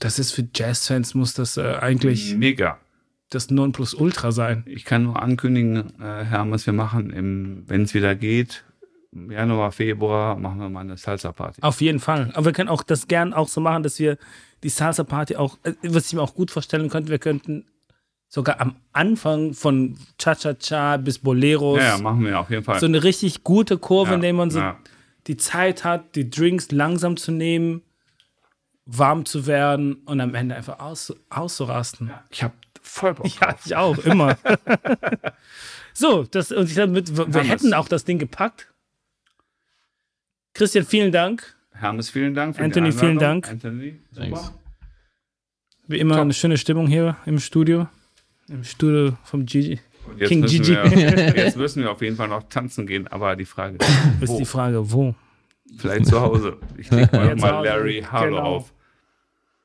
Das 0.00 0.18
ist 0.18 0.32
für 0.32 0.48
Jazz-Fans 0.52 1.14
muss 1.14 1.34
das 1.34 1.56
äh, 1.58 1.76
eigentlich 1.80 2.34
Mega. 2.34 2.80
das 3.28 3.50
Nonplusultra 3.50 4.32
sein. 4.32 4.64
Ich 4.66 4.84
kann 4.86 5.04
nur 5.04 5.22
ankündigen, 5.22 6.00
äh, 6.00 6.24
Hermes, 6.24 6.66
wir 6.66 6.72
machen, 6.72 7.62
wenn 7.68 7.82
es 7.82 7.94
wieder 7.94 8.14
geht, 8.16 8.64
Januar, 9.30 9.70
Februar, 9.72 10.36
machen 10.36 10.60
wir 10.60 10.68
mal 10.68 10.80
eine 10.80 10.96
Salsa-Party. 10.96 11.62
Auf 11.62 11.80
jeden 11.80 12.00
Fall. 12.00 12.30
Aber 12.34 12.46
wir 12.46 12.52
können 12.52 12.68
auch 12.68 12.82
das 12.82 13.06
gern 13.08 13.32
auch 13.32 13.48
so 13.48 13.60
machen, 13.60 13.82
dass 13.82 13.98
wir 13.98 14.18
die 14.62 14.68
Salsa-Party 14.68 15.36
auch, 15.36 15.58
äh, 15.62 15.72
was 15.82 16.06
ich 16.08 16.12
mir 16.14 16.22
auch 16.22 16.34
gut 16.34 16.50
vorstellen 16.50 16.88
könnte, 16.88 17.10
wir 17.10 17.18
könnten 17.18 17.66
sogar 18.28 18.60
am 18.60 18.74
Anfang 18.92 19.54
von 19.54 19.96
Cha-Cha-Cha 20.18 20.96
bis 20.96 21.18
Boleros 21.20 21.78
Ja, 21.78 21.96
ja, 21.96 21.98
machen 21.98 22.24
wir 22.24 22.40
auf 22.40 22.50
jeden 22.50 22.64
Fall. 22.64 22.80
so 22.80 22.86
eine 22.86 23.02
richtig 23.04 23.44
gute 23.44 23.78
Kurve, 23.78 24.10
Ja, 24.10 24.14
in 24.16 24.20
der 24.22 24.32
man 24.32 24.50
so 24.50 24.58
ja. 24.58 24.76
die 25.28 25.36
Zeit 25.36 25.84
hat, 25.84 26.16
die 26.16 26.28
Drinks 26.28 26.72
langsam 26.72 27.16
zu 27.16 27.30
nehmen, 27.30 27.82
warm 28.86 29.24
zu 29.24 29.46
werden 29.46 29.94
und 30.06 30.20
am 30.20 30.34
Ende 30.34 30.56
einfach 30.56 30.80
aus, 30.80 31.14
auszurasten. 31.30 32.10
Ich 32.30 32.42
habe 32.42 32.54
voll 32.82 33.14
Bock 33.14 33.26
Ja, 33.40 33.54
ich 33.64 33.76
auch, 33.76 33.98
immer. 33.98 34.36
so, 35.92 36.24
das, 36.24 36.50
und 36.52 36.68
ich 36.70 36.76
wir 36.76 36.84
Hermes. 36.86 37.48
hätten 37.48 37.72
auch 37.74 37.88
das 37.88 38.04
Ding 38.04 38.18
gepackt. 38.18 38.68
Christian, 40.54 40.84
vielen 40.84 41.12
Dank. 41.12 41.54
Hermes, 41.72 42.10
vielen 42.10 42.34
Dank. 42.34 42.56
Für 42.56 42.62
Anthony, 42.64 42.90
die 42.90 42.96
vielen. 42.96 43.18
Dank. 43.18 43.48
Anthony, 43.48 44.00
Thanks. 44.14 44.40
super. 44.46 44.58
Wie 45.88 45.98
immer 45.98 46.14
Top. 46.14 46.22
eine 46.22 46.32
schöne 46.34 46.56
Stimmung 46.56 46.86
hier 46.86 47.16
im 47.26 47.38
Studio. 47.40 47.88
Im 48.48 48.62
Studio 48.64 49.16
vom 49.24 49.44
Gigi. 49.44 49.80
Jetzt 50.16 50.28
King 50.28 50.40
müssen 50.40 50.62
Gigi. 50.62 50.72
Wir, 50.76 51.36
jetzt 51.36 51.56
müssen 51.56 51.82
wir 51.82 51.90
auf 51.90 52.00
jeden 52.02 52.16
Fall 52.16 52.28
noch 52.28 52.44
tanzen 52.48 52.86
gehen, 52.86 53.08
aber 53.08 53.36
die 53.36 53.44
Frage 53.44 53.78
ist, 53.78 53.88
Ist 54.22 54.30
wo? 54.30 54.38
die 54.38 54.44
Frage, 54.44 54.92
wo? 54.92 55.14
Vielleicht 55.78 56.06
zu 56.06 56.20
Hause. 56.20 56.58
Ich 56.76 56.90
leg 56.90 57.10
mal, 57.12 57.28
Ja, 57.28 57.34
mal 57.36 57.64
Larry 57.64 58.02
Harlow 58.08 58.36
genau. 58.36 58.42
auf. 58.42 58.72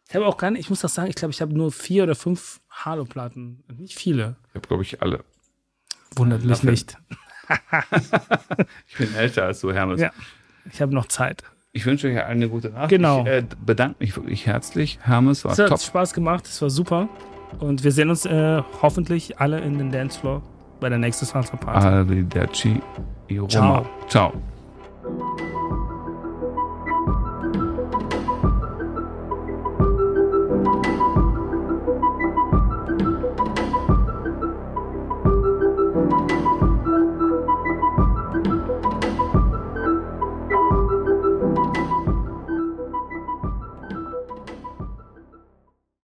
Ich 0.10 0.16
habe 0.16 0.26
auch 0.26 0.38
gar 0.38 0.50
nicht, 0.50 0.62
ich 0.62 0.70
muss 0.70 0.80
das 0.80 0.94
sagen, 0.96 1.10
ich 1.10 1.16
glaube, 1.16 1.32
ich 1.34 1.42
habe 1.42 1.54
nur 1.54 1.72
vier 1.72 2.04
oder 2.04 2.16
fünf 2.16 2.62
Halo-Platten. 2.72 3.64
Nicht 3.78 3.94
viele. 4.00 4.38
Ich 4.50 4.56
habe, 4.56 4.68
glaube 4.68 4.82
ich, 4.84 5.02
alle. 5.04 5.24
Wundert 6.16 6.42
mich 6.44 6.50
Dafür- 6.58 6.72
nicht. 6.72 6.98
Ich 8.88 8.98
bin 8.98 9.16
älter 9.16 9.46
als 9.46 9.60
du, 9.62 9.72
Hermes. 9.74 10.00
Ja. 10.00 10.12
Ich 10.72 10.82
habe 10.82 10.94
noch 10.94 11.08
Zeit. 11.08 11.44
Ich 11.72 11.86
wünsche 11.86 12.08
euch 12.08 12.24
eine 12.24 12.50
gute 12.50 12.70
Nacht. 12.70 12.90
Genau. 12.90 13.22
Ich 13.22 13.28
äh, 13.28 13.44
bedanke 13.64 13.98
mich 14.00 14.16
wirklich 14.16 14.48
herzlich. 14.48 15.00
Hermes 15.04 15.46
war 15.46 15.52
Es 15.52 15.60
hat 15.60 15.70
top. 15.70 15.80
Spaß 15.80 16.14
gemacht, 16.14 16.46
es 16.46 16.62
war 16.62 16.70
super. 16.70 17.08
Und 17.60 17.84
wir 17.84 17.92
sehen 17.92 18.10
uns 18.10 18.26
äh, 18.26 18.62
hoffentlich 18.82 19.40
alle 19.40 19.60
in 19.60 19.78
den 19.78 19.92
Dancefloor 19.92 20.42
bei 20.80 20.90
der 20.90 20.98
nächsten 20.98 21.26
Salsa 21.26 21.58
Party. 21.58 21.88
Arrivederci. 21.88 22.82
Ciao. 23.48 23.86
Ciao. 24.08 24.34